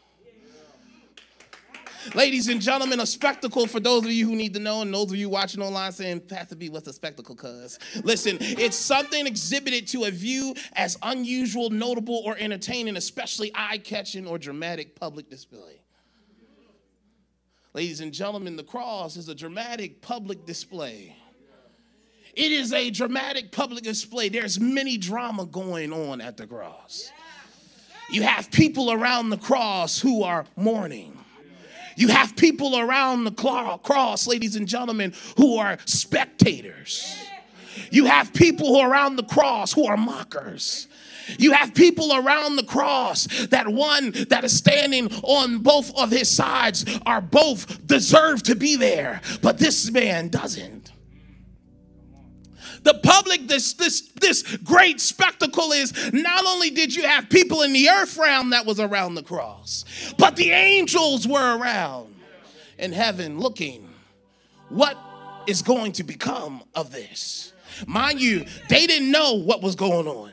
Ladies 2.12 2.48
and 2.48 2.60
gentlemen, 2.60 3.00
a 3.00 3.06
spectacle 3.06 3.66
for 3.66 3.80
those 3.80 4.04
of 4.04 4.10
you 4.10 4.28
who 4.28 4.36
need 4.36 4.52
to 4.54 4.60
know, 4.60 4.82
and 4.82 4.92
those 4.92 5.10
of 5.10 5.16
you 5.16 5.28
watching 5.28 5.62
online 5.62 5.92
saying, 5.92 6.20
Pastor 6.20 6.54
B, 6.54 6.68
what's 6.68 6.86
a 6.86 6.92
spectacle, 6.92 7.34
cuz? 7.34 7.78
Listen, 8.02 8.36
it's 8.40 8.76
something 8.76 9.26
exhibited 9.26 9.86
to 9.88 10.04
a 10.04 10.10
view 10.10 10.54
as 10.74 10.98
unusual, 11.02 11.70
notable, 11.70 12.22
or 12.24 12.36
entertaining, 12.38 12.96
especially 12.96 13.50
eye 13.54 13.78
catching 13.78 14.26
or 14.26 14.38
dramatic 14.38 14.94
public 14.94 15.30
display. 15.30 15.80
Ladies 17.72 18.00
and 18.00 18.12
gentlemen, 18.12 18.56
the 18.56 18.64
cross 18.64 19.16
is 19.16 19.28
a 19.28 19.34
dramatic 19.34 20.00
public 20.02 20.44
display. 20.44 21.16
It 22.34 22.52
is 22.52 22.72
a 22.72 22.90
dramatic 22.90 23.50
public 23.50 23.82
display. 23.82 24.28
There's 24.28 24.60
many 24.60 24.98
drama 24.98 25.46
going 25.46 25.92
on 25.92 26.20
at 26.20 26.36
the 26.36 26.46
cross. 26.46 27.10
You 28.10 28.22
have 28.22 28.50
people 28.50 28.92
around 28.92 29.30
the 29.30 29.38
cross 29.38 29.98
who 29.98 30.22
are 30.22 30.44
mourning. 30.56 31.18
You 31.96 32.08
have 32.08 32.36
people 32.36 32.78
around 32.78 33.24
the 33.24 33.30
cross, 33.30 34.26
ladies 34.26 34.56
and 34.56 34.66
gentlemen, 34.66 35.12
who 35.36 35.56
are 35.58 35.78
spectators. 35.84 37.16
You 37.90 38.06
have 38.06 38.32
people 38.32 38.68
who 38.68 38.78
are 38.78 38.90
around 38.90 39.16
the 39.16 39.24
cross 39.24 39.72
who 39.72 39.86
are 39.86 39.96
mockers. 39.96 40.88
You 41.38 41.52
have 41.52 41.74
people 41.74 42.14
around 42.14 42.56
the 42.56 42.64
cross 42.64 43.26
that 43.46 43.66
one 43.68 44.12
that 44.28 44.44
is 44.44 44.56
standing 44.56 45.12
on 45.22 45.58
both 45.58 45.96
of 45.96 46.10
his 46.10 46.28
sides 46.28 46.84
are 47.06 47.20
both 47.20 47.86
deserve 47.86 48.42
to 48.44 48.54
be 48.54 48.76
there, 48.76 49.20
but 49.40 49.58
this 49.58 49.90
man 49.90 50.28
doesn't. 50.28 50.92
The 52.84 52.94
public, 53.02 53.48
this, 53.48 53.72
this, 53.72 54.02
this 54.20 54.42
great 54.58 55.00
spectacle 55.00 55.72
is 55.72 56.12
not 56.12 56.44
only 56.46 56.70
did 56.70 56.94
you 56.94 57.02
have 57.02 57.28
people 57.30 57.62
in 57.62 57.72
the 57.72 57.88
earth 57.88 58.16
realm 58.18 58.50
that 58.50 58.66
was 58.66 58.78
around 58.78 59.14
the 59.14 59.22
cross, 59.22 59.84
but 60.18 60.36
the 60.36 60.50
angels 60.50 61.26
were 61.26 61.58
around 61.58 62.14
in 62.78 62.92
heaven 62.92 63.40
looking. 63.40 63.88
What 64.68 64.98
is 65.46 65.62
going 65.62 65.92
to 65.92 66.04
become 66.04 66.62
of 66.74 66.92
this? 66.92 67.52
Mind 67.86 68.20
you, 68.20 68.44
they 68.68 68.86
didn't 68.86 69.10
know 69.10 69.34
what 69.34 69.62
was 69.62 69.74
going 69.74 70.06
on. 70.06 70.32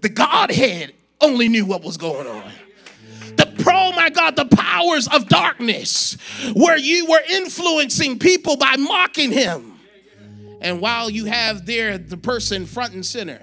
The 0.00 0.08
Godhead 0.08 0.94
only 1.20 1.48
knew 1.48 1.66
what 1.66 1.82
was 1.82 1.96
going 1.96 2.26
on. 2.26 2.52
The 3.36 3.52
pro, 3.62 3.92
my 3.92 4.10
God, 4.10 4.36
the 4.36 4.46
powers 4.46 5.08
of 5.08 5.28
darkness, 5.28 6.16
where 6.54 6.78
you 6.78 7.06
were 7.06 7.22
influencing 7.30 8.18
people 8.18 8.56
by 8.56 8.76
mocking 8.76 9.30
him. 9.30 9.79
And 10.60 10.80
while 10.80 11.10
you 11.10 11.26
have 11.26 11.66
there 11.66 11.98
the 11.98 12.16
person 12.16 12.66
front 12.66 12.94
and 12.94 13.04
center, 13.04 13.40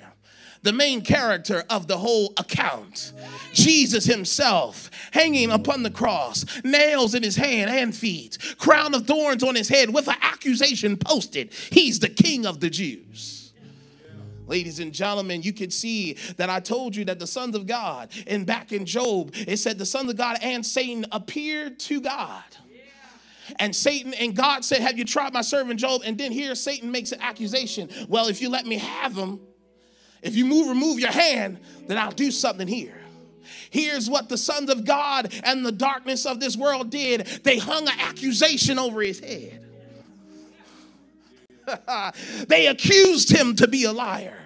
the 0.64 0.74
main 0.74 1.02
character 1.02 1.64
of 1.70 1.88
the 1.88 1.98
whole 1.98 2.34
account, 2.38 3.14
Jesus 3.54 4.06
himself 4.06 4.90
hanging 5.12 5.52
upon 5.52 5.84
the 5.84 5.92
cross, 5.92 6.46
nails 6.64 7.16
in 7.16 7.24
his 7.24 7.36
hand 7.36 7.70
and 7.72 7.96
feet, 7.96 8.38
crown 8.58 8.94
of 8.94 9.08
thorns 9.08 9.44
on 9.44 9.56
his 9.56 9.70
head 9.70 9.94
with 9.94 10.08
an 10.08 10.16
accusation 10.22 10.98
posted. 10.98 11.54
He's 11.54 12.00
the 12.00 12.10
king 12.10 12.46
of 12.46 12.60
the 12.60 12.70
Jews. 12.70 13.54
Ladies 14.48 14.80
and 14.80 14.94
gentlemen, 14.94 15.42
you 15.42 15.52
can 15.52 15.70
see 15.70 16.14
that 16.38 16.50
I 16.50 16.62
told 16.62 16.96
you 16.96 17.04
that 17.06 17.20
the 17.20 17.28
sons 17.28 17.56
of 17.56 17.68
God, 17.68 18.10
and 18.28 18.46
back 18.46 18.72
in 18.72 18.86
Job, 18.86 19.34
it 19.36 19.58
said 19.58 19.78
the 19.78 19.86
sons 19.86 20.10
of 20.10 20.16
God 20.16 20.38
and 20.42 20.66
Satan 20.66 21.06
appeared 21.12 21.80
to 21.82 22.00
God. 22.00 22.44
And 23.56 23.76
Satan 23.76 24.14
and 24.14 24.36
God 24.36 24.66
said, 24.66 24.82
Have 24.82 24.98
you 24.98 25.06
tried 25.06 25.34
my 25.34 25.42
servant 25.42 25.80
Job? 25.80 26.02
And 26.06 26.18
then 26.18 26.32
here 26.32 26.56
Satan 26.56 26.92
makes 26.92 27.12
an 27.12 27.22
accusation. 27.22 27.90
Well, 28.08 28.28
if 28.28 28.42
you 28.42 28.50
let 28.50 28.66
me 28.66 28.78
have 28.78 29.16
him, 29.16 29.40
if 30.22 30.36
you 30.36 30.46
move, 30.46 30.68
remove 30.68 31.00
your 31.00 31.12
hand, 31.12 31.60
then 31.88 31.98
I'll 31.98 32.12
do 32.12 32.32
something 32.32 32.68
here. 32.68 33.00
Here's 33.70 34.10
what 34.10 34.30
the 34.30 34.38
sons 34.38 34.70
of 34.70 34.86
God 34.86 35.34
and 35.44 35.66
the 35.66 35.72
darkness 35.72 36.26
of 36.26 36.40
this 36.40 36.58
world 36.58 36.90
did 36.90 37.26
they 37.44 37.58
hung 37.58 37.88
an 37.88 38.00
accusation 38.00 38.80
over 38.80 39.02
his 39.02 39.20
head. 39.20 39.64
they 42.48 42.68
accused 42.68 43.30
him 43.30 43.56
to 43.56 43.68
be 43.68 43.84
a 43.84 43.92
liar. 43.92 44.38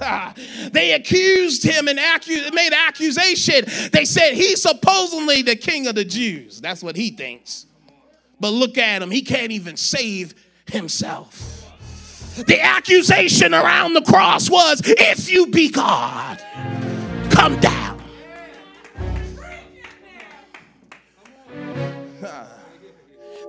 they 0.72 0.92
accused 0.92 1.64
him 1.64 1.88
and 1.88 1.98
accu- 1.98 2.52
made 2.54 2.72
accusation. 2.72 3.64
They 3.92 4.04
said 4.04 4.34
he's 4.34 4.62
supposedly 4.62 5.42
the 5.42 5.56
king 5.56 5.86
of 5.88 5.94
the 5.94 6.04
Jews. 6.04 6.60
That's 6.60 6.82
what 6.82 6.96
he 6.96 7.10
thinks. 7.10 7.66
But 8.40 8.50
look 8.50 8.78
at 8.78 9.02
him, 9.02 9.10
he 9.10 9.22
can't 9.22 9.52
even 9.52 9.76
save 9.76 10.34
himself. 10.66 11.58
The 12.46 12.60
accusation 12.60 13.52
around 13.52 13.94
the 13.94 14.02
cross 14.02 14.48
was 14.48 14.80
if 14.84 15.30
you 15.30 15.48
be 15.48 15.70
God, 15.70 16.40
come 17.30 17.58
down. 17.58 18.00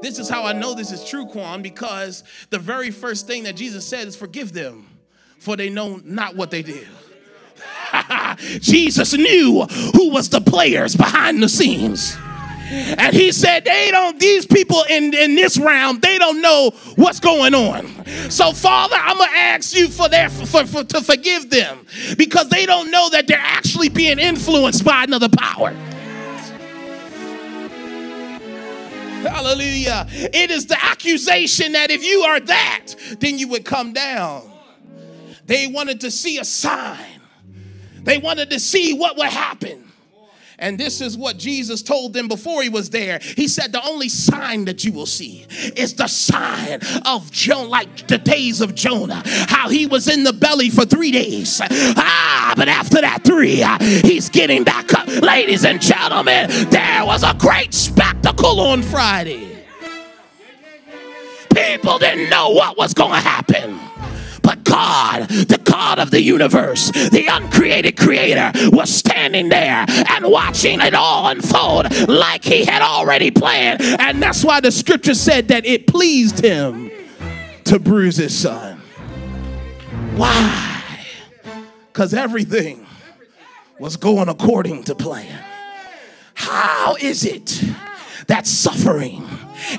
This 0.02 0.18
is 0.18 0.30
how 0.30 0.46
I 0.46 0.54
know 0.54 0.76
this 0.76 0.94
is 0.94 1.04
true, 1.04 1.26
Quan, 1.26 1.62
because 1.62 2.24
the 2.52 2.58
very 2.58 2.90
first 2.90 3.28
thing 3.28 3.44
that 3.44 3.58
Jesus 3.58 3.86
said 3.86 4.08
is 4.08 4.16
forgive 4.16 4.54
them, 4.54 4.88
for 5.40 5.58
they 5.58 5.70
know 5.70 6.00
not 6.06 6.38
what 6.38 6.52
they 6.52 6.62
do. 6.62 6.86
Jesus 8.38 9.12
knew 9.14 9.66
who 9.94 10.10
was 10.10 10.30
the 10.30 10.40
players 10.40 10.96
behind 10.96 11.44
the 11.44 11.50
scenes. 11.50 12.18
And 12.70 13.16
he 13.16 13.32
said, 13.32 13.66
they 13.66 13.90
don't, 13.90 14.20
these 14.20 14.46
people 14.46 14.84
in, 14.90 15.14
in 15.14 15.36
this 15.36 15.58
round, 15.58 16.02
they 16.02 16.18
don't 16.18 16.42
know 16.42 16.72
what's 16.96 17.20
going 17.20 17.56
on. 17.56 18.06
So, 18.30 18.52
Father, 18.54 18.96
I'm 18.96 19.18
gonna 19.18 19.32
ask 19.32 19.76
you 19.76 19.88
for 19.88 20.08
their 20.08 20.30
for, 20.30 20.66
for 20.66 20.84
to 20.84 21.02
forgive 21.02 21.50
them 21.50 21.86
because 22.18 22.50
they 22.50 22.66
don't 22.66 22.92
know 22.92 23.10
that 23.10 23.28
they're 23.28 23.38
actually 23.40 23.90
being 23.90 24.20
influenced 24.20 24.86
by 24.86 25.04
another 25.04 25.30
power. 25.30 25.72
Hallelujah. 29.22 30.06
It 30.10 30.50
is 30.50 30.68
the 30.68 30.78
accusation 30.84 31.74
that 31.74 31.92
if 31.92 32.06
you 32.06 32.22
are 32.22 32.40
that, 32.40 32.88
then 33.20 33.38
you 33.38 33.50
would 33.50 33.66
come 33.66 33.92
down. 33.94 34.50
They 35.46 35.68
wanted 35.68 36.02
to 36.02 36.12
see 36.12 36.38
a 36.38 36.46
sign, 36.46 37.22
they 38.04 38.18
wanted 38.18 38.52
to 38.52 38.60
see 38.60 38.94
what 38.94 39.18
would 39.18 39.28
happen. 39.28 39.89
And 40.60 40.78
this 40.78 41.02
is 41.02 41.18
what 41.18 41.38
Jesus 41.38 41.82
told 41.82 42.14
them 42.14 42.28
before 42.28 42.62
he 42.62 42.70
was 42.70 42.90
there. 42.90 43.20
He 43.20 43.48
said, 43.48 43.72
The 43.72 43.86
only 43.86 44.10
sign 44.10 44.66
that 44.66 44.84
you 44.84 44.92
will 44.92 45.06
see 45.06 45.46
is 45.76 45.96
the 45.96 46.08
sign 46.08 46.82
of 47.06 47.32
Jonah, 47.32 47.70
like 47.70 48.08
the 48.08 48.18
days 48.18 48.62
of 48.62 48.76
Jonah, 48.76 49.24
how 49.26 49.70
he 49.70 49.88
was 49.88 50.08
in 50.08 50.24
the 50.24 50.34
belly 50.34 50.70
for 50.70 50.86
three 50.86 51.12
days. 51.12 51.62
Ah, 51.62 52.54
but 52.56 52.68
after 52.68 53.02
that 53.02 53.24
three, 53.24 53.64
he's 54.02 54.30
getting 54.30 54.64
back 54.64 54.94
up. 54.94 55.08
Ladies 55.08 55.64
and 55.66 55.82
gentlemen, 55.82 56.50
there 56.70 57.06
was 57.06 57.24
a 57.24 57.34
great 57.36 57.74
spectacle 57.74 58.60
on 58.60 58.84
Friday. 58.84 59.66
People 61.54 61.98
didn't 62.00 62.30
know 62.30 62.50
what 62.52 62.78
was 62.78 62.94
going 62.94 63.12
to 63.12 63.20
happen. 63.20 63.80
But 64.42 64.64
God, 64.64 65.28
the 65.30 65.60
God 65.64 66.00
of 66.00 66.12
the 66.12 66.22
universe, 66.22 66.92
the 66.92 67.28
uncreated 67.30 67.98
creator, 67.98 68.52
was 68.70 68.94
standing 68.94 69.50
there 69.50 69.86
and 69.88 70.26
watching 70.26 70.82
it 70.82 70.94
all 70.94 71.28
unfold 71.28 72.08
like 72.08 72.44
he 72.44 72.66
had 72.66 72.82
already 72.82 73.32
planned. 73.32 73.82
And 73.82 74.22
that's 74.22 74.44
why 74.44 74.60
the 74.60 74.72
scripture 74.72 75.16
said 75.16 75.48
that 75.50 75.66
it 75.66 75.88
pleased 75.88 76.44
him 76.44 76.92
to 77.66 77.80
bruise 77.80 78.18
his 78.18 78.38
son. 78.38 78.82
Why? 80.16 80.84
Because 81.88 82.14
everything 82.14 82.86
was 83.80 83.96
going 83.96 84.28
according 84.28 84.84
to 84.84 84.96
plan. 84.96 85.44
How 86.34 86.96
is 87.00 87.26
it 87.26 87.64
that 88.28 88.48
suffering 88.48 89.28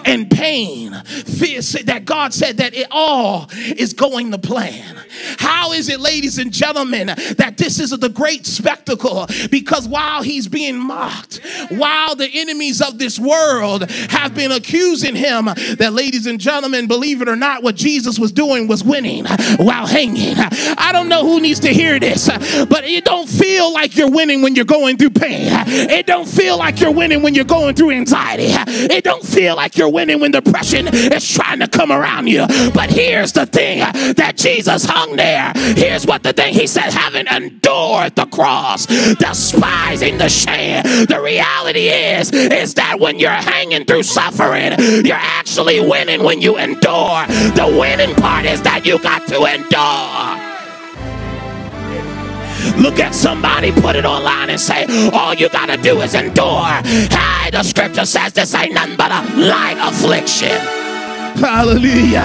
and 0.04 0.30
pain. 0.30 0.92
Fear, 1.04 1.60
that 1.84 2.04
God 2.04 2.32
said 2.32 2.58
that 2.58 2.74
it 2.74 2.86
all 2.90 3.48
is 3.52 3.92
going 3.92 4.30
to 4.32 4.38
plan. 4.38 4.96
How 5.38 5.72
is 5.72 5.88
it, 5.88 6.00
ladies 6.00 6.38
and 6.38 6.52
gentlemen, 6.52 7.06
that 7.06 7.54
this 7.56 7.80
is 7.80 7.90
the 7.90 8.08
great 8.08 8.46
spectacle? 8.46 9.26
Because 9.50 9.88
while 9.88 10.22
he's 10.22 10.48
being 10.48 10.78
mocked, 10.78 11.40
while 11.70 12.14
the 12.16 12.28
enemies 12.32 12.80
of 12.80 12.98
this 12.98 13.18
world 13.18 13.90
have 13.90 14.34
been 14.34 14.52
accusing 14.52 15.14
him, 15.14 15.46
that, 15.46 15.92
ladies 15.92 16.26
and 16.26 16.40
gentlemen, 16.40 16.86
believe 16.86 17.22
it 17.22 17.28
or 17.28 17.36
not, 17.36 17.62
what 17.62 17.76
Jesus 17.76 18.18
was 18.18 18.32
doing 18.32 18.68
was 18.68 18.84
winning 18.84 19.24
while 19.56 19.86
hanging. 19.86 20.36
I 20.36 20.90
don't 20.92 21.08
know 21.08 21.26
who 21.26 21.40
needs 21.40 21.60
to 21.60 21.68
hear 21.68 21.98
this, 21.98 22.28
but 22.28 22.84
it 22.84 23.04
don't 23.04 23.28
feel 23.28 23.72
like 23.72 23.96
you're 23.96 24.10
winning 24.10 24.42
when 24.42 24.54
you're 24.54 24.64
going 24.64 24.96
through 24.96 25.10
pain. 25.10 25.48
It 25.66 26.06
don't 26.06 26.28
feel 26.28 26.56
like 26.56 26.80
you're 26.80 26.92
winning 26.92 27.22
when 27.22 27.34
you're 27.34 27.44
going 27.44 27.74
through 27.74 27.90
anxiety. 27.90 28.48
It 28.48 29.04
don't 29.04 29.24
feel 29.24 29.56
like 29.56 29.69
you're 29.76 29.90
winning 29.90 30.20
when 30.20 30.30
depression 30.30 30.88
is 30.88 31.28
trying 31.28 31.60
to 31.60 31.68
come 31.68 31.92
around 31.92 32.26
you. 32.28 32.46
But 32.74 32.90
here's 32.90 33.32
the 33.32 33.46
thing 33.46 33.80
that 34.14 34.34
Jesus 34.36 34.84
hung 34.84 35.16
there. 35.16 35.52
Here's 35.54 36.06
what 36.06 36.22
the 36.22 36.32
thing 36.32 36.54
he 36.54 36.66
said, 36.66 36.90
having 36.90 37.26
endured 37.26 38.14
the 38.16 38.26
cross, 38.26 38.86
despising 38.86 40.18
the 40.18 40.28
shame. 40.28 40.82
The 40.82 41.20
reality 41.22 41.88
is, 41.88 42.32
is 42.32 42.74
that 42.74 43.00
when 43.00 43.18
you're 43.18 43.30
hanging 43.30 43.84
through 43.84 44.02
suffering, 44.02 44.74
you're 45.04 45.16
actually 45.16 45.80
winning 45.80 46.22
when 46.22 46.40
you 46.40 46.56
endure. 46.58 47.26
The 47.54 47.76
winning 47.78 48.14
part 48.16 48.44
is 48.46 48.62
that 48.62 48.84
you 48.84 48.98
got 48.98 49.26
to 49.28 49.44
endure. 49.44 50.39
Look 52.78 52.98
at 52.98 53.14
somebody, 53.14 53.72
put 53.72 53.96
it 53.96 54.04
online, 54.04 54.50
and 54.50 54.60
say, 54.60 54.86
All 55.12 55.34
you 55.34 55.48
got 55.48 55.66
to 55.66 55.76
do 55.76 56.00
is 56.00 56.14
endure. 56.14 56.64
Hey, 56.84 57.50
the 57.50 57.62
scripture 57.62 58.06
says 58.06 58.32
this 58.32 58.54
ain't 58.54 58.74
nothing 58.74 58.96
but 58.96 59.10
a 59.10 59.22
light 59.36 59.78
affliction. 59.80 60.58
Hallelujah. 61.40 62.24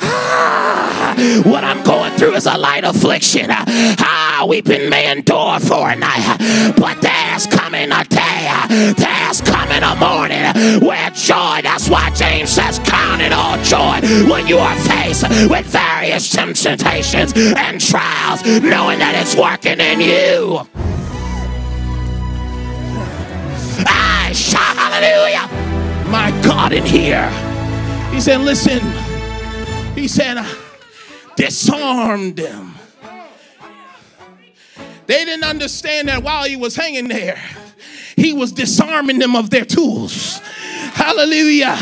Ah, 0.00 1.14
what 1.44 1.64
I'm 1.64 1.82
going 1.82 2.12
through 2.16 2.34
is 2.34 2.46
a 2.46 2.56
light 2.56 2.84
affliction. 2.84 3.46
Ah, 3.50 4.46
weeping 4.48 4.88
may 4.88 5.10
endure 5.10 5.58
for 5.60 5.90
a 5.90 5.96
night, 5.96 6.74
but 6.76 7.00
there's 7.00 7.46
coming 7.68 7.92
a 7.92 8.04
day, 8.04 8.94
there's 8.96 9.42
coming 9.42 9.82
a 9.82 9.94
morning 9.96 10.80
where 10.80 11.10
joy, 11.10 11.60
that's 11.62 11.90
why 11.90 12.08
James 12.14 12.48
says, 12.48 12.78
Count 12.78 13.20
it 13.20 13.30
all 13.30 13.62
joy 13.62 14.00
when 14.30 14.46
you 14.46 14.56
are 14.56 14.74
faced 14.76 15.28
with 15.50 15.66
various 15.66 16.30
temptations 16.30 17.34
and 17.36 17.78
trials, 17.78 18.42
knowing 18.62 18.98
that 19.00 19.14
it's 19.20 19.36
working 19.36 19.80
in 19.80 20.00
you. 20.00 20.60
Ah, 23.86 24.30
hallelujah. 24.78 26.08
My 26.08 26.30
God, 26.42 26.72
in 26.72 26.86
here. 26.86 27.28
He 28.14 28.20
said, 28.22 28.40
Listen, 28.40 28.80
he 29.94 30.08
said, 30.08 30.42
disarmed 31.36 32.36
them. 32.36 32.67
They 35.08 35.24
didn't 35.24 35.44
understand 35.44 36.08
that 36.08 36.22
while 36.22 36.44
he 36.44 36.56
was 36.56 36.76
hanging 36.76 37.08
there, 37.08 37.42
he 38.14 38.34
was 38.34 38.52
disarming 38.52 39.18
them 39.18 39.34
of 39.34 39.48
their 39.48 39.64
tools. 39.64 40.38
Hallelujah. 40.92 41.76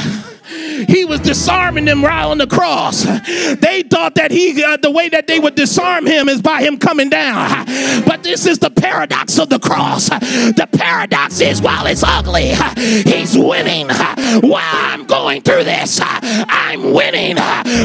He 0.86 1.04
was 1.04 1.18
disarming 1.20 1.86
them 1.86 2.04
right 2.04 2.24
on 2.24 2.38
the 2.38 2.46
cross. 2.46 3.02
They 3.02 3.82
thought 3.82 4.14
that 4.14 4.30
he, 4.30 4.62
uh, 4.62 4.76
the 4.76 4.92
way 4.92 5.08
that 5.08 5.26
they 5.26 5.40
would 5.40 5.56
disarm 5.56 6.06
him 6.06 6.28
is 6.28 6.40
by 6.40 6.62
him 6.62 6.78
coming 6.78 7.10
down. 7.10 7.66
But 8.06 8.22
this 8.22 8.46
is 8.46 8.60
the 8.60 8.70
paradox 8.70 9.40
of 9.40 9.48
the 9.48 9.58
cross. 9.58 10.08
The 10.08 10.68
paradox 10.72 11.40
is 11.40 11.60
while 11.60 11.86
it's 11.86 12.04
ugly, 12.04 12.54
he's 13.02 13.36
winning. 13.36 13.88
While 13.88 14.62
I'm 14.62 15.04
going 15.06 15.42
through 15.42 15.64
this, 15.64 15.98
I'm 16.00 16.92
winning 16.92 17.34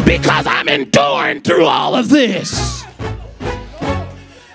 because 0.05 0.45
I'm 0.45 0.69
enduring 0.69 1.41
through 1.41 1.65
all 1.65 1.95
of 1.95 2.09
this. 2.09 2.83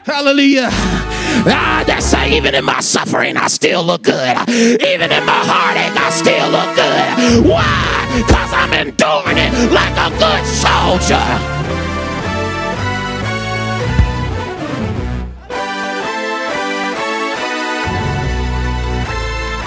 Hallelujah. 0.07 0.69
Ah, 0.71 1.83
that's 1.85 2.15
uh, 2.15 2.25
even 2.31 2.55
in 2.55 2.65
my 2.65 2.79
suffering, 2.79 3.37
I 3.37 3.49
still 3.49 3.83
look 3.83 4.03
good. 4.03 4.37
Even 4.49 5.11
in 5.11 5.27
my 5.27 5.43
heartache, 5.43 5.99
I 5.99 6.11
still 6.15 6.49
look 6.55 6.71
good. 6.79 7.51
Why? 7.51 8.07
Because 8.15 8.53
I'm 8.55 8.73
enduring 8.73 9.37
it 9.37 9.51
like 9.73 9.97
a 9.99 10.11
good 10.15 10.47
soldier. 10.47 11.19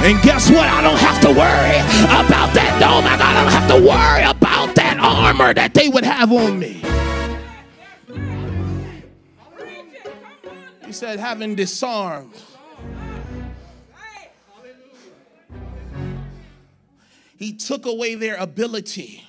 And 0.01 0.21
guess 0.23 0.49
what? 0.49 0.69
I 0.69 0.81
don't 0.81 0.97
have 0.99 1.21
to 1.23 1.27
worry 1.27 1.79
about 2.15 2.53
that. 2.55 2.77
God, 2.79 3.03
I 3.03 3.43
don't 3.43 3.51
have 3.51 3.67
to 3.67 3.85
worry 3.85 4.23
about 4.23 4.73
that 4.75 4.97
armor 5.01 5.53
that 5.53 5.73
they 5.73 5.89
would 5.89 6.05
have 6.05 6.31
on 6.31 6.57
me. 6.57 6.81
He 10.89 10.93
said, 10.93 11.19
having 11.19 11.53
disarmed. 11.53 12.33
He 17.37 17.53
took 17.53 17.85
away 17.85 18.15
their 18.15 18.35
ability. 18.37 19.23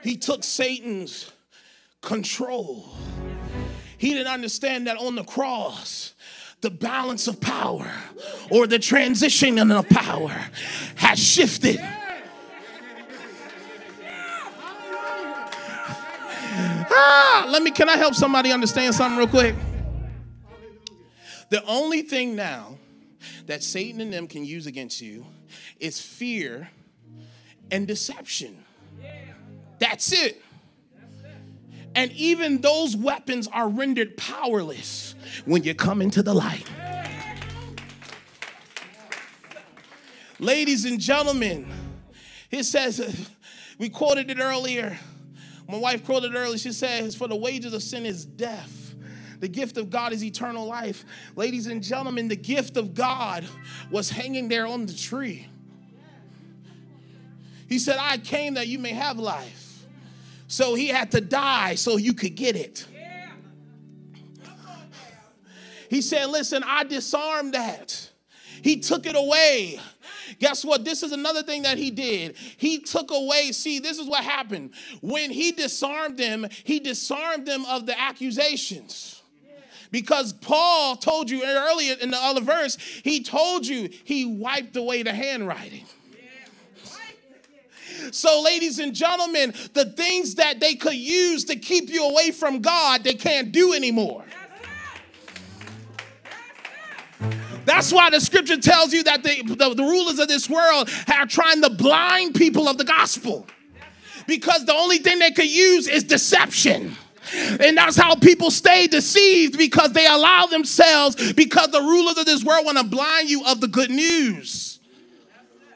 He 0.00 0.16
took 0.16 0.44
Satan's 0.44 1.32
control. 2.02 2.88
He 3.98 4.10
didn't 4.10 4.32
understand 4.32 4.86
that 4.86 4.98
on 4.98 5.16
the 5.16 5.24
cross, 5.24 6.14
the 6.60 6.70
balance 6.70 7.26
of 7.26 7.40
power 7.40 7.90
or 8.48 8.68
the 8.68 8.78
transition 8.78 9.58
of 9.72 9.88
power 9.88 10.40
has 10.94 11.18
shifted 11.18 11.80
Ah, 16.94 17.46
let 17.48 17.62
me, 17.62 17.70
can 17.70 17.88
I 17.88 17.96
help 17.96 18.14
somebody 18.14 18.52
understand 18.52 18.94
something 18.94 19.18
real 19.18 19.28
quick? 19.28 19.54
The 21.48 21.64
only 21.64 22.02
thing 22.02 22.36
now 22.36 22.78
that 23.46 23.62
Satan 23.62 24.00
and 24.00 24.12
them 24.12 24.26
can 24.26 24.44
use 24.44 24.66
against 24.66 25.00
you 25.00 25.26
is 25.80 26.00
fear 26.00 26.68
and 27.70 27.86
deception. 27.86 28.64
That's 29.78 30.12
it. 30.12 30.42
And 31.94 32.12
even 32.12 32.60
those 32.60 32.96
weapons 32.96 33.48
are 33.48 33.68
rendered 33.68 34.16
powerless 34.16 35.14
when 35.44 35.62
you 35.62 35.74
come 35.74 36.00
into 36.00 36.22
the 36.22 36.34
light. 36.34 36.66
Ladies 40.38 40.84
and 40.84 40.98
gentlemen, 40.98 41.70
it 42.50 42.64
says, 42.64 43.28
we 43.78 43.88
quoted 43.88 44.30
it 44.30 44.38
earlier. 44.40 44.98
My 45.72 45.78
wife 45.78 46.04
quoted 46.04 46.34
earlier. 46.34 46.58
She 46.58 46.70
says, 46.70 47.14
For 47.14 47.26
the 47.26 47.34
wages 47.34 47.72
of 47.72 47.82
sin 47.82 48.04
is 48.04 48.26
death. 48.26 48.94
The 49.40 49.48
gift 49.48 49.78
of 49.78 49.88
God 49.88 50.12
is 50.12 50.22
eternal 50.22 50.66
life. 50.66 51.02
Ladies 51.34 51.66
and 51.66 51.82
gentlemen, 51.82 52.28
the 52.28 52.36
gift 52.36 52.76
of 52.76 52.92
God 52.92 53.46
was 53.90 54.10
hanging 54.10 54.48
there 54.48 54.66
on 54.66 54.84
the 54.84 54.92
tree. 54.92 55.46
He 57.70 57.78
said, 57.78 57.96
I 57.98 58.18
came 58.18 58.52
that 58.54 58.68
you 58.68 58.78
may 58.78 58.90
have 58.90 59.18
life. 59.18 59.86
So 60.46 60.74
he 60.74 60.88
had 60.88 61.10
to 61.12 61.22
die 61.22 61.76
so 61.76 61.96
you 61.96 62.12
could 62.12 62.34
get 62.34 62.54
it. 62.54 62.86
He 65.88 66.02
said, 66.02 66.26
Listen, 66.26 66.62
I 66.66 66.84
disarmed 66.84 67.54
that. 67.54 68.10
He 68.60 68.80
took 68.80 69.06
it 69.06 69.16
away. 69.16 69.80
Guess 70.38 70.64
what? 70.64 70.84
This 70.84 71.02
is 71.02 71.12
another 71.12 71.42
thing 71.42 71.62
that 71.62 71.78
he 71.78 71.90
did. 71.90 72.36
He 72.56 72.78
took 72.78 73.10
away, 73.10 73.52
see, 73.52 73.78
this 73.78 73.98
is 73.98 74.08
what 74.08 74.24
happened. 74.24 74.72
When 75.00 75.30
he 75.30 75.52
disarmed 75.52 76.18
them, 76.18 76.46
he 76.64 76.80
disarmed 76.80 77.46
them 77.46 77.64
of 77.66 77.86
the 77.86 77.98
accusations. 77.98 79.22
Because 79.90 80.32
Paul 80.32 80.96
told 80.96 81.30
you 81.30 81.44
earlier 81.44 81.96
in 82.00 82.10
the 82.10 82.16
other 82.16 82.40
verse, 82.40 82.76
he 83.04 83.22
told 83.22 83.66
you 83.66 83.90
he 84.04 84.24
wiped 84.24 84.74
away 84.76 85.02
the 85.02 85.12
handwriting. 85.12 85.84
So, 88.10 88.42
ladies 88.42 88.78
and 88.78 88.94
gentlemen, 88.94 89.54
the 89.74 89.84
things 89.84 90.34
that 90.36 90.58
they 90.60 90.74
could 90.74 90.94
use 90.94 91.44
to 91.44 91.56
keep 91.56 91.88
you 91.88 92.08
away 92.08 92.30
from 92.30 92.60
God, 92.60 93.04
they 93.04 93.14
can't 93.14 93.52
do 93.52 93.74
anymore. 93.74 94.24
That's 97.72 97.90
why 97.90 98.10
the 98.10 98.20
scripture 98.20 98.58
tells 98.58 98.92
you 98.92 99.02
that 99.04 99.22
the, 99.22 99.42
the, 99.44 99.74
the, 99.74 99.82
rulers 99.82 100.18
of 100.18 100.28
this 100.28 100.48
world 100.48 100.90
are 101.10 101.24
trying 101.24 101.62
to 101.62 101.70
blind 101.70 102.34
people 102.34 102.68
of 102.68 102.76
the 102.76 102.84
gospel. 102.84 103.46
Because 104.26 104.66
the 104.66 104.74
only 104.74 104.98
thing 104.98 105.18
they 105.18 105.30
could 105.30 105.50
use 105.50 105.88
is 105.88 106.04
deception. 106.04 106.94
And 107.32 107.74
that's 107.78 107.96
how 107.96 108.14
people 108.14 108.50
stay 108.50 108.88
deceived 108.88 109.56
because 109.56 109.94
they 109.94 110.06
allow 110.06 110.44
themselves, 110.46 111.32
because 111.32 111.70
the 111.70 111.80
rulers 111.80 112.18
of 112.18 112.26
this 112.26 112.44
world 112.44 112.66
want 112.66 112.76
to 112.76 112.84
blind 112.84 113.30
you 113.30 113.42
of 113.46 113.62
the 113.62 113.68
good 113.68 113.90
news. 113.90 114.78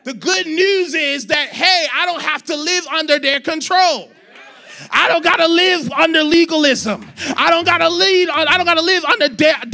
The 0.04 0.12
good 0.12 0.46
news 0.46 0.92
is 0.92 1.28
that, 1.28 1.48
hey, 1.48 1.86
I 1.94 2.04
don't 2.04 2.22
have 2.22 2.42
to 2.44 2.56
live 2.56 2.86
under 2.88 3.18
their 3.18 3.40
control. 3.40 4.10
I 4.90 5.08
don't 5.08 5.24
gotta 5.24 5.48
live 5.48 5.90
under 5.92 6.22
legalism. 6.22 7.06
I 7.36 7.50
don't 7.50 7.64
gotta 7.64 7.88
lead. 7.88 8.28
I 8.28 8.56
don't 8.56 8.66
gotta 8.66 8.82
live 8.82 9.04
under 9.04 9.26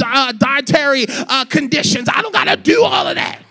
uh, 0.05 0.31
dietary 0.33 1.05
uh, 1.09 1.45
conditions. 1.45 2.09
I 2.11 2.21
don't 2.21 2.33
gotta 2.33 2.55
do 2.55 2.83
all 2.83 3.07
of 3.07 3.15
that. 3.15 3.41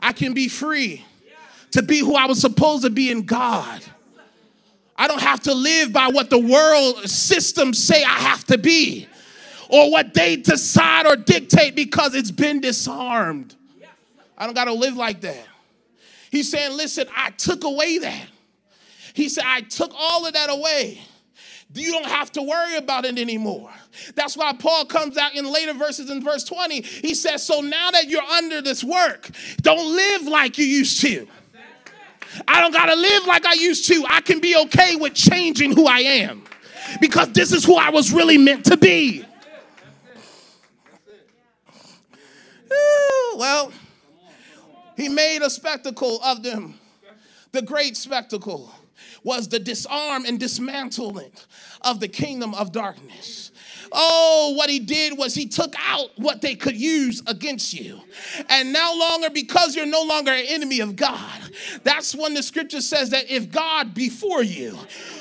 I 0.00 0.12
can 0.12 0.34
be 0.34 0.48
free 0.48 1.04
to 1.72 1.82
be 1.82 2.00
who 2.00 2.14
I 2.14 2.26
was 2.26 2.40
supposed 2.40 2.84
to 2.84 2.90
be 2.90 3.10
in 3.10 3.22
God. 3.22 3.82
I 4.96 5.08
don't 5.08 5.22
have 5.22 5.40
to 5.44 5.54
live 5.54 5.92
by 5.92 6.08
what 6.08 6.30
the 6.30 6.38
world 6.38 7.08
systems 7.08 7.82
say 7.82 8.02
I 8.04 8.08
have 8.08 8.44
to 8.44 8.58
be 8.58 9.08
or 9.68 9.90
what 9.90 10.12
they 10.12 10.36
decide 10.36 11.06
or 11.06 11.16
dictate 11.16 11.74
because 11.74 12.14
it's 12.14 12.30
been 12.30 12.60
disarmed. 12.60 13.56
I 14.36 14.44
don't 14.44 14.54
got 14.54 14.66
to 14.66 14.74
live 14.74 14.96
like 14.96 15.22
that. 15.22 15.46
He's 16.30 16.50
saying, 16.50 16.76
listen, 16.76 17.06
I 17.16 17.30
took 17.30 17.64
away 17.64 17.98
that. 17.98 18.26
He 19.14 19.28
said, 19.28 19.44
I 19.46 19.62
took 19.62 19.92
all 19.96 20.26
of 20.26 20.32
that 20.34 20.50
away. 20.50 21.00
You 21.74 21.92
don't 21.92 22.06
have 22.06 22.30
to 22.32 22.42
worry 22.42 22.76
about 22.76 23.04
it 23.04 23.18
anymore. 23.18 23.70
That's 24.14 24.36
why 24.36 24.52
Paul 24.52 24.84
comes 24.84 25.16
out 25.16 25.34
in 25.34 25.50
later 25.50 25.72
verses 25.72 26.10
in 26.10 26.22
verse 26.22 26.44
20. 26.44 26.82
He 26.82 27.14
says, 27.14 27.42
So 27.42 27.60
now 27.60 27.90
that 27.90 28.08
you're 28.08 28.22
under 28.22 28.60
this 28.60 28.84
work, 28.84 29.30
don't 29.62 29.96
live 29.96 30.22
like 30.22 30.58
you 30.58 30.66
used 30.66 31.00
to. 31.00 31.26
I 32.46 32.60
don't 32.60 32.72
got 32.72 32.86
to 32.86 32.94
live 32.94 33.26
like 33.26 33.46
I 33.46 33.54
used 33.54 33.86
to. 33.88 34.04
I 34.08 34.20
can 34.20 34.40
be 34.40 34.56
okay 34.56 34.96
with 34.96 35.14
changing 35.14 35.74
who 35.74 35.86
I 35.86 35.98
am 35.98 36.44
because 37.00 37.32
this 37.32 37.52
is 37.52 37.64
who 37.64 37.76
I 37.76 37.90
was 37.90 38.12
really 38.12 38.38
meant 38.38 38.66
to 38.66 38.76
be. 38.76 39.24
Well, 43.34 43.72
he 44.96 45.08
made 45.08 45.40
a 45.42 45.50
spectacle 45.50 46.20
of 46.22 46.42
them, 46.42 46.78
the 47.52 47.62
great 47.62 47.96
spectacle 47.96 48.72
was 49.22 49.48
the 49.48 49.58
disarm 49.58 50.24
and 50.24 50.38
dismantling 50.38 51.32
of 51.82 52.00
the 52.00 52.08
kingdom 52.08 52.54
of 52.54 52.72
darkness. 52.72 53.50
Oh, 53.94 54.54
what 54.56 54.70
he 54.70 54.78
did 54.78 55.18
was 55.18 55.34
he 55.34 55.46
took 55.46 55.74
out 55.78 56.10
what 56.16 56.40
they 56.40 56.54
could 56.54 56.76
use 56.76 57.22
against 57.26 57.74
you. 57.74 58.00
And 58.48 58.72
now 58.72 58.96
longer, 58.98 59.28
because 59.28 59.76
you're 59.76 59.86
no 59.86 60.02
longer 60.02 60.32
an 60.32 60.44
enemy 60.48 60.80
of 60.80 60.96
God, 60.96 61.40
that's 61.82 62.14
when 62.14 62.32
the 62.32 62.42
scripture 62.42 62.80
says 62.80 63.10
that 63.10 63.30
if 63.30 63.50
God 63.50 63.92
be 63.92 64.08
for 64.08 64.42
you, 64.42 64.78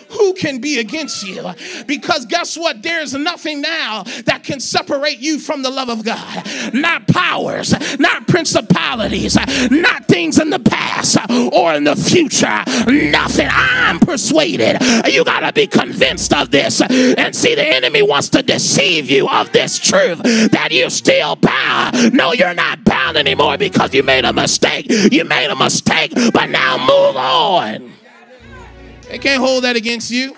who 0.10 0.34
can 0.34 0.60
be 0.60 0.80
against 0.80 1.26
you? 1.26 1.50
Because 1.86 2.26
guess 2.26 2.58
what? 2.58 2.84
There's 2.84 3.14
nothing 3.14 3.62
now 3.62 4.04
that 4.26 4.44
can 4.44 4.60
separate 4.60 5.20
you 5.20 5.40
from 5.40 5.64
the 5.64 5.70
love 5.70 5.90
of 5.90 6.04
God. 6.04 6.74
Not 6.74 7.08
powers, 7.08 7.74
not 8.00 8.28
principalities, 8.28 9.38
not 9.70 10.06
things 10.08 10.40
in 10.40 10.50
the 10.50 10.60
past 10.60 10.81
or 11.54 11.74
in 11.74 11.84
the 11.84 11.96
future. 11.96 12.64
Nothing. 12.88 13.48
I'm 13.52 14.00
persuaded. 14.00 14.78
You 15.08 15.24
got 15.24 15.42
to 15.42 15.54
be 15.54 15.68
convinced 15.68 16.34
of 16.34 16.52
this. 16.52 16.82
And 16.82 17.36
see, 17.36 17.56
the 17.56 17.66
enemy 17.66 18.02
wants 18.02 18.30
to 18.30 18.44
deceive 18.44 19.10
you 19.10 19.28
of 19.28 19.52
this 19.52 19.78
truth 19.80 20.22
that 20.52 20.70
you're 20.72 20.90
still 20.90 21.36
bound. 21.36 22.14
No, 22.14 22.34
you're 22.34 22.54
not 22.54 22.84
bound 22.84 23.18
anymore 23.18 23.58
because 23.58 23.94
you 23.94 24.04
made 24.04 24.26
a 24.26 24.34
mistake. 24.34 24.88
You 24.90 25.26
made 25.26 25.50
a 25.50 25.56
mistake, 25.56 26.14
but 26.34 26.50
now 26.50 26.78
move 26.78 27.16
on. 27.16 27.94
They 29.10 29.18
can't 29.18 29.42
hold 29.42 29.64
that 29.66 29.76
against 29.76 30.12
you. 30.12 30.36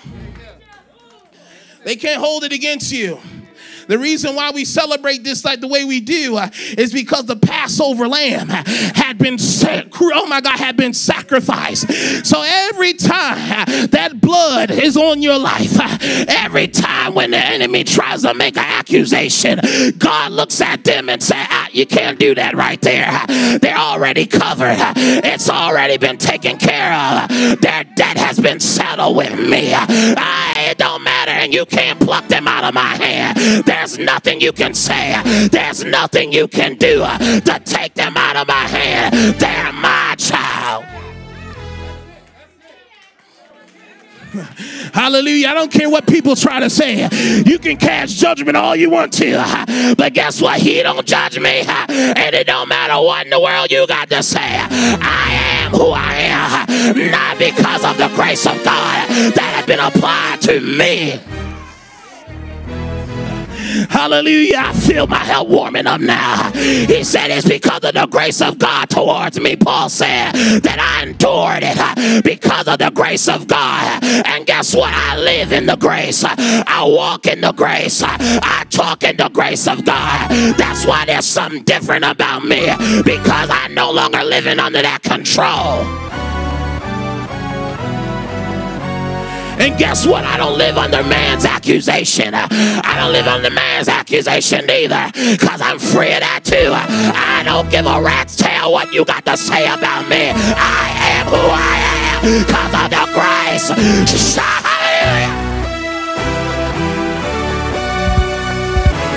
They 1.85 1.95
can't 1.95 2.19
hold 2.19 2.43
it 2.43 2.53
against 2.53 2.91
you. 2.91 3.19
The 3.87 3.97
reason 3.97 4.35
why 4.35 4.51
we 4.51 4.65
celebrate 4.65 5.23
this 5.23 5.43
like 5.45 5.59
the 5.59 5.67
way 5.67 5.85
we 5.85 5.99
do 5.99 6.37
uh, 6.37 6.49
is 6.77 6.93
because 6.93 7.25
the 7.25 7.35
Passover 7.35 8.07
lamb 8.07 8.49
had 8.49 9.17
been, 9.17 9.37
oh 9.39 10.25
my 10.27 10.41
God, 10.41 10.57
had 10.57 10.77
been 10.77 10.93
sacrificed. 10.93 11.91
So 12.25 12.41
every 12.45 12.93
time 12.93 13.67
uh, 13.67 13.87
that 13.87 14.19
blood 14.21 14.71
is 14.71 14.97
on 14.97 15.21
your 15.21 15.37
life, 15.37 15.79
uh, 15.79 15.97
every 16.27 16.67
time 16.67 17.13
when 17.13 17.31
the 17.31 17.37
enemy 17.37 17.83
tries 17.83 18.21
to 18.23 18.33
make 18.33 18.57
an 18.57 18.65
accusation, 18.65 19.59
God 19.97 20.31
looks 20.31 20.61
at 20.61 20.83
them 20.83 21.09
and 21.09 21.21
says, 21.21 21.45
ah, 21.49 21.67
you 21.71 21.85
can't 21.85 22.19
do 22.19 22.35
that 22.35 22.55
right 22.55 22.81
there. 22.81 23.09
They're 23.59 23.77
already 23.77 24.25
covered. 24.25 24.77
It's 24.95 25.49
already 25.49 25.97
been 25.97 26.17
taken 26.17 26.57
care 26.57 26.93
of. 26.93 27.29
Their 27.61 27.83
debt 27.83 28.17
has 28.17 28.39
been 28.39 28.59
settled 28.59 29.15
with 29.17 29.37
me. 29.37 29.73
I, 29.73 30.69
it 30.71 30.77
don't 30.77 31.03
matter 31.03 31.31
and 31.31 31.53
you 31.53 31.65
can't 31.65 31.99
pluck 31.99 32.27
them 32.27 32.47
out 32.47 32.63
of 32.63 32.73
my 32.73 32.95
hand. 32.95 33.65
There's 33.73 33.97
nothing 33.97 34.39
you 34.39 34.53
can 34.53 34.75
say, 34.75 35.19
there's 35.51 35.83
nothing 35.83 36.31
you 36.31 36.47
can 36.47 36.75
do 36.75 36.99
to 36.99 37.61
take 37.65 37.95
them 37.95 38.15
out 38.15 38.35
of 38.35 38.47
my 38.47 38.53
hand. 38.53 39.35
They're 39.39 39.73
my 39.73 40.13
child. 40.17 40.85
Hallelujah. 44.93 45.47
I 45.47 45.53
don't 45.55 45.71
care 45.71 45.89
what 45.89 46.05
people 46.07 46.35
try 46.35 46.59
to 46.59 46.69
say. 46.69 47.09
You 47.45 47.57
can 47.57 47.77
cast 47.77 48.15
judgment 48.17 48.55
all 48.57 48.75
you 48.75 48.91
want 48.91 49.11
to. 49.13 49.95
But 49.97 50.13
guess 50.13 50.39
what? 50.39 50.59
He 50.59 50.81
don't 50.83 51.05
judge 51.05 51.39
me. 51.39 51.63
And 51.67 52.35
it 52.35 52.45
don't 52.45 52.69
matter 52.69 53.03
what 53.03 53.25
in 53.25 53.31
the 53.31 53.39
world 53.39 53.71
you 53.71 53.87
got 53.87 54.07
to 54.11 54.21
say. 54.21 54.39
I 54.39 55.63
am 55.63 55.71
who 55.71 55.89
I 55.89 56.13
am. 56.13 57.11
Not 57.11 57.39
because 57.39 57.83
of 57.83 57.97
the 57.97 58.09
grace 58.15 58.45
of 58.45 58.63
God 58.63 59.09
that 59.33 59.53
has 59.55 59.65
been 59.65 59.79
applied 59.79 60.41
to 60.41 60.59
me. 60.59 61.19
Hallelujah. 63.89 64.57
I 64.57 64.73
feel 64.73 65.07
my 65.07 65.17
help 65.19 65.49
warming 65.49 65.87
up 65.87 66.01
now. 66.01 66.51
He 66.51 67.03
said 67.03 67.31
it's 67.31 67.47
because 67.47 67.83
of 67.83 67.93
the 67.93 68.07
grace 68.07 68.41
of 68.41 68.59
God 68.59 68.89
towards 68.89 69.39
me. 69.39 69.55
Paul 69.55 69.89
said 69.89 70.31
that 70.33 70.79
I 70.79 71.03
endured 71.07 71.63
it 71.63 72.23
because 72.23 72.67
of 72.67 72.79
the 72.79 72.91
grace 72.91 73.27
of 73.27 73.47
God. 73.47 74.03
And 74.03 74.45
guess 74.45 74.75
what? 74.75 74.93
I 74.93 75.17
live 75.17 75.51
in 75.51 75.65
the 75.65 75.75
grace. 75.75 76.23
I 76.25 76.83
walk 76.87 77.25
in 77.27 77.41
the 77.41 77.51
grace. 77.51 78.03
I 78.03 78.65
talk 78.69 79.03
in 79.03 79.17
the 79.17 79.29
grace 79.29 79.67
of 79.67 79.85
God. 79.85 80.29
That's 80.57 80.85
why 80.85 81.05
there's 81.05 81.25
something 81.25 81.63
different 81.63 82.05
about 82.05 82.45
me 82.45 82.67
because 83.03 83.49
I'm 83.51 83.73
no 83.73 83.91
longer 83.91 84.23
living 84.23 84.59
under 84.59 84.81
that 84.81 85.01
control. 85.03 86.22
And 89.59 89.77
guess 89.77 90.05
what? 90.05 90.23
I 90.25 90.37
don't 90.37 90.57
live 90.57 90.77
under 90.77 91.03
man's 91.03 91.45
accusation. 91.45 92.33
I 92.33 92.95
don't 92.99 93.11
live 93.11 93.27
under 93.27 93.49
man's 93.49 93.87
accusation 93.87 94.69
either 94.69 95.11
because 95.13 95.61
I'm 95.61 95.79
free 95.79 96.13
of 96.13 96.21
that 96.21 96.41
too. 96.43 96.71
I 96.73 97.43
don't 97.45 97.69
give 97.69 97.85
a 97.85 98.01
rat's 98.01 98.35
tail 98.35 98.71
what 98.71 98.93
you 98.93 99.05
got 99.05 99.25
to 99.25 99.37
say 99.37 99.65
about 99.65 100.09
me. 100.09 100.31
I 100.33 100.85
am 101.17 101.27
who 101.27 101.37
I 101.37 101.75
am 102.09 102.19
because 102.41 102.73
of 102.73 102.89
the 102.89 103.05
grace. 103.13 103.67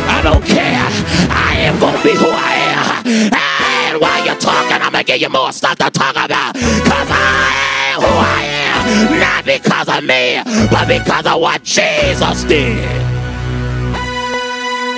I 0.08 0.22
don't 0.22 0.44
care. 0.44 0.86
I 1.30 1.56
am 1.60 1.78
going 1.78 1.96
to 1.96 2.02
be 2.02 2.14
who 2.14 2.28
I 2.28 2.54
am. 2.76 3.32
And 3.32 4.00
while 4.00 4.24
you're 4.24 4.36
talking, 4.36 4.82
I'm 4.82 4.92
going 4.92 5.04
to 5.04 5.12
give 5.12 5.20
you 5.20 5.28
more 5.28 5.52
stuff 5.52 5.76
to 5.78 5.90
talk 5.90 6.16
about 6.16 6.54
because 6.54 7.08
I 7.10 7.80
am 7.80 7.85
who 8.02 8.12
I 8.12 8.42
am. 8.44 9.20
Not 9.20 9.44
because 9.44 9.88
of 9.88 10.04
me, 10.04 10.42
but 10.70 10.86
because 10.88 11.26
of 11.26 11.40
what 11.40 11.62
Jesus 11.62 12.44
did. 12.44 12.84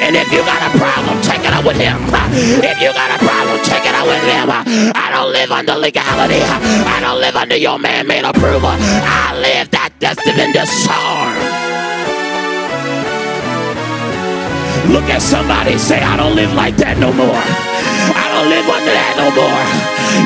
And 0.00 0.14
if 0.14 0.30
you 0.32 0.40
got 0.46 0.62
a 0.62 0.78
problem, 0.78 1.20
take 1.22 1.40
it 1.40 1.52
up 1.52 1.64
with 1.64 1.76
him. 1.76 1.98
If 2.62 2.80
you 2.80 2.92
got 2.94 3.10
a 3.10 3.18
problem, 3.18 3.58
take 3.64 3.84
it 3.84 3.94
up 3.94 4.06
with 4.06 4.22
him. 4.22 4.48
I 4.94 5.10
don't 5.10 5.32
live 5.32 5.50
under 5.50 5.74
legality. 5.74 6.40
I 6.40 7.00
don't 7.00 7.20
live 7.20 7.34
under 7.34 7.56
your 7.56 7.78
man-made 7.78 8.24
approval. 8.24 8.70
I 8.70 9.36
live 9.40 9.70
that 9.72 9.92
that's 9.98 10.22
been 10.24 10.52
disarmed. 10.52 11.42
Look 14.88 15.04
at 15.12 15.20
somebody 15.20 15.76
say, 15.76 16.00
I 16.00 16.16
don't 16.16 16.34
live 16.34 16.54
like 16.54 16.76
that 16.80 16.96
no 16.96 17.12
more. 17.12 17.36
I 17.36 18.24
don't 18.32 18.48
live 18.48 18.64
under 18.64 18.88
that 18.88 19.14
no 19.20 19.28
more. 19.36 19.64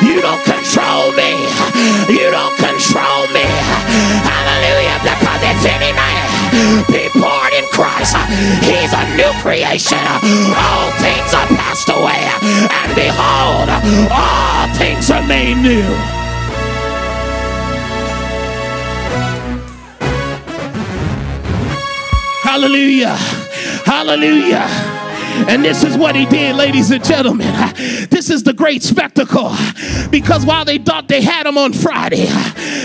You 0.06 0.22
don't 0.22 0.38
control 0.46 1.10
me. 1.18 1.34
You 2.06 2.30
don't 2.30 2.54
control 2.54 3.26
me. 3.34 3.42
Hallelujah. 4.22 5.02
Because 5.02 5.42
it's 5.42 5.66
any 5.66 5.90
night. 5.90 6.22
Be 6.86 7.10
born 7.18 7.50
in 7.58 7.66
Christ. 7.74 8.14
He's 8.62 8.94
a 8.94 9.02
new 9.18 9.34
creation. 9.42 9.98
All 10.54 10.88
things 11.02 11.34
are 11.34 11.50
passed 11.58 11.90
away. 11.90 12.22
And 12.70 12.90
behold, 12.94 13.66
all 14.14 14.70
things 14.78 15.10
are 15.10 15.26
made 15.26 15.58
new. 15.58 15.90
Hallelujah. 22.46 23.18
Hallelujah. 23.84 24.91
And 25.48 25.64
this 25.64 25.82
is 25.82 25.96
what 25.96 26.14
he 26.14 26.26
did, 26.26 26.56
ladies 26.56 26.90
and 26.90 27.02
gentlemen. 27.04 27.52
This 28.10 28.30
is 28.30 28.42
the 28.42 28.52
great 28.52 28.82
spectacle 28.82 29.52
because 30.10 30.46
while 30.46 30.64
they 30.64 30.78
thought 30.78 31.08
they 31.08 31.22
had 31.22 31.46
him 31.46 31.58
on 31.58 31.72
Friday, 31.72 32.28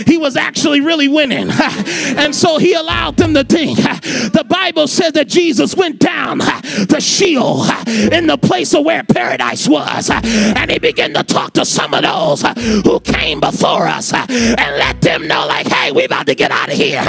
he 0.05 0.17
was 0.17 0.35
actually 0.35 0.81
really 0.81 1.07
winning. 1.07 1.49
And 1.51 2.35
so 2.35 2.57
he 2.57 2.73
allowed 2.73 3.17
them 3.17 3.33
to 3.33 3.43
think. 3.43 3.77
The 3.77 4.45
Bible 4.47 4.87
said 4.87 5.13
that 5.15 5.27
Jesus 5.27 5.75
went 5.75 5.99
down 5.99 6.39
the 6.39 6.99
Sheol 6.99 7.63
in 8.11 8.27
the 8.27 8.37
place 8.37 8.73
of 8.73 8.85
where 8.85 9.03
paradise 9.03 9.67
was. 9.67 10.09
And 10.09 10.71
he 10.71 10.79
began 10.79 11.13
to 11.13 11.23
talk 11.23 11.53
to 11.53 11.65
some 11.65 11.93
of 11.93 12.03
those 12.03 12.41
who 12.83 12.99
came 13.01 13.39
before 13.39 13.87
us 13.87 14.13
and 14.13 14.77
let 14.77 15.01
them 15.01 15.27
know, 15.27 15.45
like, 15.47 15.67
hey, 15.67 15.91
we 15.91 16.05
about 16.05 16.25
to 16.27 16.35
get 16.35 16.51
out 16.51 16.69
of 16.69 16.75
here 16.75 17.03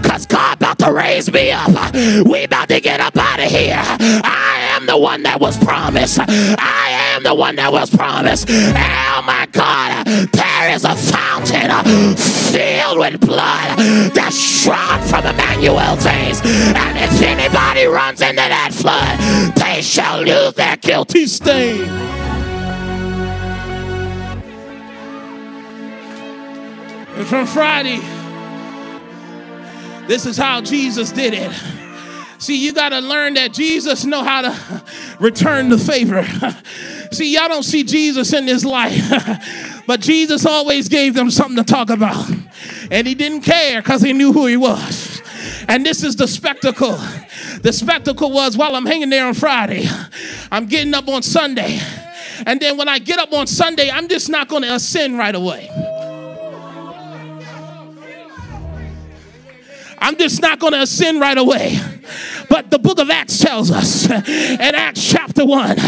because 0.00 0.26
God 0.26 0.58
about 0.58 0.78
to 0.80 0.92
raise 0.92 1.30
me 1.32 1.50
up. 1.50 1.94
We 2.24 2.44
about 2.44 2.68
to 2.68 2.80
get 2.80 3.00
up 3.00 3.16
out 3.16 3.40
of 3.40 3.50
here. 3.50 3.80
I 3.80 4.76
am 4.76 4.81
am 4.82 4.86
the 4.86 4.98
one 4.98 5.22
that 5.22 5.40
was 5.40 5.56
promised. 5.58 6.18
I 6.18 7.14
am 7.14 7.22
the 7.22 7.34
one 7.34 7.56
that 7.56 7.72
was 7.72 7.90
promised. 7.90 8.48
Oh 8.50 9.22
my 9.24 9.46
God, 9.52 10.06
there 10.06 10.74
is 10.74 10.84
a 10.84 10.96
fountain 10.96 11.70
filled 12.16 12.98
with 12.98 13.20
blood 13.20 13.78
that's 14.14 14.64
drawn 14.64 15.00
from 15.02 15.26
Emmanuel's 15.26 16.02
veins. 16.02 16.40
And 16.42 16.98
if 16.98 17.22
anybody 17.22 17.86
runs 17.86 18.20
into 18.20 18.36
that 18.36 18.70
flood, 18.72 19.54
they 19.56 19.82
shall 19.82 20.22
lose 20.22 20.54
their 20.54 20.76
guilty 20.76 21.26
stain. 21.26 21.88
And 27.14 27.26
from 27.26 27.46
Friday, 27.46 28.00
this 30.08 30.26
is 30.26 30.36
how 30.36 30.60
Jesus 30.60 31.12
did 31.12 31.34
it. 31.34 31.52
See, 32.42 32.56
you 32.56 32.72
got 32.72 32.88
to 32.88 32.98
learn 32.98 33.34
that 33.34 33.52
Jesus 33.52 34.04
know 34.04 34.24
how 34.24 34.42
to 34.42 34.84
return 35.20 35.68
the 35.68 35.78
favor. 35.78 36.24
See, 37.12 37.32
y'all 37.32 37.46
don't 37.46 37.62
see 37.62 37.84
Jesus 37.84 38.32
in 38.32 38.46
this 38.46 38.64
life, 38.64 39.84
but 39.86 40.00
Jesus 40.00 40.44
always 40.44 40.88
gave 40.88 41.14
them 41.14 41.30
something 41.30 41.56
to 41.56 41.62
talk 41.62 41.88
about. 41.88 42.28
And 42.90 43.06
he 43.06 43.14
didn't 43.14 43.42
care 43.42 43.80
because 43.80 44.02
he 44.02 44.12
knew 44.12 44.32
who 44.32 44.46
he 44.46 44.56
was. 44.56 45.22
And 45.68 45.86
this 45.86 46.02
is 46.02 46.16
the 46.16 46.26
spectacle. 46.26 46.98
The 47.60 47.72
spectacle 47.72 48.32
was 48.32 48.56
while 48.56 48.74
I'm 48.74 48.86
hanging 48.86 49.10
there 49.10 49.26
on 49.26 49.34
Friday, 49.34 49.86
I'm 50.50 50.66
getting 50.66 50.94
up 50.94 51.06
on 51.06 51.22
Sunday. 51.22 51.78
And 52.44 52.58
then 52.58 52.76
when 52.76 52.88
I 52.88 52.98
get 52.98 53.20
up 53.20 53.32
on 53.32 53.46
Sunday, 53.46 53.88
I'm 53.88 54.08
just 54.08 54.28
not 54.28 54.48
going 54.48 54.62
to 54.62 54.74
ascend 54.74 55.16
right 55.16 55.34
away. 55.36 55.70
I'm 60.02 60.16
just 60.16 60.42
not 60.42 60.58
going 60.58 60.72
to 60.72 60.82
ascend 60.82 61.20
right 61.20 61.38
away. 61.38 61.78
But 62.52 62.70
the 62.70 62.78
book 62.78 62.98
of 62.98 63.08
Acts 63.08 63.38
tells 63.38 63.70
us 63.70 64.10
in 64.10 64.74
Acts 64.74 65.02
chapter 65.02 65.42
1, 65.42 65.78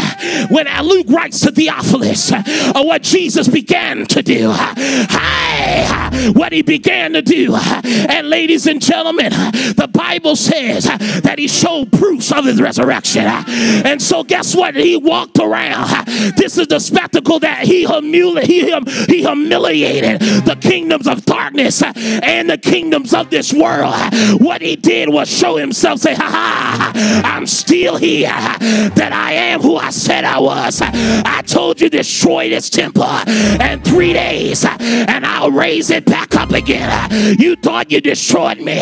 when 0.49 0.65
Luke 0.83 1.05
writes 1.09 1.41
to 1.41 1.51
Theophilus 1.51 2.31
uh, 2.31 2.83
what 2.83 3.03
Jesus 3.03 3.47
began 3.47 4.07
to 4.07 4.23
do, 4.23 4.49
Hi, 4.51 6.31
what 6.31 6.51
he 6.53 6.63
began 6.63 7.13
to 7.13 7.21
do. 7.21 7.53
And 7.53 8.31
ladies 8.31 8.65
and 8.65 8.81
gentlemen, 8.81 9.29
the 9.29 9.87
Bible 9.93 10.35
says 10.35 10.85
that 10.85 11.35
he 11.37 11.47
showed 11.47 11.91
proofs 11.91 12.31
of 12.31 12.45
his 12.45 12.59
resurrection. 12.59 13.25
And 13.27 14.01
so, 14.01 14.23
guess 14.23 14.55
what? 14.55 14.73
He 14.73 14.97
walked 14.97 15.37
around. 15.37 16.07
This 16.35 16.57
is 16.57 16.65
the 16.65 16.79
spectacle 16.79 17.37
that 17.41 17.59
he, 17.59 17.85
he, 17.85 19.05
he 19.05 19.21
humiliated 19.21 20.19
the 20.19 20.57
kingdoms 20.59 21.07
of 21.07 21.25
darkness 21.25 21.83
and 21.83 22.49
the 22.49 22.57
kingdoms 22.57 23.13
of 23.13 23.29
this 23.29 23.53
world. 23.53 23.93
What 24.41 24.63
he 24.63 24.75
did 24.75 25.09
was 25.09 25.29
show 25.29 25.57
himself, 25.57 25.99
say, 25.99 26.15
ha 26.15 26.23
ha. 26.23 26.54
I'm 26.55 27.45
still 27.47 27.97
here, 27.97 28.27
that 28.29 29.11
I 29.13 29.33
am 29.33 29.61
who 29.61 29.77
I 29.77 29.89
said 29.89 30.23
I 30.23 30.39
was. 30.39 30.81
I 30.81 31.41
told 31.45 31.81
you 31.81 31.89
destroy 31.89 32.49
this 32.49 32.69
temple 32.69 33.03
in 33.27 33.81
three 33.81 34.13
days 34.13 34.65
and 34.65 35.25
I'll 35.25 35.51
raise 35.51 35.89
it 35.89 36.05
back 36.05 36.35
up 36.35 36.51
again. 36.51 37.39
You 37.39 37.55
thought 37.55 37.91
you 37.91 38.01
destroyed 38.01 38.59
me. 38.59 38.77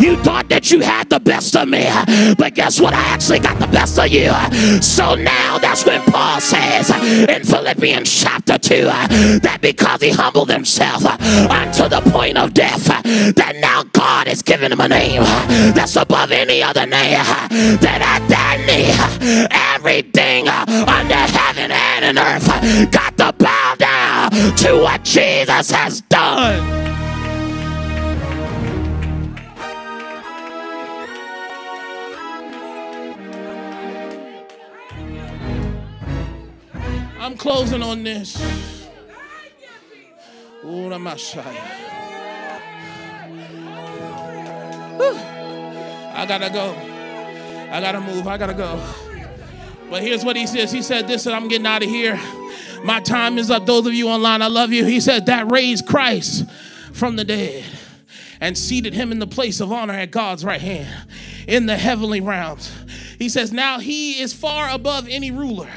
You 0.00 0.16
thought 0.22 0.48
that 0.48 0.70
you 0.70 0.80
had 0.80 1.08
the 1.10 1.20
best 1.20 1.56
of 1.56 1.68
me. 1.68 1.88
But 2.36 2.54
guess 2.54 2.80
what? 2.80 2.94
I 2.94 3.02
actually 3.02 3.40
got 3.40 3.58
the 3.58 3.66
best 3.66 3.98
of 3.98 4.08
you. 4.08 4.30
So 4.80 5.14
now 5.14 5.58
that's 5.58 5.84
when 5.84 6.02
Paul 6.02 6.40
says 6.40 6.90
in 7.28 7.44
Philippians 7.44 8.10
chapter 8.12 8.58
2 8.58 8.84
that 9.42 9.58
because 9.60 10.02
he 10.02 10.10
humbled 10.10 10.50
himself 10.50 11.04
unto 11.04 11.88
the 11.88 12.00
point 12.10 12.38
of 12.38 12.54
death, 12.54 12.84
that 12.84 13.56
now 13.60 13.84
God 13.92 14.26
has 14.28 14.42
given 14.42 14.72
him 14.72 14.80
a 14.80 14.88
name 14.88 15.22
that's 15.74 15.96
above 15.96 16.32
any 16.32 16.62
other 16.62 16.86
name 16.86 17.01
that 17.10 18.00
I 18.02 18.18
done 18.28 18.62
everything 19.50 20.48
under 20.48 21.14
heaven 21.14 21.70
and 21.70 22.04
in 22.04 22.18
earth 22.18 22.46
got 22.90 23.16
to 23.18 23.32
bow 23.32 23.74
down 23.78 24.30
to 24.56 24.74
what 24.82 25.02
Jesus 25.04 25.70
has 25.70 26.00
done. 26.02 26.82
I'm 37.18 37.36
closing 37.36 37.82
on 37.82 38.02
this. 38.02 38.36
Oh, 45.04 45.16
I 46.14 46.26
gotta 46.26 46.50
go. 46.50 46.91
I 47.72 47.80
gotta 47.80 48.00
move. 48.00 48.26
I 48.26 48.36
gotta 48.36 48.54
go. 48.54 48.84
But 49.88 50.02
here's 50.02 50.24
what 50.24 50.36
he 50.36 50.46
says. 50.46 50.70
He 50.70 50.82
said, 50.82 51.08
This 51.08 51.26
and 51.26 51.34
I'm 51.34 51.48
getting 51.48 51.66
out 51.66 51.82
of 51.82 51.88
here. 51.88 52.20
My 52.84 53.00
time 53.00 53.38
is 53.38 53.50
up. 53.50 53.64
Those 53.64 53.86
of 53.86 53.94
you 53.94 54.08
online, 54.08 54.42
I 54.42 54.48
love 54.48 54.72
you. 54.72 54.84
He 54.84 55.00
said, 55.00 55.26
That 55.26 55.50
raised 55.50 55.86
Christ 55.86 56.48
from 56.92 57.16
the 57.16 57.24
dead 57.24 57.64
and 58.40 58.58
seated 58.58 58.92
him 58.92 59.10
in 59.10 59.20
the 59.20 59.26
place 59.26 59.60
of 59.60 59.72
honor 59.72 59.94
at 59.94 60.10
God's 60.10 60.44
right 60.44 60.60
hand 60.60 61.08
in 61.48 61.66
the 61.66 61.76
heavenly 61.76 62.20
realms. 62.20 62.70
He 63.18 63.30
says, 63.30 63.52
Now 63.52 63.78
he 63.78 64.20
is 64.20 64.34
far 64.34 64.68
above 64.68 65.08
any 65.08 65.30
ruler 65.30 65.70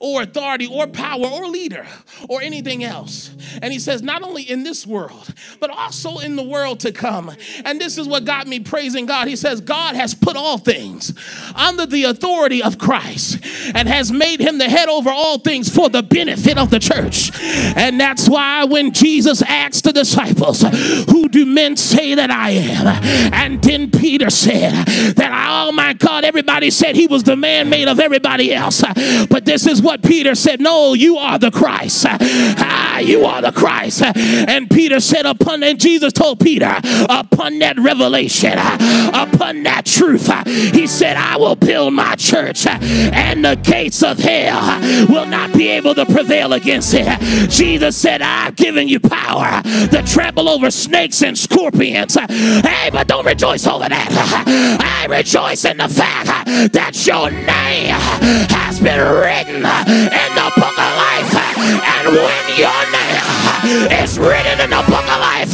or 0.00 0.22
authority 0.22 0.66
or 0.66 0.86
power 0.86 1.26
or 1.26 1.46
leader 1.46 1.86
or 2.28 2.42
anything 2.42 2.84
else. 2.84 3.30
And 3.62 3.72
he 3.72 3.78
says, 3.78 4.02
not 4.02 4.22
only 4.22 4.42
in 4.42 4.62
this 4.62 4.86
world, 4.86 5.32
but 5.60 5.70
also 5.70 6.18
in 6.18 6.36
the 6.36 6.42
world 6.42 6.80
to 6.80 6.92
come. 6.92 7.32
And 7.64 7.80
this 7.80 7.98
is 7.98 8.06
what 8.06 8.24
got 8.24 8.46
me 8.46 8.60
praising 8.60 9.06
God. 9.06 9.28
He 9.28 9.36
says, 9.36 9.60
God 9.60 9.96
has 9.96 10.14
put 10.14 10.36
all 10.36 10.58
things 10.58 11.12
under 11.54 11.86
the 11.86 12.04
authority 12.04 12.62
of 12.62 12.78
Christ 12.78 13.38
and 13.74 13.88
has 13.88 14.12
made 14.12 14.40
him 14.40 14.58
the 14.58 14.68
head 14.68 14.88
over 14.88 15.10
all 15.10 15.38
things 15.38 15.68
for 15.68 15.88
the 15.88 16.02
benefit 16.02 16.58
of 16.58 16.70
the 16.70 16.78
church. 16.78 17.30
And 17.42 18.00
that's 18.00 18.28
why 18.28 18.64
when 18.64 18.92
Jesus 18.92 19.42
asked 19.42 19.84
the 19.84 19.92
disciples, 19.92 20.62
Who 21.10 21.28
do 21.28 21.46
men 21.46 21.76
say 21.76 22.14
that 22.14 22.30
I 22.30 22.50
am? 22.50 22.86
And 23.32 23.62
then 23.62 23.90
Peter 23.90 24.30
said, 24.30 24.72
That, 25.16 25.32
oh 25.32 25.72
my 25.72 25.92
God, 25.94 26.24
everybody 26.24 26.70
said 26.70 26.96
he 26.96 27.06
was 27.06 27.22
the 27.22 27.36
man 27.36 27.68
made 27.68 27.88
of 27.88 28.00
everybody 28.00 28.52
else. 28.52 28.82
But 29.28 29.44
this 29.44 29.66
is 29.66 29.82
what 29.86 30.02
Peter 30.02 30.34
said 30.34 30.60
No, 30.60 30.92
you 30.92 31.16
are 31.16 31.38
the 31.38 31.50
Christ. 31.50 32.04
Ah, 32.08 32.98
you 32.98 33.24
are 33.24 33.40
the 33.40 33.52
Christ. 33.52 34.02
And 34.02 34.68
Peter 34.68 35.00
said, 35.00 35.24
Upon, 35.24 35.62
and 35.62 35.78
Jesus 35.80 36.12
told 36.12 36.40
Peter, 36.40 36.80
Upon 37.08 37.58
that 37.60 37.78
revelation, 37.78 38.52
upon 38.58 39.62
that 39.62 39.86
truth, 39.86 40.26
he 40.74 40.86
said, 40.86 41.16
I 41.16 41.36
will 41.36 41.56
build 41.56 41.94
my 41.94 42.16
church, 42.16 42.66
and 42.66 43.44
the 43.44 43.54
gates 43.56 44.02
of 44.02 44.18
hell 44.18 44.80
will 45.08 45.26
not 45.26 45.52
be 45.54 45.68
able 45.68 45.94
to 45.94 46.04
prevail 46.04 46.52
against 46.52 46.92
it. 46.94 47.06
Jesus 47.48 47.96
said, 47.96 48.22
I've 48.22 48.56
given 48.56 48.88
you 48.88 48.98
power 48.98 49.62
to 49.62 50.02
trample 50.04 50.48
over 50.48 50.70
snakes 50.70 51.22
and 51.22 51.38
scorpions. 51.38 52.14
Hey, 52.14 52.90
but 52.90 53.06
don't 53.06 53.24
rejoice 53.24 53.66
over 53.66 53.88
that. 53.88 54.76
I 54.80 55.06
rejoice 55.06 55.64
in 55.64 55.76
the 55.76 55.88
fact 55.88 56.72
that 56.72 57.06
your 57.06 57.30
name 57.30 58.65
been 58.86 59.02
written 59.02 59.56
in 59.56 60.30
the 60.38 60.48
book 60.54 60.76
of 60.78 60.92
life. 60.94 61.34
And 61.58 62.06
when 62.14 62.44
your 62.54 62.82
name 62.94 63.90
is 64.00 64.16
written 64.16 64.60
in 64.60 64.70
the 64.70 64.84
book 64.86 65.02
of 65.02 65.18
life, 65.18 65.52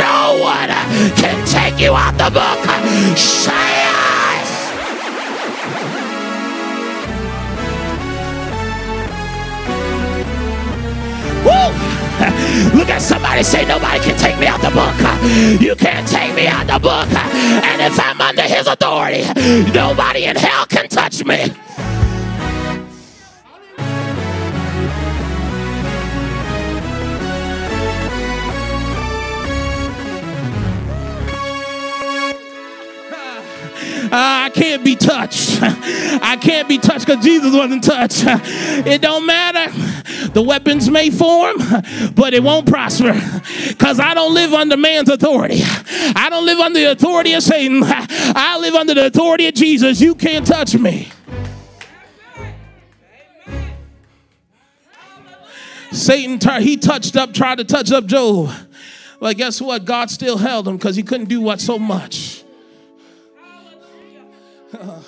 no 0.00 0.40
one 0.40 0.72
can 1.20 1.46
take 1.46 1.78
you 1.78 1.92
out 1.92 2.16
the 2.16 2.30
book. 2.32 3.18
Say! 3.18 3.52
Look 12.72 12.88
at 12.88 13.02
somebody 13.02 13.42
say, 13.42 13.66
Nobody 13.66 13.98
can 14.00 14.16
take 14.16 14.38
me 14.38 14.46
out 14.46 14.62
the 14.62 14.70
book. 14.70 14.96
You 15.60 15.76
can't 15.76 16.08
take 16.08 16.34
me 16.34 16.46
out 16.46 16.66
the 16.66 16.78
book. 16.78 17.08
And 17.12 17.82
if 17.82 18.00
I'm 18.00 18.18
under 18.22 18.42
his 18.42 18.66
authority, 18.66 19.24
nobody 19.72 20.24
in 20.24 20.36
hell 20.36 20.64
can 20.64 20.88
touch 20.88 21.22
me. 21.26 21.52
Uh, 34.14 34.46
I 34.46 34.50
can't 34.50 34.84
be 34.84 34.94
touched. 34.94 35.58
I 35.62 36.38
can't 36.40 36.68
be 36.68 36.78
touched 36.78 37.04
because 37.04 37.24
Jesus 37.24 37.52
wasn't 37.52 37.82
touched. 37.82 38.22
It 38.86 39.02
don't 39.02 39.26
matter. 39.26 39.72
The 40.30 40.42
weapons 40.42 40.88
may 40.88 41.10
form, 41.10 41.56
but 42.14 42.32
it 42.32 42.42
won't 42.42 42.68
prosper 42.68 43.12
because 43.68 43.98
I 43.98 44.14
don't 44.14 44.32
live 44.32 44.52
under 44.52 44.76
man's 44.76 45.08
authority. 45.08 45.60
I 45.62 46.28
don't 46.30 46.46
live 46.46 46.58
under 46.58 46.78
the 46.78 46.92
authority 46.92 47.32
of 47.32 47.42
Satan. 47.42 47.82
I 47.86 48.56
live 48.60 48.74
under 48.74 48.94
the 48.94 49.06
authority 49.06 49.48
of 49.48 49.54
Jesus. 49.54 50.00
You 50.00 50.14
can't 50.14 50.46
touch 50.46 50.76
me. 50.76 51.08
Satan, 55.90 56.38
he 56.62 56.76
touched 56.76 57.16
up, 57.16 57.34
tried 57.34 57.58
to 57.58 57.64
touch 57.64 57.90
up 57.90 58.06
Job. 58.06 58.50
But 59.18 59.36
guess 59.36 59.60
what? 59.60 59.84
God 59.84 60.08
still 60.08 60.38
held 60.38 60.68
him 60.68 60.76
because 60.76 60.94
he 60.94 61.02
couldn't 61.02 61.28
do 61.28 61.40
what 61.40 61.60
so 61.60 61.80
much. 61.80 62.33
Uh, 64.74 65.00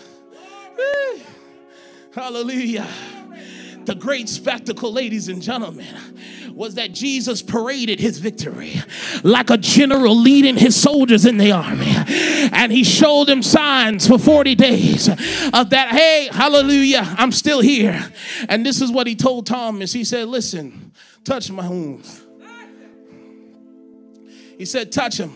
hallelujah. 2.15 2.89
The 3.85 3.95
great 3.95 4.29
spectacle, 4.29 4.93
ladies 4.93 5.29
and 5.29 5.41
gentlemen, 5.41 5.87
was 6.55 6.75
that 6.75 6.93
Jesus 6.93 7.43
paraded 7.43 8.01
his 8.01 8.19
victory 8.19 8.81
like 9.23 9.51
a 9.51 9.57
general 9.57 10.17
leading 10.17 10.57
his 10.57 10.81
soldiers 10.81 11.25
in 11.25 11.37
the 11.37 11.53
army. 11.53 11.95
And 12.53 12.73
he 12.73 12.83
showed 12.83 13.29
them 13.29 13.43
signs 13.43 14.09
for 14.09 14.19
40 14.19 14.55
days 14.55 15.09
of 15.09 15.71
that, 15.71 15.89
hey, 15.91 16.29
hallelujah, 16.33 17.03
I'm 17.19 17.33
still 17.33 17.61
here. 17.61 18.11
And 18.49 18.65
this 18.65 18.81
is 18.81 18.91
what 18.91 19.07
he 19.07 19.15
told 19.15 19.47
Thomas. 19.47 19.93
He 19.93 20.05
said, 20.05 20.29
Listen, 20.29 20.93
touch 21.25 21.51
my 21.51 21.69
wounds. 21.69 22.25
He 24.59 24.65
said, 24.65 24.91
Touch 24.91 25.19
him. 25.19 25.35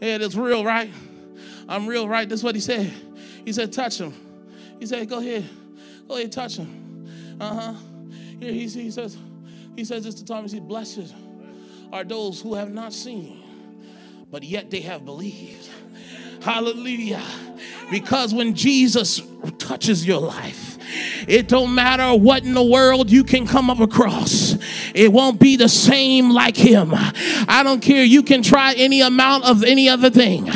Yeah, 0.00 0.18
it's 0.20 0.34
real, 0.34 0.64
right? 0.64 0.90
I'm 1.68 1.86
real, 1.86 2.08
right? 2.08 2.28
That's 2.28 2.42
what 2.42 2.54
he 2.54 2.60
said. 2.60 2.92
He 3.46 3.52
said, 3.52 3.72
touch 3.72 3.98
him. 3.98 4.12
He 4.80 4.86
said, 4.86 5.08
go 5.08 5.20
ahead. 5.20 5.48
Go 6.08 6.16
ahead, 6.16 6.32
touch 6.32 6.56
him. 6.56 7.36
Uh-huh. 7.40 7.74
Here 8.40 8.52
he, 8.52 8.66
he 8.66 8.90
says, 8.90 9.16
he 9.76 9.84
says 9.84 10.02
this 10.04 10.16
to 10.16 10.24
Thomas, 10.24 10.50
he 10.50 10.58
blessed 10.60 11.14
are 11.92 12.02
those 12.02 12.40
who 12.40 12.54
have 12.54 12.72
not 12.72 12.92
seen, 12.92 13.42
but 14.32 14.42
yet 14.42 14.70
they 14.70 14.80
have 14.80 15.04
believed. 15.04 15.68
Hallelujah. 16.42 17.22
Because 17.88 18.34
when 18.34 18.54
Jesus 18.54 19.22
touches 19.58 20.04
your 20.04 20.20
life, 20.20 20.75
it 21.28 21.48
don't 21.48 21.74
matter 21.74 22.14
what 22.14 22.44
in 22.44 22.54
the 22.54 22.62
world 22.62 23.10
you 23.10 23.24
can 23.24 23.46
come 23.46 23.70
up 23.70 23.80
across. 23.80 24.56
It 24.94 25.12
won't 25.12 25.38
be 25.40 25.56
the 25.56 25.68
same 25.68 26.30
like 26.30 26.56
him. 26.56 26.90
I 26.94 27.62
don't 27.62 27.80
care. 27.80 28.04
You 28.04 28.22
can 28.22 28.42
try 28.42 28.74
any 28.74 29.00
amount 29.00 29.44
of 29.44 29.62
any 29.64 29.88
other 29.88 30.10
thing. 30.10 30.48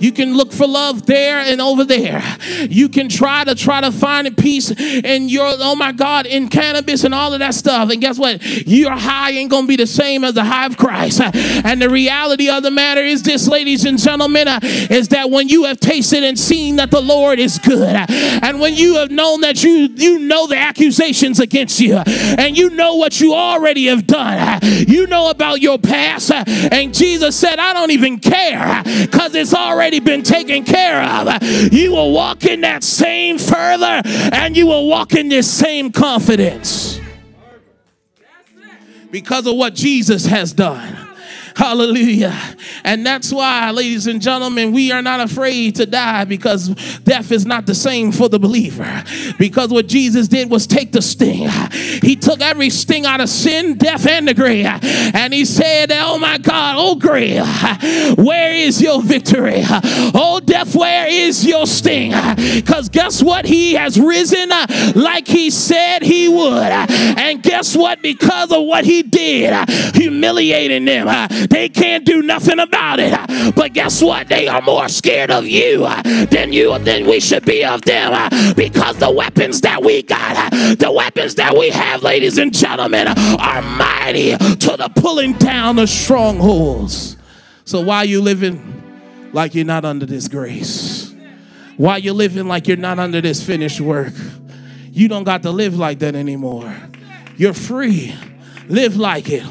You 0.00 0.12
can 0.12 0.34
look 0.34 0.52
for 0.52 0.66
love 0.66 1.06
there 1.06 1.38
and 1.38 1.60
over 1.60 1.84
there. 1.84 2.22
You 2.68 2.88
can 2.88 3.08
try 3.08 3.44
to 3.44 3.54
try 3.54 3.80
to 3.80 3.92
find 3.92 4.26
a 4.26 4.30
peace 4.30 4.70
in 4.70 5.28
your 5.28 5.54
oh 5.58 5.76
my 5.76 5.92
God 5.92 6.26
in 6.26 6.48
cannabis 6.48 7.04
and 7.04 7.14
all 7.14 7.32
of 7.32 7.40
that 7.40 7.54
stuff. 7.54 7.90
And 7.90 8.00
guess 8.00 8.18
what? 8.18 8.42
Your 8.66 8.92
high 8.92 9.30
ain't 9.32 9.50
gonna 9.50 9.66
be 9.66 9.76
the 9.76 9.86
same 9.86 10.24
as 10.24 10.34
the 10.34 10.44
high 10.44 10.66
of 10.66 10.76
Christ. 10.76 11.20
And 11.20 11.80
the 11.80 11.90
reality 11.90 12.48
of 12.48 12.62
the 12.62 12.70
matter 12.70 13.02
is 13.02 13.22
this, 13.22 13.48
ladies 13.48 13.84
and 13.84 13.98
gentlemen, 13.98 14.48
is 14.62 15.08
that 15.08 15.30
when 15.30 15.48
you 15.48 15.64
have 15.64 15.80
tasted 15.80 16.24
and 16.24 16.38
seen 16.38 16.76
that 16.76 16.90
the 16.90 17.00
Lord 17.00 17.38
is 17.38 17.58
good, 17.58 17.94
and 18.08 18.60
when 18.60 18.74
you 18.74 18.96
have 18.96 19.10
known 19.10 19.40
that 19.42 19.62
you 19.62 19.73
you 19.74 20.18
know 20.20 20.46
the 20.46 20.56
accusations 20.56 21.40
against 21.40 21.80
you 21.80 21.96
and 22.06 22.56
you 22.56 22.70
know 22.70 22.96
what 22.96 23.20
you 23.20 23.34
already 23.34 23.86
have 23.86 24.06
done. 24.06 24.60
You 24.62 25.06
know 25.06 25.30
about 25.30 25.60
your 25.60 25.78
past. 25.78 26.30
And 26.30 26.94
Jesus 26.94 27.36
said, 27.36 27.58
I 27.58 27.72
don't 27.72 27.90
even 27.90 28.18
care 28.18 28.82
because 28.84 29.34
it's 29.34 29.54
already 29.54 30.00
been 30.00 30.22
taken 30.22 30.64
care 30.64 31.02
of. 31.02 31.42
You 31.72 31.92
will 31.92 32.12
walk 32.12 32.44
in 32.44 32.62
that 32.62 32.82
same 32.84 33.38
further 33.38 34.02
and 34.04 34.56
you 34.56 34.66
will 34.66 34.86
walk 34.88 35.14
in 35.14 35.28
this 35.28 35.50
same 35.50 35.92
confidence 35.92 37.00
because 39.10 39.46
of 39.46 39.56
what 39.56 39.74
Jesus 39.74 40.26
has 40.26 40.52
done. 40.52 41.13
Hallelujah. 41.56 42.36
And 42.82 43.06
that's 43.06 43.32
why, 43.32 43.70
ladies 43.70 44.08
and 44.08 44.20
gentlemen, 44.20 44.72
we 44.72 44.90
are 44.90 45.02
not 45.02 45.20
afraid 45.20 45.76
to 45.76 45.86
die 45.86 46.24
because 46.24 46.68
death 47.04 47.30
is 47.30 47.46
not 47.46 47.66
the 47.66 47.76
same 47.76 48.10
for 48.10 48.28
the 48.28 48.40
believer. 48.40 49.04
Because 49.38 49.70
what 49.70 49.86
Jesus 49.86 50.26
did 50.26 50.50
was 50.50 50.66
take 50.66 50.90
the 50.90 51.00
sting. 51.00 51.48
He 52.02 52.16
took 52.16 52.40
every 52.40 52.70
sting 52.70 53.06
out 53.06 53.20
of 53.20 53.28
sin, 53.28 53.74
death, 53.78 54.04
and 54.06 54.26
the 54.26 54.34
grave. 54.34 54.66
And 54.66 55.32
he 55.32 55.44
said, 55.44 55.92
Oh 55.92 56.18
my 56.18 56.38
God, 56.38 56.74
oh 56.76 56.96
grave, 56.96 57.46
where 58.18 58.52
is 58.52 58.82
your 58.82 59.00
victory? 59.00 59.62
Oh 59.62 60.40
death, 60.44 60.74
where 60.74 61.06
is 61.06 61.46
your 61.46 61.66
sting? 61.68 62.12
Because 62.36 62.88
guess 62.88 63.22
what? 63.22 63.44
He 63.44 63.74
has 63.74 63.98
risen 63.98 64.48
like 64.94 65.28
he 65.28 65.50
said 65.50 66.02
he 66.02 66.28
would. 66.28 66.62
And 66.62 67.42
guess 67.42 67.76
what? 67.76 68.02
Because 68.02 68.50
of 68.50 68.64
what 68.64 68.84
he 68.84 69.02
did, 69.02 69.68
humiliating 69.94 70.84
them, 70.84 71.06
they 71.50 71.68
can't 71.68 72.04
do 72.04 72.22
nothing 72.22 72.58
about 72.58 73.00
it. 73.00 73.54
But 73.54 73.72
guess 73.72 74.02
what? 74.02 74.28
They 74.28 74.48
are 74.48 74.62
more 74.62 74.88
scared 74.88 75.30
of 75.30 75.46
you 75.46 75.84
uh, 75.84 76.02
than 76.26 76.52
you 76.52 76.78
than 76.78 77.06
we 77.06 77.20
should 77.20 77.44
be 77.44 77.64
of 77.64 77.82
them 77.82 78.12
uh, 78.12 78.54
because 78.54 78.98
the 78.98 79.10
weapons 79.10 79.60
that 79.62 79.82
we 79.82 80.02
got, 80.02 80.36
uh, 80.36 80.74
the 80.74 80.92
weapons 80.92 81.34
that 81.36 81.56
we 81.56 81.70
have, 81.70 82.02
ladies 82.02 82.38
and 82.38 82.52
gentlemen, 82.54 83.08
are 83.08 83.62
mighty 83.62 84.36
to 84.36 84.76
the 84.76 84.90
pulling 84.96 85.32
down 85.34 85.76
the 85.76 85.86
strongholds. 85.86 87.16
So 87.64 87.80
why 87.80 87.98
are 87.98 88.04
you 88.04 88.20
living 88.20 89.30
like 89.32 89.54
you're 89.54 89.64
not 89.64 89.84
under 89.84 90.06
this 90.06 90.28
grace? 90.28 91.14
Why 91.76 91.96
you 91.96 92.12
living 92.12 92.46
like 92.46 92.68
you're 92.68 92.76
not 92.76 92.98
under 92.98 93.20
this 93.20 93.42
finished 93.42 93.80
work? 93.80 94.12
You 94.90 95.08
don't 95.08 95.24
got 95.24 95.42
to 95.42 95.50
live 95.50 95.76
like 95.76 95.98
that 96.00 96.14
anymore. 96.14 96.72
You're 97.36 97.54
free. 97.54 98.14
Live 98.68 98.96
like 98.96 99.28
it. 99.28 99.42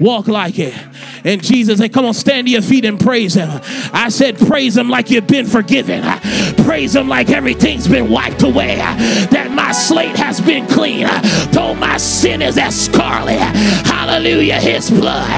Walk 0.00 0.28
like 0.28 0.58
it. 0.58 0.74
And 1.24 1.42
Jesus 1.42 1.78
said, 1.78 1.92
Come 1.92 2.04
on, 2.04 2.14
stand 2.14 2.46
to 2.46 2.52
your 2.52 2.62
feet 2.62 2.84
and 2.84 3.00
praise 3.00 3.34
him. 3.34 3.48
I 3.92 4.08
said, 4.10 4.38
Praise 4.38 4.76
him 4.76 4.88
like 4.88 5.10
you've 5.10 5.26
been 5.26 5.46
forgiven. 5.46 6.02
Praise 6.66 6.96
Him 6.96 7.08
like 7.08 7.30
everything's 7.30 7.86
been 7.86 8.10
wiped 8.10 8.42
away, 8.42 8.74
that 8.74 9.52
my 9.52 9.70
slate 9.70 10.16
has 10.16 10.40
been 10.40 10.66
clean. 10.66 11.06
Though 11.52 11.74
my 11.74 11.96
sin 11.96 12.42
is 12.42 12.58
as 12.58 12.78
scarlet, 12.78 13.38
hallelujah, 14.16 14.58
His 14.60 14.90
blood 14.90 15.28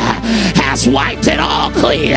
has 0.54 0.86
wiped 0.86 1.26
it 1.26 1.40
all 1.40 1.70
clean. 1.72 2.14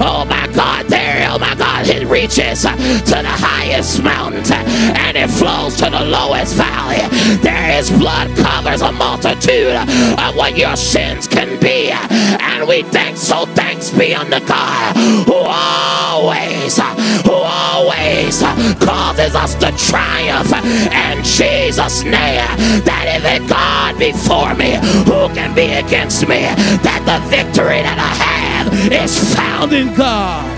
Oh 0.00 0.24
my 0.26 0.46
God, 0.54 0.86
there, 0.86 1.28
oh 1.30 1.38
my 1.38 1.54
God, 1.54 1.86
it 1.86 2.06
reaches 2.06 2.62
to 2.62 3.16
the 3.20 3.28
highest 3.28 4.02
mountain 4.02 4.64
and 4.96 5.16
it 5.18 5.28
flows 5.28 5.76
to 5.76 5.90
the 5.90 6.04
lowest 6.06 6.54
valley. 6.54 7.04
There 7.42 7.78
is 7.78 7.90
blood 7.90 8.34
covers 8.38 8.80
a 8.80 8.92
multitude 8.92 9.76
of 9.76 10.34
what 10.34 10.56
your 10.56 10.76
sins 10.76 11.28
can 11.28 11.60
be. 11.60 11.90
And 11.90 12.66
we 12.66 12.84
thank 12.84 13.18
so 13.18 13.44
thanks 13.46 13.90
be 13.90 14.14
unto 14.14 14.40
God 14.46 14.96
who 15.26 15.34
always, 15.34 16.78
who 17.26 17.32
always 17.32 18.40
causes 18.80 19.34
us 19.34 19.54
to 19.56 19.70
triumph 19.76 20.52
in 20.54 21.22
Jesus' 21.22 22.02
name. 22.02 22.48
That 22.88 23.04
if 23.08 23.24
it 23.24 23.48
God 23.48 23.98
before 23.98 24.54
me, 24.54 24.76
who 25.04 25.28
can 25.34 25.54
be 25.54 25.74
against 25.74 25.97
me? 26.28 26.40
That 26.84 27.02
the 27.04 27.18
victory 27.28 27.82
that 27.82 27.98
I 27.98 28.14
have 28.24 28.92
is 28.92 29.34
found 29.34 29.72
in 29.72 29.94
God. 29.94 30.54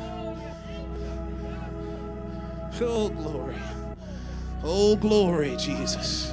Oh, 2.80 3.08
glory. 3.08 3.56
Oh, 4.62 4.94
glory, 4.96 5.56
Jesus. 5.56 6.27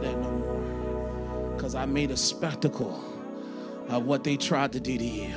No 0.00 0.16
more. 0.16 1.54
Because 1.56 1.74
I 1.74 1.86
made 1.86 2.12
a 2.12 2.16
spectacle 2.16 3.02
of 3.88 4.06
what 4.06 4.22
they 4.22 4.36
tried 4.36 4.72
to 4.72 4.80
do 4.80 4.96
to 4.96 5.04
you. 5.04 5.34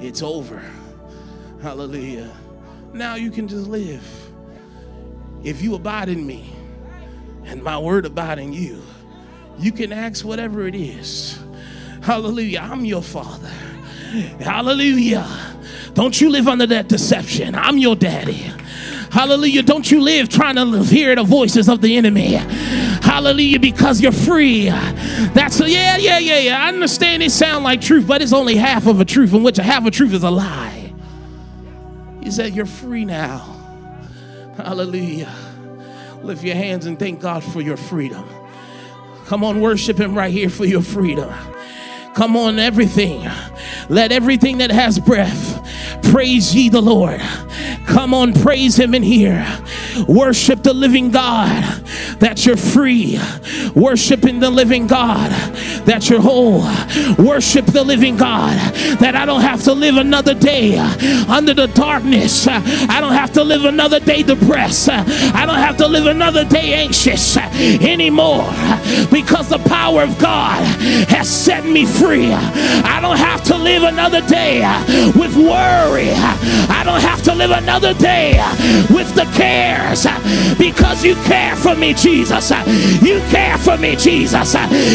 It's 0.00 0.22
over. 0.22 0.60
Hallelujah. 1.62 2.36
Now 2.92 3.14
you 3.14 3.30
can 3.30 3.46
just 3.46 3.68
live. 3.68 4.04
If 5.44 5.62
you 5.62 5.76
abide 5.76 6.08
in 6.08 6.26
me 6.26 6.52
and 7.44 7.62
my 7.62 7.78
word 7.78 8.06
abide 8.06 8.40
in 8.40 8.52
you, 8.52 8.82
you 9.58 9.70
can 9.70 9.92
ask 9.92 10.24
whatever 10.24 10.66
it 10.66 10.74
is. 10.74 11.38
Hallelujah. 12.06 12.60
I'm 12.60 12.84
your 12.84 13.02
father. 13.02 13.48
Hallelujah. 14.38 15.26
Don't 15.94 16.20
you 16.20 16.30
live 16.30 16.46
under 16.46 16.64
that 16.68 16.86
deception. 16.86 17.56
I'm 17.56 17.78
your 17.78 17.96
daddy. 17.96 18.52
Hallelujah. 19.10 19.64
Don't 19.64 19.90
you 19.90 20.00
live 20.00 20.28
trying 20.28 20.54
to 20.54 20.84
hear 20.84 21.16
the 21.16 21.24
voices 21.24 21.68
of 21.68 21.80
the 21.80 21.96
enemy. 21.96 22.34
Hallelujah. 22.34 23.58
Because 23.58 24.00
you're 24.00 24.12
free. 24.12 24.66
That's 24.68 25.58
a, 25.58 25.68
yeah, 25.68 25.96
yeah, 25.96 26.20
yeah, 26.20 26.38
yeah. 26.38 26.62
I 26.62 26.68
understand 26.68 27.24
it 27.24 27.32
sound 27.32 27.64
like 27.64 27.80
truth, 27.80 28.06
but 28.06 28.22
it's 28.22 28.32
only 28.32 28.54
half 28.54 28.86
of 28.86 29.00
a 29.00 29.04
truth, 29.04 29.34
in 29.34 29.42
which 29.42 29.58
a 29.58 29.64
half 29.64 29.84
a 29.84 29.90
truth 29.90 30.12
is 30.12 30.22
a 30.22 30.30
lie. 30.30 30.94
He 32.22 32.30
said, 32.30 32.54
You're 32.54 32.66
free 32.66 33.04
now. 33.04 33.38
Hallelujah. 34.56 35.34
Lift 36.22 36.44
your 36.44 36.54
hands 36.54 36.86
and 36.86 37.00
thank 37.00 37.20
God 37.20 37.42
for 37.42 37.60
your 37.60 37.76
freedom. 37.76 38.24
Come 39.24 39.42
on, 39.42 39.60
worship 39.60 39.98
Him 39.98 40.14
right 40.14 40.32
here 40.32 40.48
for 40.48 40.66
your 40.66 40.82
freedom. 40.82 41.34
Come 42.16 42.34
on, 42.34 42.58
everything. 42.58 43.28
Let 43.90 44.10
everything 44.10 44.56
that 44.58 44.70
has 44.70 44.98
breath 44.98 46.00
praise 46.02 46.54
ye 46.54 46.70
the 46.70 46.80
Lord. 46.80 47.20
Come 47.86 48.12
on, 48.14 48.32
praise 48.32 48.76
Him 48.78 48.94
in 48.94 49.02
here. 49.02 49.46
Worship 50.08 50.62
the 50.62 50.74
living 50.74 51.10
God 51.10 51.62
that 52.18 52.44
you're 52.44 52.56
free. 52.56 53.18
Worshiping 53.74 54.40
the 54.40 54.50
living 54.50 54.86
God 54.86 55.30
that 55.86 56.10
you're 56.10 56.20
whole. 56.20 56.62
Worship 57.24 57.64
the 57.66 57.84
living 57.84 58.16
God 58.16 58.56
that 58.98 59.14
I 59.14 59.24
don't 59.24 59.40
have 59.40 59.62
to 59.64 59.72
live 59.72 59.96
another 59.96 60.34
day 60.34 60.78
under 61.28 61.54
the 61.54 61.68
darkness. 61.68 62.46
I 62.48 63.00
don't 63.00 63.12
have 63.12 63.32
to 63.34 63.44
live 63.44 63.64
another 63.64 64.00
day 64.00 64.22
depressed. 64.22 64.88
I 64.88 65.46
don't 65.46 65.56
have 65.56 65.76
to 65.78 65.86
live 65.86 66.06
another 66.06 66.44
day 66.44 66.74
anxious 66.74 67.36
anymore 67.36 68.50
because 69.10 69.48
the 69.48 69.62
power 69.66 70.02
of 70.02 70.18
God 70.18 70.62
has 71.08 71.28
set 71.28 71.64
me 71.64 71.86
free. 71.86 72.32
I 72.32 72.98
don't 73.00 73.18
have 73.18 73.42
to 73.44 73.56
live 73.56 73.84
another 73.84 74.20
day 74.26 74.60
with 75.16 75.36
worry. 75.36 76.10
I 76.12 76.82
don't 76.84 77.00
have 77.00 77.22
to 77.22 77.34
live 77.34 77.50
another 77.50 77.75
day 77.80 78.32
with 78.90 79.14
the 79.14 79.24
cares 79.34 80.06
because 80.58 81.04
you 81.04 81.14
care 81.24 81.54
for 81.56 81.74
me, 81.74 81.94
Jesus. 81.94 82.50
You 83.02 83.20
care 83.30 83.58
for 83.58 83.76
me, 83.76 83.96
Jesus. 83.96 84.54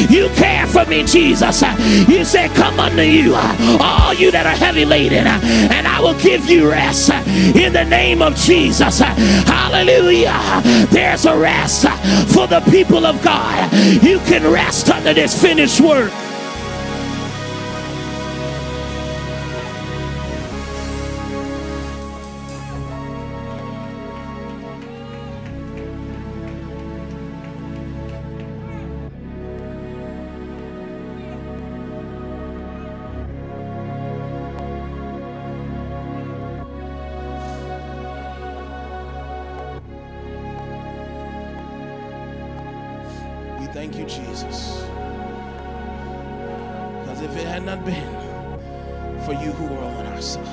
You 0.09 0.29
care 0.29 0.65
for 0.67 0.86
me, 0.86 1.03
Jesus. 1.03 1.61
You 2.07 2.25
said, 2.25 2.49
Come 2.51 2.79
unto 2.79 3.01
you, 3.01 3.36
all 3.36 4.13
you 4.13 4.32
that 4.32 4.45
are 4.45 4.55
heavy 4.55 4.86
laden, 4.86 5.27
and 5.27 5.88
I 5.88 5.99
will 5.99 6.19
give 6.19 6.49
you 6.49 6.69
rest 6.69 7.09
in 7.09 7.73
the 7.73 7.86
name 7.86 8.21
of 8.21 8.36
Jesus. 8.36 8.99
Hallelujah. 8.99 10.61
There's 10.91 11.25
a 11.25 11.38
rest 11.38 11.84
for 12.34 12.47
the 12.47 12.61
people 12.71 13.05
of 13.05 13.21
God. 13.23 13.71
You 14.03 14.19
can 14.19 14.51
rest 14.51 14.89
under 14.89 15.13
this 15.13 15.39
finished 15.39 15.82
work. 15.82 16.11
Thank 43.74 43.95
you, 43.95 44.05
Jesus. 44.05 44.84
Because 46.99 47.22
if 47.22 47.36
it 47.38 47.47
had 47.47 47.63
not 47.63 47.84
been 47.86 48.09
for 49.26 49.34
you 49.34 49.51
who 49.51 49.65
were 49.65 49.84
on 49.84 50.05
our 50.07 50.22
side, 50.22 50.45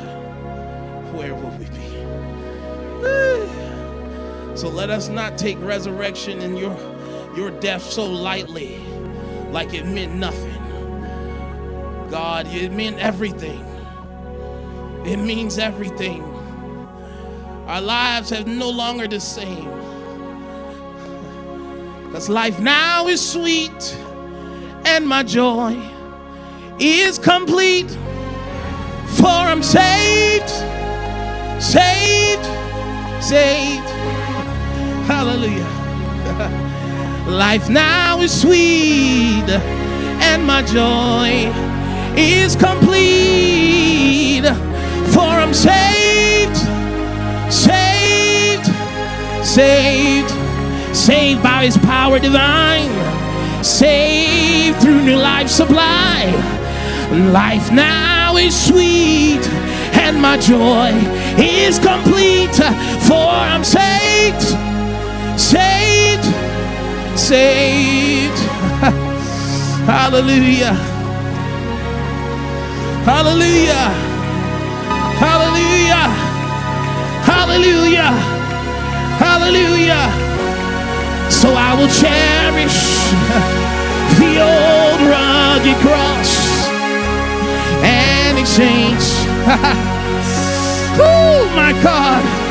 where 1.14 1.34
would 1.34 1.58
we 1.58 1.64
be? 1.66 1.88
So 4.56 4.68
let 4.68 4.90
us 4.90 5.08
not 5.08 5.38
take 5.38 5.56
resurrection 5.60 6.40
and 6.40 6.58
your, 6.58 6.76
your 7.36 7.50
death 7.60 7.82
so 7.82 8.04
lightly, 8.04 8.78
like 9.50 9.72
it 9.72 9.86
meant 9.86 10.14
nothing. 10.16 10.54
God, 12.10 12.46
it 12.48 12.72
meant 12.72 12.98
everything. 12.98 13.64
It 15.04 15.18
means 15.18 15.58
everything. 15.58 16.22
Our 17.66 17.80
lives 17.80 18.30
have 18.30 18.46
no 18.46 18.68
longer 18.68 19.06
the 19.06 19.20
same. 19.20 19.77
Because 22.08 22.30
life 22.30 22.58
now 22.58 23.06
is 23.06 23.20
sweet 23.20 23.96
and 24.86 25.06
my 25.06 25.22
joy 25.22 25.78
is 26.78 27.18
complete. 27.18 27.90
For 29.18 29.26
I'm 29.26 29.62
saved, 29.62 30.48
saved, 31.62 32.46
saved. 33.22 33.86
Hallelujah. 35.04 35.68
life 37.28 37.68
now 37.68 38.20
is 38.20 38.40
sweet 38.40 39.50
and 40.30 40.46
my 40.46 40.62
joy 40.62 41.52
is 42.16 42.56
complete. 42.56 44.46
For 45.12 45.20
I'm 45.20 45.52
saved, 45.52 46.56
saved, 47.52 48.66
saved 49.44 50.37
saved 50.98 51.42
by 51.42 51.64
his 51.64 51.78
power 51.78 52.18
divine, 52.18 52.90
saved 53.64 54.80
through 54.80 55.00
new 55.02 55.16
life 55.16 55.48
supply. 55.48 56.26
Life 57.32 57.70
now 57.72 58.36
is 58.36 58.54
sweet, 58.68 59.46
and 59.94 60.20
my 60.20 60.36
joy 60.36 60.90
is 61.38 61.78
complete, 61.78 62.56
for 63.06 63.28
I'm 63.28 63.62
saved, 63.62 64.42
saved, 65.38 66.24
saved. 67.16 68.38
Hallelujah. 69.86 70.74
Hallelujah. 73.06 73.88
Hallelujah. 75.24 76.08
Hallelujah. 77.24 78.12
Hallelujah. 79.18 80.27
So 81.30 81.52
I 81.54 81.74
will 81.78 81.88
cherish 81.88 82.78
the 84.18 84.40
old 84.40 85.00
rugged 85.12 85.76
cross 85.84 86.68
and 87.84 88.38
exchange. 88.38 89.04
oh 91.00 91.52
my 91.54 91.72
God. 91.82 92.47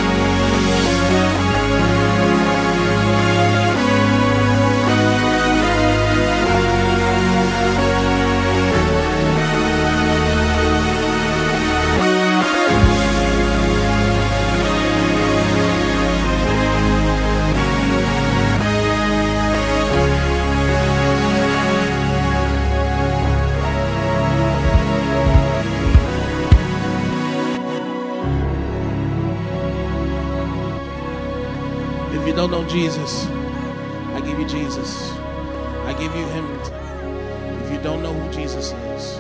Jesus, 32.78 33.25
I 33.25 34.21
give 34.23 34.38
you 34.38 34.47
Jesus. 34.47 35.09
I 35.09 35.95
give 35.97 36.15
you 36.15 36.28
Him. 36.28 36.45
If 37.63 37.71
you 37.71 37.80
don't 37.82 38.03
know 38.03 38.13
who 38.13 38.32
Jesus 38.32 38.71
is, 38.71 39.17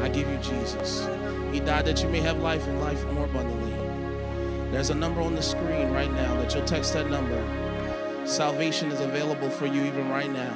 I 0.00 0.08
give 0.08 0.30
you 0.30 0.36
Jesus. 0.36 1.08
He 1.50 1.58
died 1.58 1.84
that 1.86 2.00
you 2.00 2.08
may 2.08 2.20
have 2.20 2.38
life 2.38 2.64
and 2.68 2.80
life 2.80 3.04
more 3.06 3.24
abundantly. 3.24 3.72
There's 4.70 4.90
a 4.90 4.94
number 4.94 5.20
on 5.20 5.34
the 5.34 5.42
screen 5.42 5.90
right 5.90 6.12
now 6.12 6.36
that 6.36 6.54
you'll 6.54 6.64
text 6.64 6.92
that 6.92 7.10
number. 7.10 7.44
Salvation 8.24 8.92
is 8.92 9.00
available 9.00 9.50
for 9.50 9.66
you 9.66 9.82
even 9.82 10.08
right 10.08 10.30
now. 10.30 10.54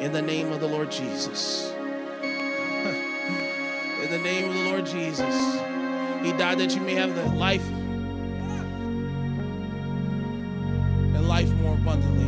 In 0.00 0.10
the 0.10 0.20
name 0.20 0.50
of 0.50 0.58
the 0.58 0.66
Lord 0.66 0.90
Jesus. 0.90 1.72
In 2.24 4.10
the 4.10 4.18
name 4.18 4.48
of 4.48 4.54
the 4.56 4.64
Lord 4.64 4.84
Jesus. 4.84 5.54
He 6.24 6.32
died 6.32 6.58
that 6.58 6.74
you 6.74 6.80
may 6.80 6.94
have 6.94 7.14
the 7.14 7.26
life 7.26 7.64
life 11.42 11.54
more 11.60 11.74
abundantly. 11.74 12.24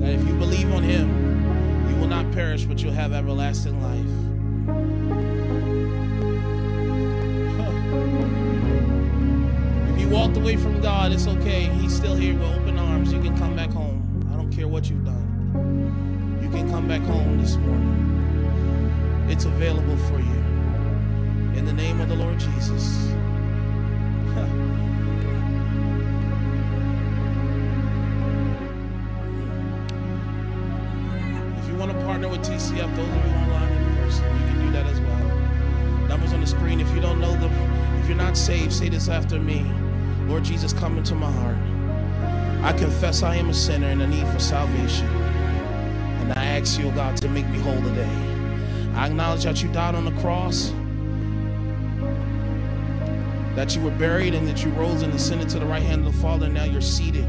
That 0.00 0.12
if 0.12 0.26
you 0.26 0.34
believe 0.34 0.72
on 0.72 0.82
Him, 0.82 1.88
you 1.88 1.96
will 1.96 2.06
not 2.06 2.30
perish, 2.32 2.64
but 2.64 2.82
you'll 2.82 2.92
have 2.92 3.12
everlasting 3.12 3.80
life. 3.82 4.00
If 9.94 10.00
you 10.00 10.08
walked 10.08 10.36
away 10.36 10.56
from 10.56 10.80
God, 10.80 11.12
it's 11.12 11.26
okay. 11.26 11.64
He's 11.80 11.94
still 11.94 12.16
here 12.16 12.34
with 12.34 12.52
open 12.52 12.78
arms. 12.78 13.12
You 13.12 13.20
can 13.20 13.36
come 13.38 13.56
back 13.56 13.70
home. 13.70 14.28
I 14.32 14.36
don't 14.36 14.50
care 14.50 14.68
what 14.68 14.90
you've 14.90 15.04
done. 15.04 16.40
You 16.42 16.50
can 16.50 16.68
come 16.70 16.86
back 16.86 17.00
home 17.02 17.40
this 17.40 17.56
morning. 17.56 19.26
It's 19.30 19.46
available 19.46 19.96
for 20.08 20.20
you 20.20 20.53
in 21.56 21.64
the 21.64 21.72
name 21.72 22.00
of 22.00 22.08
the 22.08 22.16
Lord 22.16 22.38
Jesus. 22.38 23.10
if 31.56 31.68
you 31.68 31.76
want 31.76 31.92
to 31.92 31.98
partner 32.04 32.28
with 32.28 32.40
TCF, 32.40 32.96
those 32.96 33.08
of 33.08 33.24
you 33.24 33.32
online 33.32 33.72
in 33.72 33.96
person, 33.96 34.24
you 34.24 34.46
can 34.46 34.66
do 34.66 34.72
that 34.72 34.86
as 34.86 35.00
well. 35.00 36.08
Numbers 36.08 36.32
on 36.32 36.40
the 36.40 36.46
screen. 36.46 36.80
If 36.80 36.92
you 36.92 37.00
don't 37.00 37.20
know 37.20 37.32
them, 37.36 37.52
if 38.00 38.08
you're 38.08 38.16
not 38.16 38.36
saved, 38.36 38.72
say 38.72 38.88
this 38.88 39.08
after 39.08 39.38
me. 39.38 39.64
Lord 40.26 40.44
Jesus, 40.44 40.72
come 40.72 40.98
into 40.98 41.14
my 41.14 41.30
heart. 41.30 41.56
I 42.64 42.72
confess 42.76 43.22
I 43.22 43.36
am 43.36 43.50
a 43.50 43.54
sinner 43.54 43.88
and 43.88 44.02
a 44.02 44.06
need 44.06 44.26
for 44.28 44.40
salvation. 44.40 45.06
And 45.06 46.32
I 46.32 46.44
ask 46.44 46.80
you, 46.80 46.90
God, 46.92 47.16
to 47.18 47.28
make 47.28 47.46
me 47.48 47.58
whole 47.60 47.80
today. 47.80 48.10
I 48.94 49.06
acknowledge 49.06 49.44
that 49.44 49.62
you 49.62 49.70
died 49.70 49.94
on 49.94 50.04
the 50.04 50.20
cross 50.20 50.72
that 53.54 53.74
you 53.76 53.82
were 53.82 53.90
buried 53.92 54.34
and 54.34 54.46
that 54.48 54.64
you 54.64 54.70
rose 54.70 55.02
and 55.02 55.12
ascended 55.14 55.48
to 55.50 55.58
the 55.58 55.66
right 55.66 55.82
hand 55.82 56.06
of 56.06 56.12
the 56.12 56.20
Father, 56.20 56.46
and 56.46 56.54
now 56.54 56.64
you're 56.64 56.80
seated 56.80 57.26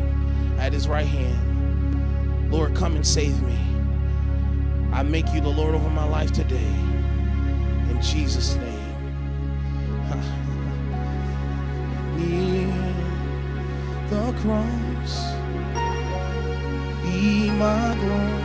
at 0.58 0.74
his 0.74 0.88
right 0.88 1.06
hand. 1.06 2.52
Lord, 2.52 2.76
come 2.76 2.96
and 2.96 3.06
save 3.06 3.42
me. 3.42 3.58
I 4.92 5.04
make 5.04 5.32
you 5.34 5.42
the 5.42 5.50
Lord 5.50 5.76
over 5.76 5.90
my 5.90 6.08
life 6.08 6.32
today. 6.32 6.72
In 7.90 8.00
Jesus' 8.02 8.56
name. 8.56 8.74
Near 12.18 12.94
the 14.10 14.34
cross, 14.40 15.34
be 17.04 17.50
my 17.52 17.96
glory. 18.00 18.45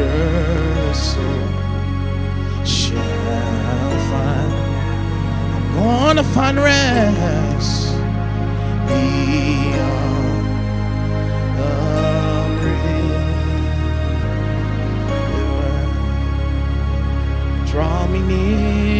your 0.00 0.94
soul 0.94 1.48
shall 2.64 3.90
find. 4.10 4.52
I'm 5.56 5.66
gonna 5.74 6.24
find 6.24 6.56
rest 6.58 7.94
beyond 8.88 10.46
the 11.58 11.74
grave. 12.60 13.26
Draw 17.70 18.00
me 18.08 18.20
near. 18.30 18.99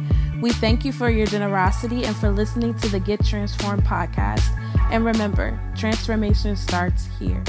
We 0.41 0.51
thank 0.51 0.83
you 0.83 0.91
for 0.91 1.09
your 1.11 1.27
generosity 1.27 2.03
and 2.03 2.15
for 2.15 2.31
listening 2.31 2.73
to 2.79 2.89
the 2.89 2.99
Get 2.99 3.23
Transformed 3.23 3.83
podcast. 3.83 4.57
And 4.89 5.05
remember, 5.05 5.59
transformation 5.75 6.55
starts 6.55 7.07
here. 7.19 7.43